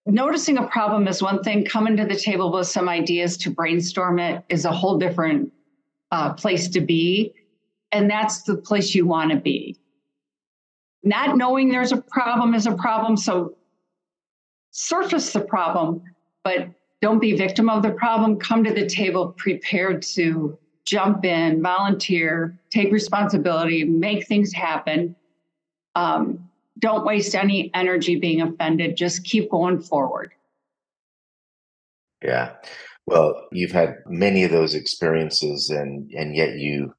noticing 0.05 0.57
a 0.57 0.67
problem 0.67 1.07
is 1.07 1.21
one 1.21 1.43
thing. 1.43 1.65
Coming 1.65 1.95
to 1.97 2.05
the 2.05 2.15
table 2.15 2.51
with 2.51 2.67
some 2.67 2.89
ideas 2.89 3.37
to 3.37 3.51
brainstorm 3.51 4.19
it 4.19 4.43
is 4.49 4.65
a 4.65 4.71
whole 4.71 4.97
different 4.97 5.53
uh, 6.11 6.33
place 6.33 6.67
to 6.69 6.81
be. 6.81 7.33
And 7.91 8.09
that's 8.09 8.43
the 8.43 8.57
place 8.57 8.93
you 8.93 9.05
want 9.05 9.31
to 9.31 9.37
be. 9.37 9.79
Not 11.03 11.37
knowing 11.37 11.69
there's 11.69 11.93
a 11.93 12.01
problem 12.01 12.53
is 12.53 12.67
a 12.67 12.75
problem, 12.75 13.15
so 13.15 13.55
surface 14.71 15.31
the 15.31 15.39
problem, 15.39 16.01
but 16.43 16.67
don't 17.01 17.19
be 17.19 17.35
victim 17.35 17.69
of 17.69 17.83
the 17.83 17.91
problem. 17.91 18.37
Come 18.37 18.63
to 18.63 18.73
the 18.73 18.85
table 18.85 19.33
prepared 19.37 20.01
to 20.13 20.57
jump 20.85 21.23
in, 21.23 21.61
volunteer, 21.61 22.57
take 22.71 22.91
responsibility, 22.91 23.83
make 23.83 24.27
things 24.27 24.51
happen. 24.51 25.15
Um, 25.95 26.49
don't 26.79 27.05
waste 27.05 27.35
any 27.35 27.71
energy 27.73 28.15
being 28.15 28.41
offended. 28.41 28.97
Just 28.97 29.23
keep 29.23 29.49
going 29.51 29.81
forward. 29.81 30.31
Yeah. 32.23 32.53
Well, 33.05 33.47
you've 33.51 33.71
had 33.71 33.97
many 34.07 34.43
of 34.43 34.51
those 34.51 34.75
experiences 34.75 35.69
and 35.69 36.11
and 36.11 36.35
yet 36.35 36.57
you 36.57 36.93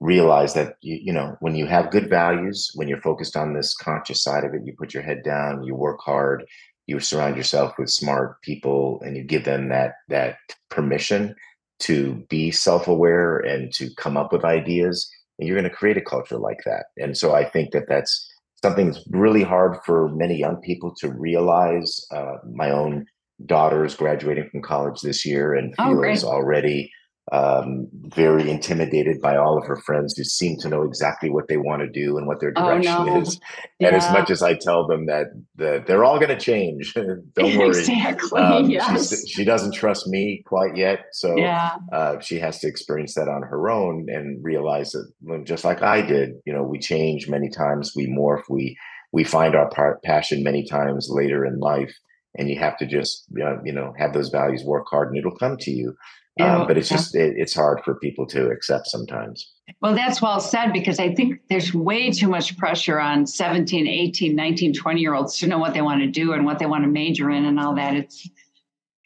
realize 0.00 0.54
that 0.54 0.76
you, 0.82 0.98
you 1.02 1.12
know 1.12 1.36
when 1.40 1.54
you 1.54 1.66
have 1.66 1.90
good 1.90 2.08
values 2.08 2.70
when 2.74 2.86
you're 2.86 3.00
focused 3.00 3.36
on 3.36 3.54
this 3.54 3.74
conscious 3.74 4.22
side 4.22 4.44
of 4.44 4.52
it 4.52 4.60
you 4.64 4.74
put 4.76 4.92
your 4.92 5.02
head 5.02 5.22
down 5.24 5.62
you 5.64 5.74
work 5.74 5.98
hard 6.00 6.44
you 6.86 7.00
surround 7.00 7.36
yourself 7.36 7.74
with 7.78 7.90
smart 7.90 8.40
people 8.42 9.00
and 9.04 9.16
you 9.16 9.24
give 9.24 9.44
them 9.44 9.68
that 9.68 9.94
that 10.08 10.36
permission 10.70 11.34
to 11.78 12.14
be 12.30 12.50
self-aware 12.50 13.38
and 13.38 13.72
to 13.74 13.90
come 13.96 14.16
up 14.16 14.32
with 14.32 14.44
ideas 14.44 15.10
and 15.38 15.46
you're 15.46 15.58
going 15.58 15.68
to 15.68 15.76
create 15.76 15.98
a 15.98 16.00
culture 16.00 16.38
like 16.38 16.60
that. 16.64 16.86
And 16.96 17.16
so 17.16 17.34
i 17.34 17.44
think 17.44 17.72
that 17.72 17.88
that's 17.88 18.26
something 18.62 18.90
that's 18.90 19.04
really 19.10 19.42
hard 19.42 19.76
for 19.84 20.08
many 20.08 20.36
young 20.36 20.56
people 20.56 20.94
to 20.98 21.10
realize. 21.10 22.04
Uh, 22.10 22.36
my 22.52 22.70
own 22.70 23.06
daughter 23.44 23.84
is 23.84 23.94
graduating 23.94 24.48
from 24.50 24.62
college 24.62 25.02
this 25.02 25.26
year 25.26 25.54
and 25.54 25.74
oh, 25.78 26.02
feels 26.02 26.24
already 26.24 26.90
um, 27.32 27.88
very 27.92 28.48
intimidated 28.48 29.20
by 29.20 29.36
all 29.36 29.58
of 29.58 29.66
her 29.66 29.76
friends 29.76 30.16
who 30.16 30.22
seem 30.22 30.58
to 30.58 30.68
know 30.68 30.82
exactly 30.82 31.28
what 31.28 31.48
they 31.48 31.56
want 31.56 31.82
to 31.82 31.88
do 31.88 32.16
and 32.18 32.26
what 32.26 32.38
their 32.38 32.52
direction 32.52 32.94
oh, 32.96 33.04
no. 33.04 33.20
is. 33.20 33.40
Yeah. 33.80 33.88
And 33.88 33.96
as 33.96 34.10
much 34.10 34.30
as 34.30 34.42
I 34.42 34.54
tell 34.54 34.86
them 34.86 35.06
that, 35.06 35.26
that 35.56 35.86
they're 35.86 36.04
all 36.04 36.18
going 36.18 36.30
to 36.30 36.38
change, 36.38 36.94
don't 36.94 37.28
worry. 37.36 37.68
Exactly. 37.68 38.40
Um, 38.40 38.70
yes. 38.70 39.28
she 39.28 39.44
doesn't 39.44 39.74
trust 39.74 40.06
me 40.06 40.42
quite 40.46 40.76
yet. 40.76 41.06
So 41.12 41.36
yeah. 41.36 41.76
uh, 41.92 42.20
she 42.20 42.38
has 42.38 42.58
to 42.60 42.68
experience 42.68 43.14
that 43.14 43.28
on 43.28 43.42
her 43.42 43.68
own 43.68 44.06
and 44.08 44.42
realize 44.42 44.92
that 44.92 45.44
just 45.44 45.64
like 45.64 45.82
I 45.82 46.02
did, 46.02 46.34
you 46.46 46.52
know, 46.52 46.62
we 46.62 46.78
change 46.78 47.28
many 47.28 47.50
times, 47.50 47.92
we 47.94 48.06
morph, 48.06 48.44
we, 48.48 48.78
we 49.12 49.24
find 49.24 49.54
our 49.54 49.70
passion 50.04 50.42
many 50.42 50.64
times 50.64 51.08
later 51.10 51.44
in 51.44 51.58
life. 51.58 51.94
And 52.38 52.50
you 52.50 52.58
have 52.58 52.76
to 52.78 52.86
just, 52.86 53.24
you 53.34 53.72
know, 53.72 53.94
have 53.98 54.12
those 54.12 54.28
values, 54.28 54.62
work 54.62 54.86
hard, 54.90 55.08
and 55.08 55.16
it'll 55.16 55.36
come 55.36 55.56
to 55.58 55.70
you 55.70 55.96
um, 56.38 56.66
but 56.66 56.76
it's 56.76 56.88
just 56.88 57.14
it, 57.14 57.34
it's 57.36 57.54
hard 57.54 57.80
for 57.84 57.94
people 57.94 58.26
to 58.26 58.50
accept 58.50 58.88
sometimes. 58.88 59.50
Well 59.80 59.94
that's 59.94 60.20
well 60.20 60.38
said 60.40 60.72
because 60.72 61.00
i 61.00 61.14
think 61.14 61.40
there's 61.48 61.72
way 61.74 62.10
too 62.10 62.28
much 62.28 62.56
pressure 62.56 63.00
on 63.00 63.26
17 63.26 63.86
18 63.86 64.36
19 64.36 64.72
20 64.74 65.00
year 65.00 65.14
olds 65.14 65.38
to 65.38 65.46
know 65.46 65.58
what 65.58 65.74
they 65.74 65.82
want 65.82 66.02
to 66.02 66.06
do 66.06 66.32
and 66.32 66.44
what 66.44 66.58
they 66.58 66.66
want 66.66 66.84
to 66.84 66.88
major 66.88 67.30
in 67.30 67.44
and 67.44 67.58
all 67.58 67.74
that. 67.74 67.94
It's 67.94 68.28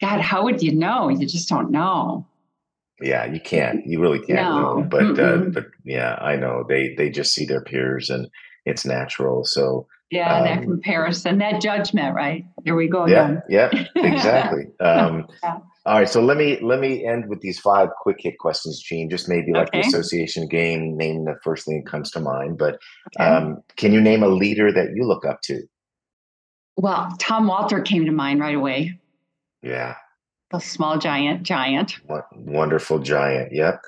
god 0.01 0.21
how 0.21 0.43
would 0.43 0.61
you 0.61 0.73
know? 0.73 1.09
You 1.09 1.25
just 1.25 1.47
don't 1.47 1.71
know. 1.71 2.27
Yeah 3.01 3.25
you 3.25 3.39
can't. 3.39 3.85
You 3.85 4.01
really 4.01 4.19
can't 4.19 4.39
no. 4.39 4.79
know. 4.79 4.83
But 4.83 5.19
uh, 5.19 5.37
but 5.37 5.67
yeah 5.85 6.15
i 6.15 6.35
know. 6.35 6.65
They 6.67 6.95
they 6.95 7.09
just 7.09 7.33
see 7.33 7.45
their 7.45 7.61
peers 7.61 8.09
and 8.09 8.27
it's 8.65 8.85
natural. 8.85 9.45
So 9.45 9.87
yeah 10.09 10.35
um, 10.35 10.43
that 10.43 10.61
comparison 10.63 11.37
that 11.37 11.61
judgment 11.61 12.13
right? 12.13 12.45
Here 12.65 12.75
we 12.75 12.89
go 12.89 13.07
yeah 13.07 13.25
again. 13.25 13.43
yeah 13.49 13.85
exactly. 13.95 14.65
Um, 14.81 15.27
yeah. 15.41 15.59
All 15.85 15.97
right, 15.97 16.09
so 16.09 16.21
let 16.21 16.37
me 16.37 16.59
let 16.61 16.79
me 16.79 17.05
end 17.05 17.27
with 17.27 17.41
these 17.41 17.59
five 17.59 17.89
quick 18.01 18.17
hit 18.19 18.37
questions, 18.37 18.79
Jean. 18.81 19.09
Just 19.09 19.27
maybe 19.27 19.51
like 19.51 19.69
okay. 19.69 19.81
the 19.81 19.87
association 19.87 20.47
game, 20.47 20.95
name 20.95 21.25
the 21.25 21.35
first 21.43 21.65
thing 21.65 21.83
that 21.83 21.89
comes 21.89 22.11
to 22.11 22.19
mind. 22.19 22.59
But 22.59 22.77
okay. 23.19 23.25
um, 23.25 23.63
can 23.77 23.91
you 23.91 23.99
name 23.99 24.21
a 24.21 24.27
leader 24.27 24.71
that 24.71 24.89
you 24.95 25.05
look 25.05 25.25
up 25.25 25.41
to? 25.43 25.63
Well, 26.77 27.11
Tom 27.19 27.47
Walter 27.47 27.81
came 27.81 28.05
to 28.05 28.11
mind 28.11 28.39
right 28.39 28.55
away. 28.55 28.99
Yeah. 29.63 29.95
A 30.53 30.59
small 30.59 30.99
giant, 30.99 31.43
giant. 31.43 31.99
What, 32.07 32.25
wonderful 32.35 32.99
giant. 32.99 33.51
Yep. 33.51 33.81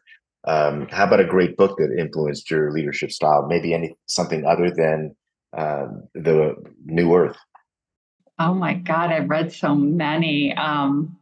Um, 0.46 0.88
how 0.90 1.06
about 1.06 1.20
a 1.20 1.26
great 1.26 1.58
book 1.58 1.78
that 1.78 1.96
influenced 1.98 2.50
your 2.50 2.72
leadership 2.72 3.12
style? 3.12 3.46
Maybe 3.48 3.74
any 3.74 3.96
something 4.08 4.46
other 4.46 4.72
than 4.72 5.16
uh, 5.56 5.88
the 6.16 6.56
New 6.86 7.16
Earth. 7.16 7.38
Oh 8.40 8.54
my 8.54 8.74
God, 8.74 9.12
I've 9.12 9.30
read 9.30 9.54
so 9.54 9.76
many. 9.76 10.54
Um, 10.56 11.18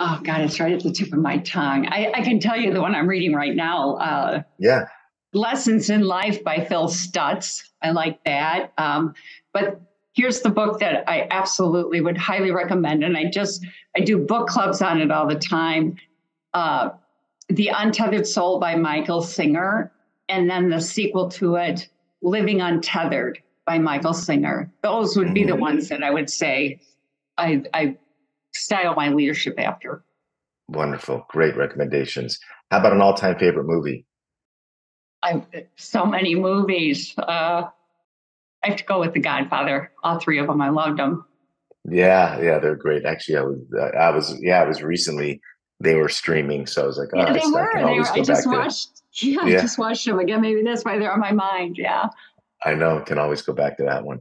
Oh 0.00 0.20
God, 0.22 0.42
it's 0.42 0.60
right 0.60 0.72
at 0.72 0.82
the 0.82 0.92
tip 0.92 1.12
of 1.12 1.18
my 1.18 1.38
tongue. 1.38 1.86
I, 1.86 2.12
I 2.14 2.22
can 2.22 2.38
tell 2.38 2.56
you 2.56 2.72
the 2.72 2.80
one 2.80 2.94
I'm 2.94 3.08
reading 3.08 3.34
right 3.34 3.54
now. 3.54 3.96
Uh, 3.96 4.42
yeah. 4.58 4.84
Lessons 5.32 5.90
in 5.90 6.02
Life 6.02 6.42
by 6.44 6.64
Phil 6.64 6.88
Stutz. 6.88 7.62
I 7.82 7.90
like 7.90 8.22
that. 8.24 8.72
Um, 8.78 9.14
but 9.52 9.80
here's 10.14 10.40
the 10.40 10.50
book 10.50 10.80
that 10.80 11.08
I 11.08 11.26
absolutely 11.30 12.00
would 12.00 12.16
highly 12.16 12.50
recommend, 12.50 13.04
and 13.04 13.16
I 13.16 13.30
just 13.30 13.64
I 13.96 14.00
do 14.00 14.18
book 14.18 14.48
clubs 14.48 14.80
on 14.82 15.00
it 15.00 15.10
all 15.10 15.26
the 15.26 15.38
time. 15.38 15.96
Uh, 16.54 16.90
the 17.48 17.68
Untethered 17.68 18.26
Soul 18.26 18.58
by 18.58 18.76
Michael 18.76 19.22
Singer, 19.22 19.92
and 20.28 20.48
then 20.48 20.70
the 20.70 20.80
sequel 20.80 21.28
to 21.30 21.56
it, 21.56 21.88
Living 22.22 22.60
Untethered 22.60 23.42
by 23.66 23.78
Michael 23.78 24.14
Singer. 24.14 24.70
Those 24.82 25.16
would 25.16 25.34
be 25.34 25.44
the 25.44 25.52
mm-hmm. 25.52 25.60
ones 25.60 25.88
that 25.88 26.02
I 26.02 26.10
would 26.10 26.30
say 26.30 26.80
I, 27.36 27.62
I 27.72 27.96
style 28.54 28.94
my 28.94 29.08
leadership 29.08 29.54
after. 29.58 30.04
Wonderful. 30.68 31.26
Great 31.28 31.56
recommendations. 31.56 32.38
How 32.70 32.78
about 32.78 32.92
an 32.92 33.00
all 33.00 33.14
time 33.14 33.38
favorite 33.38 33.64
movie? 33.64 34.04
I 35.22 35.42
so 35.76 36.04
many 36.04 36.34
movies. 36.34 37.14
Uh, 37.18 37.68
I 38.62 38.68
have 38.68 38.76
to 38.76 38.84
go 38.84 39.00
with 39.00 39.14
The 39.14 39.20
Godfather. 39.20 39.92
All 40.02 40.18
three 40.18 40.38
of 40.38 40.46
them. 40.46 40.60
I 40.60 40.68
loved 40.68 40.98
them. 40.98 41.24
Yeah, 41.90 42.40
yeah, 42.40 42.58
they're 42.58 42.76
great. 42.76 43.04
Actually, 43.04 43.38
I 43.38 43.42
was, 43.42 43.58
I 43.98 44.10
was, 44.10 44.36
yeah, 44.40 44.60
I 44.60 44.64
was 44.64 44.82
recently. 44.82 45.40
They 45.80 45.94
were 45.94 46.08
streaming, 46.08 46.66
so 46.66 46.82
I 46.82 46.86
was 46.86 46.98
like, 46.98 47.08
oh, 47.14 47.18
yeah, 47.18 47.32
they 47.32 47.40
I, 47.40 47.46
were. 47.46 47.76
I, 47.76 47.84
they 47.84 47.98
were. 48.00 48.06
I 48.06 48.22
just 48.22 48.46
watched. 48.46 49.02
Yeah, 49.12 49.44
yeah, 49.46 49.58
I 49.58 49.60
just 49.60 49.78
watched 49.78 50.04
them 50.04 50.18
again. 50.18 50.40
Maybe 50.40 50.62
that's 50.62 50.84
why 50.84 50.98
they're 50.98 51.12
on 51.12 51.20
my 51.20 51.32
mind. 51.32 51.76
Yeah. 51.78 52.08
I 52.64 52.74
know. 52.74 53.00
Can 53.00 53.18
always 53.18 53.42
go 53.42 53.52
back 53.52 53.76
to 53.76 53.84
that 53.84 54.04
one. 54.04 54.20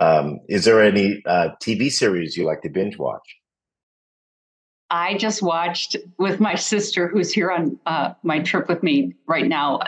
Um, 0.00 0.40
is 0.48 0.64
there 0.64 0.82
any 0.82 1.22
uh, 1.24 1.50
TV 1.62 1.90
series 1.90 2.36
you 2.36 2.44
like 2.44 2.60
to 2.62 2.68
binge 2.68 2.98
watch? 2.98 3.36
I 4.90 5.16
just 5.16 5.42
watched 5.42 5.96
with 6.18 6.40
my 6.40 6.54
sister, 6.54 7.08
who's 7.08 7.32
here 7.32 7.50
on 7.50 7.78
uh, 7.86 8.14
my 8.22 8.40
trip 8.40 8.68
with 8.68 8.82
me 8.82 9.14
right 9.26 9.46
now. 9.46 9.80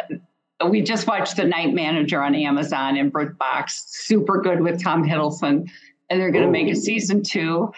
We 0.69 0.83
just 0.83 1.07
watched 1.07 1.37
The 1.37 1.45
Night 1.45 1.73
Manager 1.73 2.21
on 2.21 2.35
Amazon 2.35 2.97
and 2.97 3.13
BritBox. 3.13 3.71
Super 3.71 4.41
good 4.41 4.61
with 4.61 4.83
Tom 4.83 5.05
Hiddleston, 5.05 5.71
and 6.11 6.21
they're 6.21 6.33
going 6.33 6.45
to 6.45 6.51
make 6.51 6.69
a 6.69 6.75
season 6.75 7.23
two. 7.23 7.73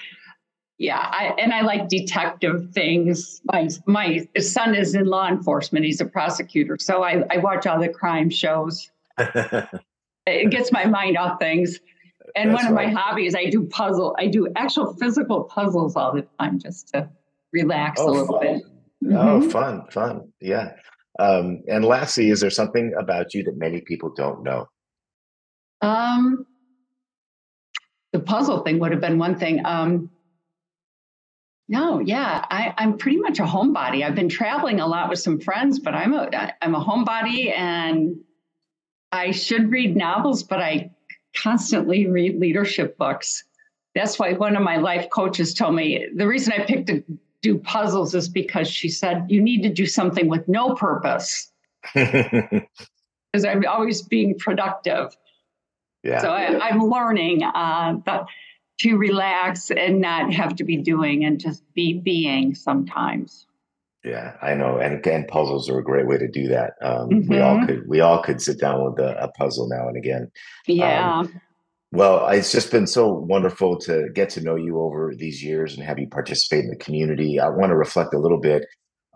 Yeah, 0.78 0.98
I, 0.98 1.34
and 1.38 1.52
I 1.52 1.60
like 1.60 1.88
detective 1.88 2.70
things. 2.72 3.42
My 3.44 3.68
my 3.84 4.26
son 4.38 4.74
is 4.74 4.94
in 4.94 5.04
law 5.04 5.28
enforcement; 5.28 5.84
he's 5.84 6.00
a 6.00 6.06
prosecutor, 6.06 6.78
so 6.80 7.02
I, 7.02 7.22
I 7.30 7.36
watch 7.36 7.66
all 7.66 7.78
the 7.78 7.90
crime 7.90 8.30
shows. 8.30 8.90
it 9.18 10.50
gets 10.50 10.72
my 10.72 10.86
mind 10.86 11.18
off 11.18 11.38
things. 11.38 11.80
And 12.36 12.50
That's 12.50 12.62
one 12.62 12.72
of 12.72 12.76
right. 12.76 12.92
my 12.92 13.00
hobbies, 13.00 13.34
I 13.34 13.46
do 13.46 13.64
puzzle. 13.64 14.14
I 14.18 14.26
do 14.26 14.48
actual 14.56 14.94
physical 14.94 15.44
puzzles 15.44 15.96
all 15.96 16.14
the 16.14 16.26
time 16.38 16.58
just 16.58 16.88
to 16.88 17.08
relax 17.52 18.00
oh, 18.00 18.08
a 18.08 18.10
little 18.10 18.38
fun. 18.38 18.40
bit. 18.40 18.62
Oh, 18.64 19.06
mm-hmm. 19.06 19.16
Oh, 19.16 19.50
fun, 19.50 19.86
fun. 19.90 20.32
Yeah. 20.40 20.72
Um, 21.18 21.62
and 21.68 21.84
lastly, 21.84 22.30
is 22.30 22.40
there 22.40 22.50
something 22.50 22.92
about 22.98 23.34
you 23.34 23.42
that 23.44 23.56
many 23.56 23.80
people 23.80 24.12
don't 24.16 24.42
know? 24.42 24.68
Um, 25.82 26.46
the 28.12 28.20
puzzle 28.20 28.62
thing 28.62 28.78
would 28.78 28.92
have 28.92 29.00
been 29.00 29.18
one 29.18 29.38
thing. 29.38 29.64
Um, 29.64 30.10
no, 31.68 32.00
yeah, 32.00 32.44
I, 32.50 32.74
I'm 32.78 32.98
pretty 32.98 33.18
much 33.18 33.38
a 33.38 33.44
homebody. 33.44 34.04
I've 34.04 34.16
been 34.16 34.28
traveling 34.28 34.80
a 34.80 34.86
lot 34.86 35.08
with 35.08 35.20
some 35.20 35.38
friends, 35.38 35.78
but 35.78 35.94
I'm 35.94 36.12
a 36.12 36.52
I'm 36.60 36.74
a 36.74 36.84
homebody, 36.84 37.56
and 37.56 38.16
I 39.12 39.30
should 39.30 39.70
read 39.70 39.96
novels, 39.96 40.42
but 40.42 40.60
I 40.60 40.90
constantly 41.36 42.06
read 42.06 42.40
leadership 42.40 42.96
books. 42.98 43.44
That's 43.94 44.18
why 44.18 44.34
one 44.34 44.56
of 44.56 44.62
my 44.62 44.76
life 44.76 45.08
coaches 45.10 45.54
told 45.54 45.74
me 45.74 46.06
the 46.14 46.26
reason 46.26 46.52
I 46.52 46.64
picked 46.64 46.86
to 46.88 47.02
do 47.42 47.58
puzzles 47.58 48.14
is 48.14 48.28
because 48.28 48.68
she 48.68 48.88
said 48.88 49.26
you 49.28 49.40
need 49.40 49.62
to 49.62 49.70
do 49.70 49.86
something 49.86 50.28
with 50.28 50.46
no 50.46 50.74
purpose 50.74 51.50
because 51.94 53.44
I'm 53.44 53.64
always 53.66 54.02
being 54.02 54.38
productive. 54.38 55.16
Yeah. 56.02 56.20
So 56.20 56.30
I, 56.30 56.68
am 56.68 56.80
learning 56.80 57.42
uh, 57.42 57.96
to 58.80 58.96
relax 58.96 59.70
and 59.70 60.00
not 60.00 60.32
have 60.32 60.56
to 60.56 60.64
be 60.64 60.76
doing 60.76 61.24
and 61.24 61.38
just 61.38 61.62
be 61.74 61.94
being 61.94 62.54
sometimes. 62.54 63.46
Yeah, 64.04 64.34
I 64.40 64.54
know, 64.54 64.78
and 64.78 64.94
again, 64.94 65.26
puzzles 65.28 65.68
are 65.68 65.78
a 65.78 65.84
great 65.84 66.06
way 66.06 66.16
to 66.16 66.28
do 66.28 66.48
that. 66.48 66.72
Um, 66.80 67.10
mm-hmm. 67.10 67.32
We 67.32 67.40
all 67.40 67.56
mm-hmm. 67.56 67.66
could 67.66 67.88
we 67.88 68.00
all 68.00 68.22
could 68.22 68.40
sit 68.40 68.58
down 68.58 68.82
with 68.84 68.98
a, 68.98 69.24
a 69.24 69.28
puzzle 69.32 69.68
now 69.68 69.88
and 69.88 69.96
again. 69.96 70.30
Yeah. 70.66 71.18
Um, 71.18 71.40
well, 71.92 72.26
it's 72.28 72.52
just 72.52 72.70
been 72.70 72.86
so 72.86 73.12
wonderful 73.12 73.76
to 73.80 74.08
get 74.14 74.30
to 74.30 74.40
know 74.40 74.54
you 74.54 74.80
over 74.80 75.12
these 75.14 75.42
years 75.42 75.74
and 75.74 75.84
have 75.84 75.98
you 75.98 76.08
participate 76.08 76.64
in 76.64 76.70
the 76.70 76.76
community. 76.76 77.40
I 77.40 77.48
want 77.48 77.70
to 77.70 77.76
reflect 77.76 78.14
a 78.14 78.18
little 78.18 78.38
bit 78.40 78.64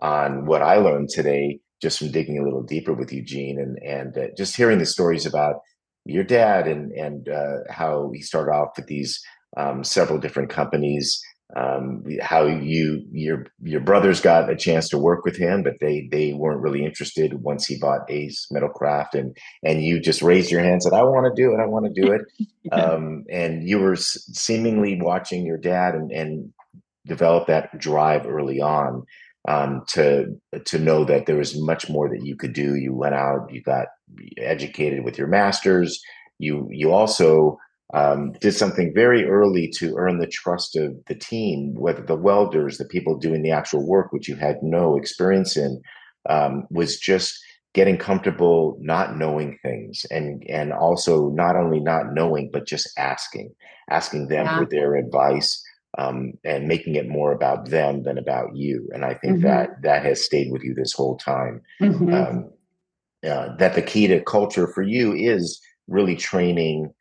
on 0.02 0.44
what 0.44 0.60
I 0.60 0.76
learned 0.76 1.08
today 1.08 1.60
just 1.80 1.98
from 1.98 2.10
digging 2.10 2.38
a 2.38 2.42
little 2.42 2.62
deeper 2.62 2.92
with 2.92 3.12
Eugene 3.12 3.58
and 3.60 3.78
and 3.82 4.18
uh, 4.18 4.34
just 4.36 4.56
hearing 4.56 4.78
the 4.78 4.86
stories 4.86 5.24
about 5.24 5.56
your 6.04 6.24
dad 6.24 6.66
and 6.66 6.92
and 6.92 7.28
uh, 7.28 7.58
how 7.70 8.10
he 8.12 8.20
started 8.20 8.52
off 8.52 8.70
with 8.76 8.86
these 8.86 9.22
um, 9.56 9.84
several 9.84 10.18
different 10.18 10.50
companies. 10.50 11.22
Um, 11.56 12.04
how 12.20 12.46
you 12.46 13.04
your 13.12 13.46
your 13.62 13.80
brothers 13.80 14.20
got 14.20 14.50
a 14.50 14.56
chance 14.56 14.88
to 14.88 14.98
work 14.98 15.24
with 15.24 15.36
him, 15.36 15.62
but 15.62 15.74
they 15.80 16.08
they 16.10 16.32
weren't 16.32 16.60
really 16.60 16.84
interested 16.84 17.42
once 17.42 17.66
he 17.66 17.78
bought 17.78 18.10
Ace 18.10 18.46
Metal 18.50 18.68
Crafts, 18.68 19.14
and 19.14 19.36
and 19.62 19.84
you 19.84 20.00
just 20.00 20.22
raised 20.22 20.50
your 20.50 20.60
hand, 20.60 20.74
and 20.74 20.82
said, 20.82 20.92
"I 20.92 21.04
want 21.04 21.26
to 21.26 21.42
do 21.42 21.52
it, 21.52 21.60
I 21.60 21.66
want 21.66 21.86
to 21.86 22.00
do 22.02 22.12
it," 22.12 22.22
um, 22.72 23.24
and 23.30 23.68
you 23.68 23.78
were 23.78 23.96
seemingly 23.96 25.00
watching 25.00 25.46
your 25.46 25.58
dad 25.58 25.94
and 25.94 26.10
and 26.10 26.52
develop 27.06 27.46
that 27.46 27.78
drive 27.78 28.26
early 28.26 28.60
on 28.60 29.04
um, 29.48 29.82
to 29.88 30.40
to 30.64 30.78
know 30.78 31.04
that 31.04 31.26
there 31.26 31.36
was 31.36 31.60
much 31.60 31.88
more 31.88 32.08
that 32.08 32.24
you 32.24 32.36
could 32.36 32.52
do. 32.52 32.74
You 32.74 32.94
went 32.94 33.14
out, 33.14 33.52
you 33.52 33.62
got 33.62 33.88
educated 34.38 35.04
with 35.04 35.18
your 35.18 35.28
masters. 35.28 36.00
You 36.38 36.68
you 36.70 36.92
also 36.92 37.58
um, 37.94 38.32
did 38.40 38.52
something 38.52 38.92
very 38.92 39.24
early 39.24 39.68
to 39.76 39.94
earn 39.96 40.18
the 40.18 40.26
trust 40.26 40.76
of 40.76 40.96
the 41.06 41.14
team, 41.14 41.74
whether 41.74 42.02
the 42.02 42.16
welders, 42.16 42.76
the 42.76 42.84
people 42.84 43.16
doing 43.16 43.42
the 43.42 43.52
actual 43.52 43.86
work, 43.86 44.12
which 44.12 44.28
you 44.28 44.34
had 44.34 44.62
no 44.62 44.96
experience 44.96 45.56
in, 45.56 45.80
um, 46.28 46.66
was 46.70 46.98
just 46.98 47.38
getting 47.72 47.96
comfortable 47.96 48.76
not 48.80 49.16
knowing 49.16 49.58
things 49.62 50.06
and 50.10 50.44
and 50.48 50.72
also 50.72 51.28
not 51.30 51.56
only 51.56 51.80
not 51.80 52.14
knowing 52.14 52.48
but 52.52 52.68
just 52.68 52.88
asking 52.96 53.52
asking 53.90 54.28
them 54.28 54.46
yeah. 54.46 54.58
for 54.58 54.64
their 54.64 54.94
advice 54.94 55.60
um, 55.98 56.32
and 56.44 56.68
making 56.68 56.94
it 56.94 57.08
more 57.08 57.32
about 57.32 57.70
them 57.70 58.02
than 58.02 58.18
about 58.18 58.54
you. 58.56 58.88
And 58.92 59.04
I 59.04 59.14
think 59.14 59.38
mm-hmm. 59.38 59.46
that 59.46 59.82
that 59.82 60.04
has 60.04 60.24
stayed 60.24 60.50
with 60.50 60.62
you 60.62 60.74
this 60.74 60.92
whole 60.92 61.16
time. 61.16 61.60
Mm-hmm. 61.80 62.14
Um, 62.14 62.50
uh, 63.28 63.56
that 63.56 63.74
the 63.74 63.82
key 63.82 64.06
to 64.06 64.20
culture 64.20 64.66
for 64.66 64.82
you 64.82 65.14
is 65.14 65.60
really 65.88 66.14
training 66.14 66.92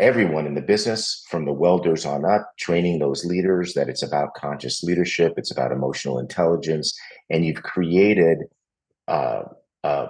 everyone 0.00 0.46
in 0.46 0.54
the 0.54 0.62
business 0.62 1.24
from 1.28 1.44
the 1.44 1.52
welders 1.52 2.06
on 2.06 2.24
up 2.24 2.50
training 2.58 2.98
those 2.98 3.24
leaders 3.24 3.74
that 3.74 3.88
it's 3.88 4.02
about 4.02 4.34
conscious 4.34 4.82
leadership 4.82 5.34
it's 5.36 5.50
about 5.50 5.70
emotional 5.70 6.18
intelligence 6.18 6.98
and 7.28 7.44
you've 7.44 7.62
created 7.62 8.38
uh, 9.08 9.42
uh, 9.84 10.06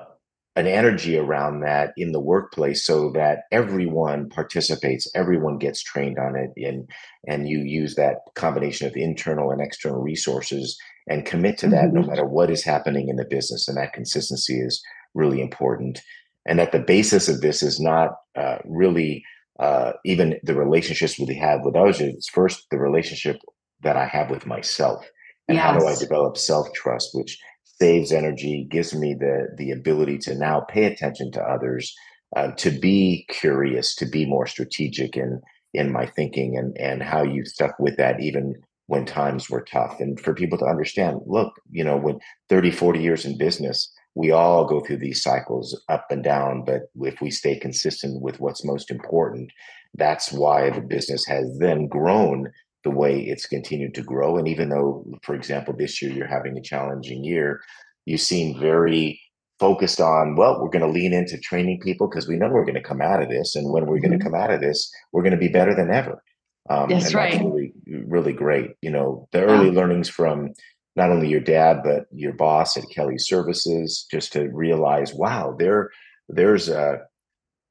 an 0.56 0.66
energy 0.66 1.18
around 1.18 1.60
that 1.60 1.92
in 1.96 2.12
the 2.12 2.20
workplace 2.20 2.84
so 2.84 3.10
that 3.10 3.40
everyone 3.50 4.28
participates 4.28 5.10
everyone 5.14 5.58
gets 5.58 5.82
trained 5.82 6.18
on 6.18 6.36
it 6.36 6.50
and 6.56 6.88
and 7.26 7.48
you 7.48 7.58
use 7.58 7.96
that 7.96 8.18
combination 8.36 8.86
of 8.86 8.96
internal 8.96 9.50
and 9.50 9.60
external 9.60 10.00
resources 10.00 10.78
and 11.08 11.26
commit 11.26 11.58
to 11.58 11.68
that 11.68 11.86
mm-hmm. 11.86 12.00
no 12.00 12.06
matter 12.06 12.24
what 12.24 12.50
is 12.50 12.64
happening 12.64 13.08
in 13.08 13.16
the 13.16 13.24
business 13.24 13.66
and 13.66 13.76
that 13.76 13.92
consistency 13.92 14.60
is 14.60 14.80
really 15.14 15.40
important 15.40 16.00
and 16.46 16.58
that 16.58 16.72
the 16.72 16.78
basis 16.78 17.28
of 17.28 17.40
this 17.40 17.62
is 17.62 17.80
not 17.80 18.10
uh, 18.36 18.58
really 18.64 19.24
uh, 19.60 19.92
even 20.04 20.38
the 20.42 20.54
relationships 20.54 21.18
we 21.18 21.34
have 21.36 21.60
with 21.62 21.76
others 21.76 22.00
it's 22.00 22.28
first 22.28 22.66
the 22.70 22.78
relationship 22.78 23.36
that 23.82 23.96
i 23.96 24.06
have 24.06 24.30
with 24.30 24.46
myself 24.46 25.06
and 25.48 25.56
yes. 25.56 25.64
how 25.64 25.78
do 25.78 25.86
i 25.86 25.94
develop 25.96 26.36
self-trust 26.36 27.10
which 27.12 27.38
saves 27.80 28.12
energy, 28.12 28.66
gives 28.70 28.94
me 28.94 29.14
the 29.18 29.48
the 29.56 29.70
ability 29.70 30.18
to 30.18 30.34
now 30.34 30.60
pay 30.60 30.84
attention 30.84 31.32
to 31.32 31.42
others, 31.42 31.94
uh, 32.36 32.52
to 32.52 32.70
be 32.70 33.26
curious, 33.28 33.94
to 33.96 34.06
be 34.06 34.26
more 34.26 34.46
strategic 34.46 35.16
in 35.16 35.40
in 35.72 35.92
my 35.92 36.06
thinking, 36.06 36.56
and 36.56 36.76
and 36.78 37.02
how 37.02 37.22
you 37.22 37.44
stuck 37.44 37.78
with 37.78 37.96
that 37.96 38.20
even 38.20 38.54
when 38.86 39.04
times 39.04 39.48
were 39.48 39.64
tough, 39.72 39.98
and 40.00 40.20
for 40.20 40.34
people 40.34 40.58
to 40.58 40.66
understand. 40.66 41.20
Look, 41.26 41.52
you 41.70 41.84
know, 41.84 41.96
when 41.96 42.18
30, 42.48 42.70
40 42.70 43.00
years 43.00 43.24
in 43.24 43.38
business, 43.38 43.90
we 44.20 44.30
all 44.30 44.66
go 44.66 44.80
through 44.80 44.98
these 44.98 45.22
cycles 45.22 45.82
up 45.88 46.06
and 46.10 46.22
down, 46.22 46.62
but 46.64 46.82
if 47.00 47.22
we 47.22 47.30
stay 47.30 47.58
consistent 47.58 48.20
with 48.20 48.38
what's 48.38 48.64
most 48.66 48.90
important, 48.90 49.50
that's 49.94 50.30
why 50.30 50.68
the 50.68 50.82
business 50.82 51.24
has 51.26 51.56
then 51.58 51.88
grown 51.88 52.52
the 52.84 52.90
way 52.90 53.18
it's 53.18 53.46
continued 53.46 53.94
to 53.94 54.02
grow. 54.02 54.36
And 54.36 54.46
even 54.46 54.68
though, 54.68 55.06
for 55.22 55.34
example, 55.34 55.74
this 55.74 56.02
year 56.02 56.12
you're 56.12 56.26
having 56.26 56.58
a 56.58 56.62
challenging 56.62 57.24
year, 57.24 57.60
you 58.04 58.18
seem 58.18 58.60
very 58.60 59.18
focused 59.58 60.00
on, 60.00 60.36
well, 60.36 60.60
we're 60.60 60.68
going 60.68 60.86
to 60.86 60.98
lean 60.98 61.14
into 61.14 61.38
training 61.38 61.80
people 61.82 62.06
because 62.06 62.28
we 62.28 62.36
know 62.36 62.48
we're 62.48 62.64
going 62.64 62.74
to 62.74 62.82
come 62.82 63.00
out 63.00 63.22
of 63.22 63.30
this. 63.30 63.56
And 63.56 63.72
when 63.72 63.86
we're 63.86 63.96
mm-hmm. 63.96 64.08
going 64.08 64.18
to 64.18 64.24
come 64.24 64.34
out 64.34 64.50
of 64.50 64.60
this, 64.60 64.90
we're 65.12 65.22
going 65.22 65.32
to 65.32 65.38
be 65.38 65.48
better 65.48 65.74
than 65.74 65.90
ever. 65.90 66.22
Um, 66.68 66.90
that's 66.90 67.14
right. 67.14 67.32
That's 67.32 67.44
really, 67.44 67.72
really 67.86 68.34
great. 68.34 68.72
You 68.82 68.90
know, 68.90 69.28
the 69.32 69.44
early 69.44 69.70
learnings 69.70 70.10
from 70.10 70.52
not 70.96 71.10
only 71.10 71.28
your 71.28 71.40
dad, 71.40 71.82
but 71.84 72.06
your 72.12 72.32
boss 72.32 72.76
at 72.76 72.84
Kelly 72.94 73.18
Services, 73.18 74.06
just 74.10 74.32
to 74.32 74.48
realize, 74.48 75.14
wow, 75.14 75.54
there, 75.58 75.90
there's 76.28 76.68
a, 76.68 77.00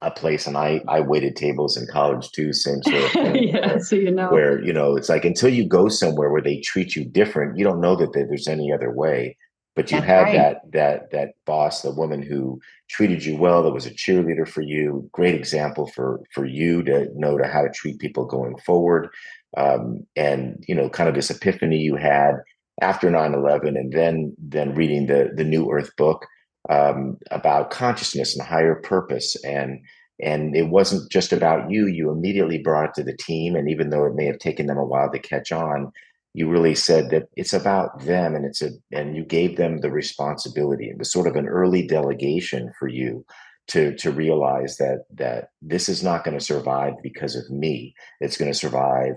a 0.02 0.12
place 0.12 0.48
and 0.48 0.58
I 0.58 0.82
I 0.88 1.02
waited 1.02 1.36
tables 1.36 1.76
in 1.76 1.86
college 1.88 2.32
too, 2.32 2.54
same 2.54 2.82
sort 2.84 3.04
of 3.04 3.12
thing. 3.12 3.50
yeah, 3.50 3.68
where, 3.68 3.80
so 3.80 3.96
you 3.96 4.12
know. 4.12 4.30
Where, 4.30 4.64
you 4.64 4.72
know, 4.72 4.96
it's 4.96 5.10
like 5.10 5.26
until 5.26 5.50
you 5.50 5.68
go 5.68 5.90
somewhere 5.90 6.32
where 6.32 6.42
they 6.42 6.62
treat 6.62 6.96
you 6.96 7.06
different, 7.06 7.58
you 7.58 7.66
don't 7.66 7.82
know 7.82 7.96
that 7.98 8.14
there's 8.14 8.48
any 8.48 8.72
other 8.72 8.92
way. 8.92 9.36
But 9.76 9.92
you 9.92 9.98
That's 9.98 10.08
had 10.08 10.22
right. 10.24 10.34
that 10.34 10.72
that 10.72 11.12
that 11.12 11.30
boss, 11.46 11.84
the 11.84 11.92
woman 11.92 12.22
who 12.22 12.60
treated 12.90 13.24
you 13.24 13.38
well, 13.38 13.64
that 13.64 13.72
was 13.72 13.86
a 13.86 13.92
cheerleader 13.92 14.48
for 14.48 14.62
you, 14.62 15.08
great 15.14 15.36
example 15.36 15.88
for 15.88 16.22
for 16.34 16.46
you 16.46 16.84
to 16.84 17.08
know 17.16 17.38
to 17.38 17.48
how 17.48 17.62
to 17.62 17.70
treat 17.70 18.00
people 18.00 18.26
going 18.26 18.58
forward. 18.58 19.10
Um, 19.56 20.06
and 20.16 20.64
you 20.68 20.76
know, 20.76 20.90
kind 20.90 21.08
of 21.08 21.16
this 21.16 21.30
epiphany 21.30 21.78
you 21.78 21.96
had 21.96 22.36
after 22.82 23.10
9-11 23.10 23.70
and 23.70 23.92
then 23.94 24.36
then 24.38 24.76
reading 24.76 25.08
the 25.08 25.32
the 25.36 25.44
New 25.44 25.72
Earth 25.72 25.96
book 25.98 26.26
um, 26.70 27.18
about 27.32 27.72
consciousness 27.72 28.38
and 28.38 28.48
higher 28.48 28.76
purpose. 28.76 29.36
And 29.44 29.80
and 30.22 30.56
it 30.56 30.68
wasn't 30.68 31.10
just 31.12 31.32
about 31.32 31.72
you. 31.72 31.88
You 31.88 32.12
immediately 32.12 32.58
brought 32.58 32.90
it 32.90 32.94
to 32.96 33.04
the 33.04 33.16
team 33.16 33.56
and 33.56 33.70
even 33.70 33.90
though 33.90 34.06
it 34.06 34.16
may 34.16 34.26
have 34.26 34.40
taken 34.40 34.68
them 34.68 34.78
a 34.78 34.86
while 34.86 35.12
to 35.12 35.20
catch 35.20 35.52
on 35.52 35.92
you 36.34 36.48
really 36.48 36.76
said 36.76 37.10
that 37.10 37.28
it's 37.36 37.54
about 37.54 38.06
them 38.06 38.36
and 38.36 38.46
it's 38.46 38.62
a 38.62 38.70
and 38.92 39.16
you 39.16 39.26
gave 39.26 39.58
them 39.58 39.80
the 39.80 39.92
responsibility. 39.92 40.90
It 40.90 40.98
was 40.98 41.12
sort 41.12 41.28
of 41.28 41.36
an 41.36 41.48
early 41.48 41.88
delegation 41.88 42.72
for 42.78 42.88
you 42.88 43.26
to 43.68 43.96
to 43.96 44.12
realize 44.12 44.78
that 44.78 45.06
that 45.16 45.50
this 45.62 45.90
is 45.90 46.04
not 46.04 46.24
going 46.24 46.38
to 46.38 46.44
survive 46.44 46.94
because 47.02 47.36
of 47.36 47.50
me. 47.50 47.96
It's 48.20 48.38
going 48.38 48.52
to 48.52 48.58
survive 48.58 49.16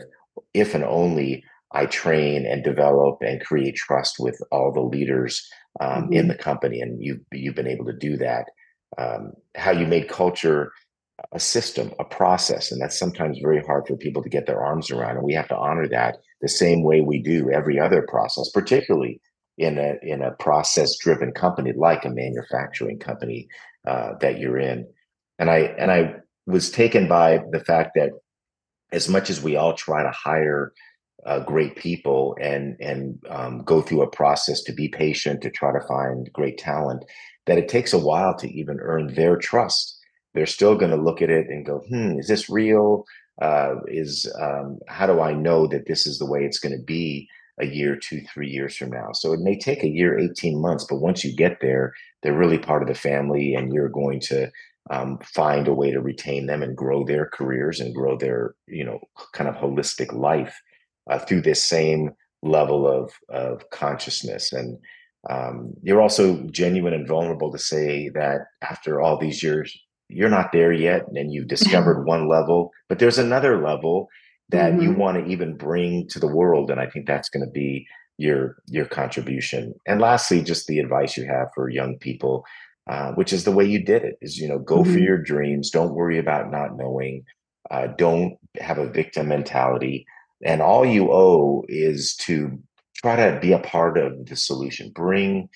if 0.54 0.74
and 0.74 0.84
only 0.84 1.44
i 1.74 1.86
train 1.86 2.46
and 2.46 2.64
develop 2.64 3.18
and 3.22 3.44
create 3.44 3.76
trust 3.76 4.16
with 4.18 4.38
all 4.50 4.72
the 4.72 4.80
leaders 4.80 5.46
um, 5.80 6.04
mm-hmm. 6.04 6.12
in 6.12 6.28
the 6.28 6.34
company, 6.34 6.80
and 6.80 7.02
you've 7.02 7.20
you've 7.32 7.54
been 7.54 7.66
able 7.66 7.86
to 7.86 7.92
do 7.92 8.16
that. 8.18 8.46
Um, 8.98 9.32
how 9.56 9.70
you 9.70 9.86
made 9.86 10.08
culture 10.08 10.72
a 11.32 11.40
system, 11.40 11.92
a 11.98 12.04
process, 12.04 12.72
and 12.72 12.80
that's 12.80 12.98
sometimes 12.98 13.38
very 13.40 13.62
hard 13.62 13.86
for 13.86 13.96
people 13.96 14.22
to 14.22 14.28
get 14.28 14.46
their 14.46 14.62
arms 14.62 14.90
around, 14.90 15.16
and 15.16 15.24
we 15.24 15.34
have 15.34 15.48
to 15.48 15.56
honor 15.56 15.88
that 15.88 16.16
the 16.40 16.48
same 16.48 16.82
way 16.82 17.00
we 17.00 17.22
do 17.22 17.50
every 17.50 17.78
other 17.78 18.02
process, 18.02 18.50
particularly 18.50 19.20
in 19.58 19.78
a 19.78 19.94
in 20.02 20.22
a 20.22 20.32
process 20.32 20.96
driven 20.98 21.32
company 21.32 21.72
like 21.76 22.04
a 22.04 22.10
manufacturing 22.10 22.98
company 22.98 23.48
uh, 23.86 24.12
that 24.20 24.38
you're 24.38 24.58
in. 24.58 24.86
And 25.38 25.50
I 25.50 25.58
and 25.78 25.90
I 25.90 26.16
was 26.46 26.70
taken 26.70 27.08
by 27.08 27.40
the 27.50 27.60
fact 27.60 27.92
that 27.94 28.10
as 28.92 29.08
much 29.08 29.30
as 29.30 29.42
we 29.42 29.56
all 29.56 29.74
try 29.74 30.02
to 30.02 30.10
hire 30.10 30.72
uh, 31.26 31.40
great 31.40 31.76
people 31.76 32.36
and 32.40 32.76
and 32.80 33.22
um, 33.28 33.62
go 33.62 33.80
through 33.80 34.02
a 34.02 34.10
process 34.10 34.62
to 34.62 34.72
be 34.72 34.88
patient 34.88 35.40
to 35.42 35.50
try 35.50 35.72
to 35.72 35.86
find 35.86 36.32
great 36.32 36.58
talent 36.58 37.04
that 37.46 37.58
it 37.58 37.68
takes 37.68 37.92
a 37.92 37.98
while 37.98 38.36
to 38.36 38.50
even 38.52 38.78
earn 38.80 39.14
their 39.14 39.36
trust. 39.36 39.98
They're 40.34 40.46
still 40.46 40.76
going 40.76 40.90
to 40.90 40.96
look 40.96 41.22
at 41.22 41.30
it 41.30 41.48
and 41.48 41.64
go 41.64 41.82
hmm 41.88 42.18
is 42.18 42.28
this 42.28 42.48
real? 42.48 43.04
Uh, 43.40 43.76
is 43.86 44.30
um, 44.38 44.78
how 44.88 45.06
do 45.06 45.20
i 45.20 45.32
know 45.32 45.66
that 45.66 45.86
this 45.86 46.06
is 46.06 46.18
the 46.18 46.26
way 46.26 46.44
it's 46.44 46.58
going 46.58 46.76
to 46.76 46.84
be 46.84 47.26
a 47.60 47.66
year 47.66 47.96
two 47.96 48.20
three 48.32 48.48
years 48.48 48.76
from 48.76 48.90
now? 48.90 49.10
So 49.12 49.32
it 49.32 49.40
may 49.40 49.58
take 49.58 49.82
a 49.82 49.88
year 49.88 50.18
18 50.18 50.60
months 50.60 50.84
but 50.88 51.00
once 51.00 51.24
you 51.24 51.34
get 51.34 51.60
there 51.60 51.92
they're 52.22 52.36
really 52.36 52.58
part 52.58 52.82
of 52.82 52.88
the 52.88 52.94
family 52.94 53.54
and 53.54 53.72
you're 53.72 53.88
going 53.88 54.20
to 54.20 54.50
um, 54.90 55.18
find 55.18 55.68
a 55.68 55.74
way 55.74 55.90
to 55.92 56.00
retain 56.00 56.46
them 56.46 56.62
and 56.62 56.76
grow 56.76 57.04
their 57.04 57.26
careers 57.26 57.80
and 57.80 57.94
grow 57.94 58.16
their 58.18 58.54
you 58.66 58.84
know 58.84 59.00
kind 59.32 59.48
of 59.48 59.54
holistic 59.56 60.12
life 60.12 60.60
uh, 61.10 61.18
through 61.18 61.42
this 61.42 61.64
same 61.64 62.10
level 62.42 62.86
of 62.86 63.12
of 63.28 63.68
consciousness 63.70 64.52
and 64.52 64.78
um, 65.30 65.74
you're 65.82 66.00
also 66.00 66.42
genuine 66.50 66.94
and 66.94 67.06
vulnerable 67.06 67.52
to 67.52 67.58
say 67.58 68.08
that 68.10 68.40
after 68.62 69.00
all 69.00 69.16
these 69.16 69.42
years, 69.42 69.76
you're 70.08 70.28
not 70.28 70.52
there 70.52 70.72
yet 70.72 71.06
and 71.14 71.32
you've 71.32 71.48
discovered 71.48 72.04
one 72.06 72.28
level, 72.28 72.70
but 72.88 72.98
there's 72.98 73.18
another 73.18 73.62
level 73.62 74.08
that 74.48 74.72
mm-hmm. 74.72 74.82
you 74.82 74.92
want 74.92 75.18
to 75.18 75.30
even 75.30 75.56
bring 75.56 76.08
to 76.08 76.18
the 76.18 76.26
world. 76.26 76.70
And 76.70 76.80
I 76.80 76.86
think 76.86 77.06
that's 77.06 77.28
going 77.28 77.44
to 77.44 77.50
be 77.50 77.86
your 78.18 78.56
your 78.66 78.84
contribution. 78.84 79.74
And 79.86 80.00
lastly, 80.00 80.42
just 80.42 80.66
the 80.66 80.80
advice 80.80 81.16
you 81.16 81.24
have 81.26 81.48
for 81.54 81.70
young 81.70 81.98
people, 81.98 82.44
uh, 82.90 83.12
which 83.12 83.32
is 83.32 83.44
the 83.44 83.52
way 83.52 83.64
you 83.64 83.82
did 83.82 84.02
it, 84.02 84.16
is 84.20 84.38
you 84.38 84.48
know, 84.48 84.58
go 84.58 84.78
mm-hmm. 84.78 84.92
for 84.92 84.98
your 84.98 85.18
dreams. 85.18 85.70
Don't 85.70 85.94
worry 85.94 86.18
about 86.18 86.50
not 86.50 86.76
knowing. 86.76 87.24
Uh, 87.70 87.86
don't 87.96 88.36
have 88.60 88.78
a 88.78 88.90
victim 88.90 89.28
mentality. 89.28 90.04
And 90.44 90.60
all 90.60 90.84
you 90.84 91.12
owe 91.12 91.64
is 91.68 92.16
to 92.22 92.58
try 92.96 93.16
to 93.16 93.38
be 93.40 93.52
a 93.52 93.58
part 93.58 93.98
of 93.98 94.26
the 94.26 94.36
solution. 94.36 94.90
Bring 94.94 95.48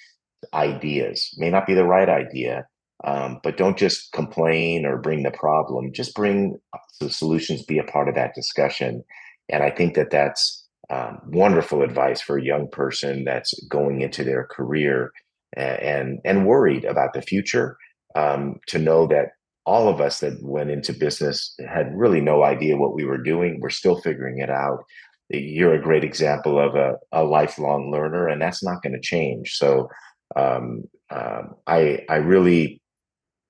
ideas. 0.54 1.30
May 1.36 1.50
not 1.50 1.66
be 1.66 1.74
the 1.74 1.84
right 1.84 2.08
idea, 2.08 2.66
um, 3.04 3.40
but 3.42 3.56
don't 3.56 3.78
just 3.78 4.12
complain 4.12 4.86
or 4.86 4.98
bring 4.98 5.22
the 5.22 5.30
problem. 5.30 5.92
Just 5.92 6.14
bring 6.14 6.58
the 7.00 7.10
solutions. 7.10 7.64
Be 7.64 7.78
a 7.78 7.84
part 7.84 8.08
of 8.08 8.14
that 8.14 8.34
discussion. 8.34 9.02
And 9.48 9.62
I 9.62 9.70
think 9.70 9.94
that 9.94 10.10
that's 10.10 10.64
um, 10.90 11.20
wonderful 11.26 11.82
advice 11.82 12.20
for 12.20 12.38
a 12.38 12.44
young 12.44 12.68
person 12.68 13.24
that's 13.24 13.52
going 13.68 14.02
into 14.02 14.22
their 14.24 14.44
career 14.44 15.12
and 15.56 15.80
and, 15.80 16.18
and 16.24 16.46
worried 16.46 16.84
about 16.84 17.12
the 17.12 17.22
future. 17.22 17.76
Um, 18.14 18.60
to 18.68 18.78
know 18.78 19.06
that 19.08 19.32
all 19.66 19.88
of 19.88 20.00
us 20.00 20.20
that 20.20 20.38
went 20.42 20.70
into 20.70 20.92
business 20.92 21.54
had 21.68 21.90
really 21.94 22.20
no 22.20 22.44
idea 22.44 22.76
what 22.76 22.94
we 22.94 23.04
were 23.04 23.22
doing. 23.22 23.58
We're 23.60 23.70
still 23.70 24.00
figuring 24.00 24.38
it 24.38 24.50
out. 24.50 24.84
You're 25.28 25.74
a 25.74 25.82
great 25.82 26.04
example 26.04 26.58
of 26.58 26.76
a, 26.76 26.94
a 27.10 27.24
lifelong 27.24 27.90
learner 27.90 28.28
and 28.28 28.40
that's 28.40 28.62
not 28.62 28.80
going 28.82 28.92
to 28.92 29.00
change. 29.00 29.56
So 29.56 29.88
um, 30.36 30.84
um, 31.10 31.54
i 31.66 32.04
i 32.08 32.16
really 32.16 32.80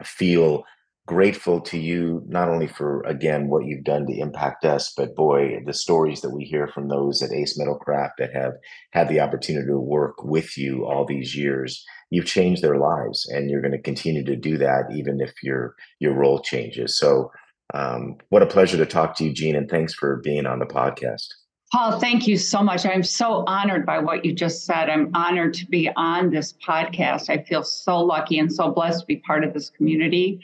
feel 0.05 0.65
grateful 1.07 1.61
to 1.61 1.79
you 1.79 2.23
not 2.27 2.49
only 2.49 2.67
for 2.67 3.01
again 3.03 3.49
what 3.49 3.65
you've 3.65 3.85
done 3.85 4.05
to 4.07 4.19
impact 4.19 4.65
us 4.65 4.93
but 4.97 5.15
boy 5.15 5.59
the 5.65 5.73
stories 5.73 6.21
that 6.21 6.35
we 6.35 6.45
hear 6.45 6.67
from 6.67 6.89
those 6.89 7.23
at 7.23 7.33
Ace 7.33 7.57
Metal 7.57 7.77
Crafts 7.77 8.17
that 8.19 8.35
have 8.35 8.55
had 8.91 9.09
the 9.09 9.21
opportunity 9.21 9.67
to 9.67 9.79
work 9.79 10.23
with 10.25 10.59
you 10.59 10.85
all 10.85 11.07
these 11.07 11.35
years 11.37 11.85
you've 12.11 12.27
changed 12.27 12.63
their 12.63 12.77
lives 12.77 13.29
and 13.29 13.51
you're 13.51 13.61
going 13.61 13.73
to 13.73 13.83
continue 13.83 14.25
to 14.25 14.37
do 14.37 14.57
that 14.59 14.85
even 14.95 15.21
if 15.21 15.33
your 15.43 15.75
your 15.99 16.13
role 16.13 16.41
changes 16.41 16.99
so 16.99 17.31
um, 17.75 18.17
what 18.29 18.43
a 18.43 18.47
pleasure 18.47 18.77
to 18.77 18.87
talk 18.87 19.17
to 19.17 19.25
you 19.25 19.33
Jean 19.33 19.57
and 19.57 19.69
thanks 19.69 19.95
for 19.95 20.17
being 20.17 20.47
on 20.47 20.59
the 20.59 20.67
podcast 20.67 21.27
Paul, 21.73 21.99
thank 21.99 22.29
you 22.29 22.37
so 22.37 22.63
much. 22.63 22.87
I'm 22.87 23.03
so 23.03 23.43
honored 23.49 23.85
by 23.85 23.99
what 23.99 24.25
you 24.25 24.33
just 24.33 24.65
said. 24.65 24.89
I'm 24.89 25.11
honored 25.15 25.53
to 25.55 25.67
be 25.67 25.91
on 25.97 26.31
this 26.31 26.53
podcast. 26.53 27.29
I 27.29 27.43
feel 27.43 27.65
so 27.65 28.01
lucky 28.01 28.39
and 28.39 28.53
so 28.53 28.71
blessed 28.71 29.01
to 29.01 29.07
be 29.07 29.17
part 29.17 29.43
of 29.43 29.53
this 29.53 29.71
community. 29.71 30.41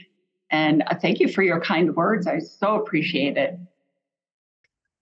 And 0.50 0.82
uh, 0.88 0.96
thank 0.96 1.20
you 1.20 1.28
for 1.28 1.42
your 1.42 1.60
kind 1.60 1.94
words. 1.94 2.26
I 2.26 2.40
so 2.40 2.74
appreciate 2.74 3.36
it. 3.36 3.56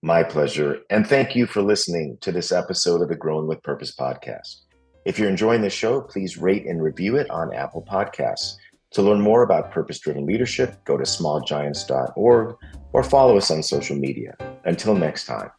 My 0.02 0.22
pleasure. 0.22 0.80
And 0.90 1.06
thank 1.06 1.34
you 1.34 1.46
for 1.46 1.62
listening 1.62 2.18
to 2.20 2.32
this 2.32 2.52
episode 2.52 3.00
of 3.02 3.08
the 3.08 3.16
Growing 3.16 3.46
with 3.46 3.62
Purpose 3.62 3.94
podcast. 3.94 4.56
If 5.04 5.18
you're 5.18 5.30
enjoying 5.30 5.62
the 5.62 5.70
show, 5.70 6.00
please 6.02 6.36
rate 6.36 6.66
and 6.66 6.82
review 6.82 7.16
it 7.16 7.30
on 7.30 7.54
Apple 7.54 7.82
Podcasts. 7.82 8.56
To 8.92 9.02
learn 9.02 9.20
more 9.20 9.42
about 9.42 9.70
purpose 9.70 9.98
driven 9.98 10.26
leadership, 10.26 10.84
go 10.84 10.96
to 10.96 11.04
smallgiants.org 11.04 12.56
or 12.92 13.02
follow 13.02 13.36
us 13.36 13.50
on 13.50 13.62
social 13.62 13.96
media. 13.96 14.36
Until 14.64 14.94
next 14.94 15.24
time. 15.26 15.50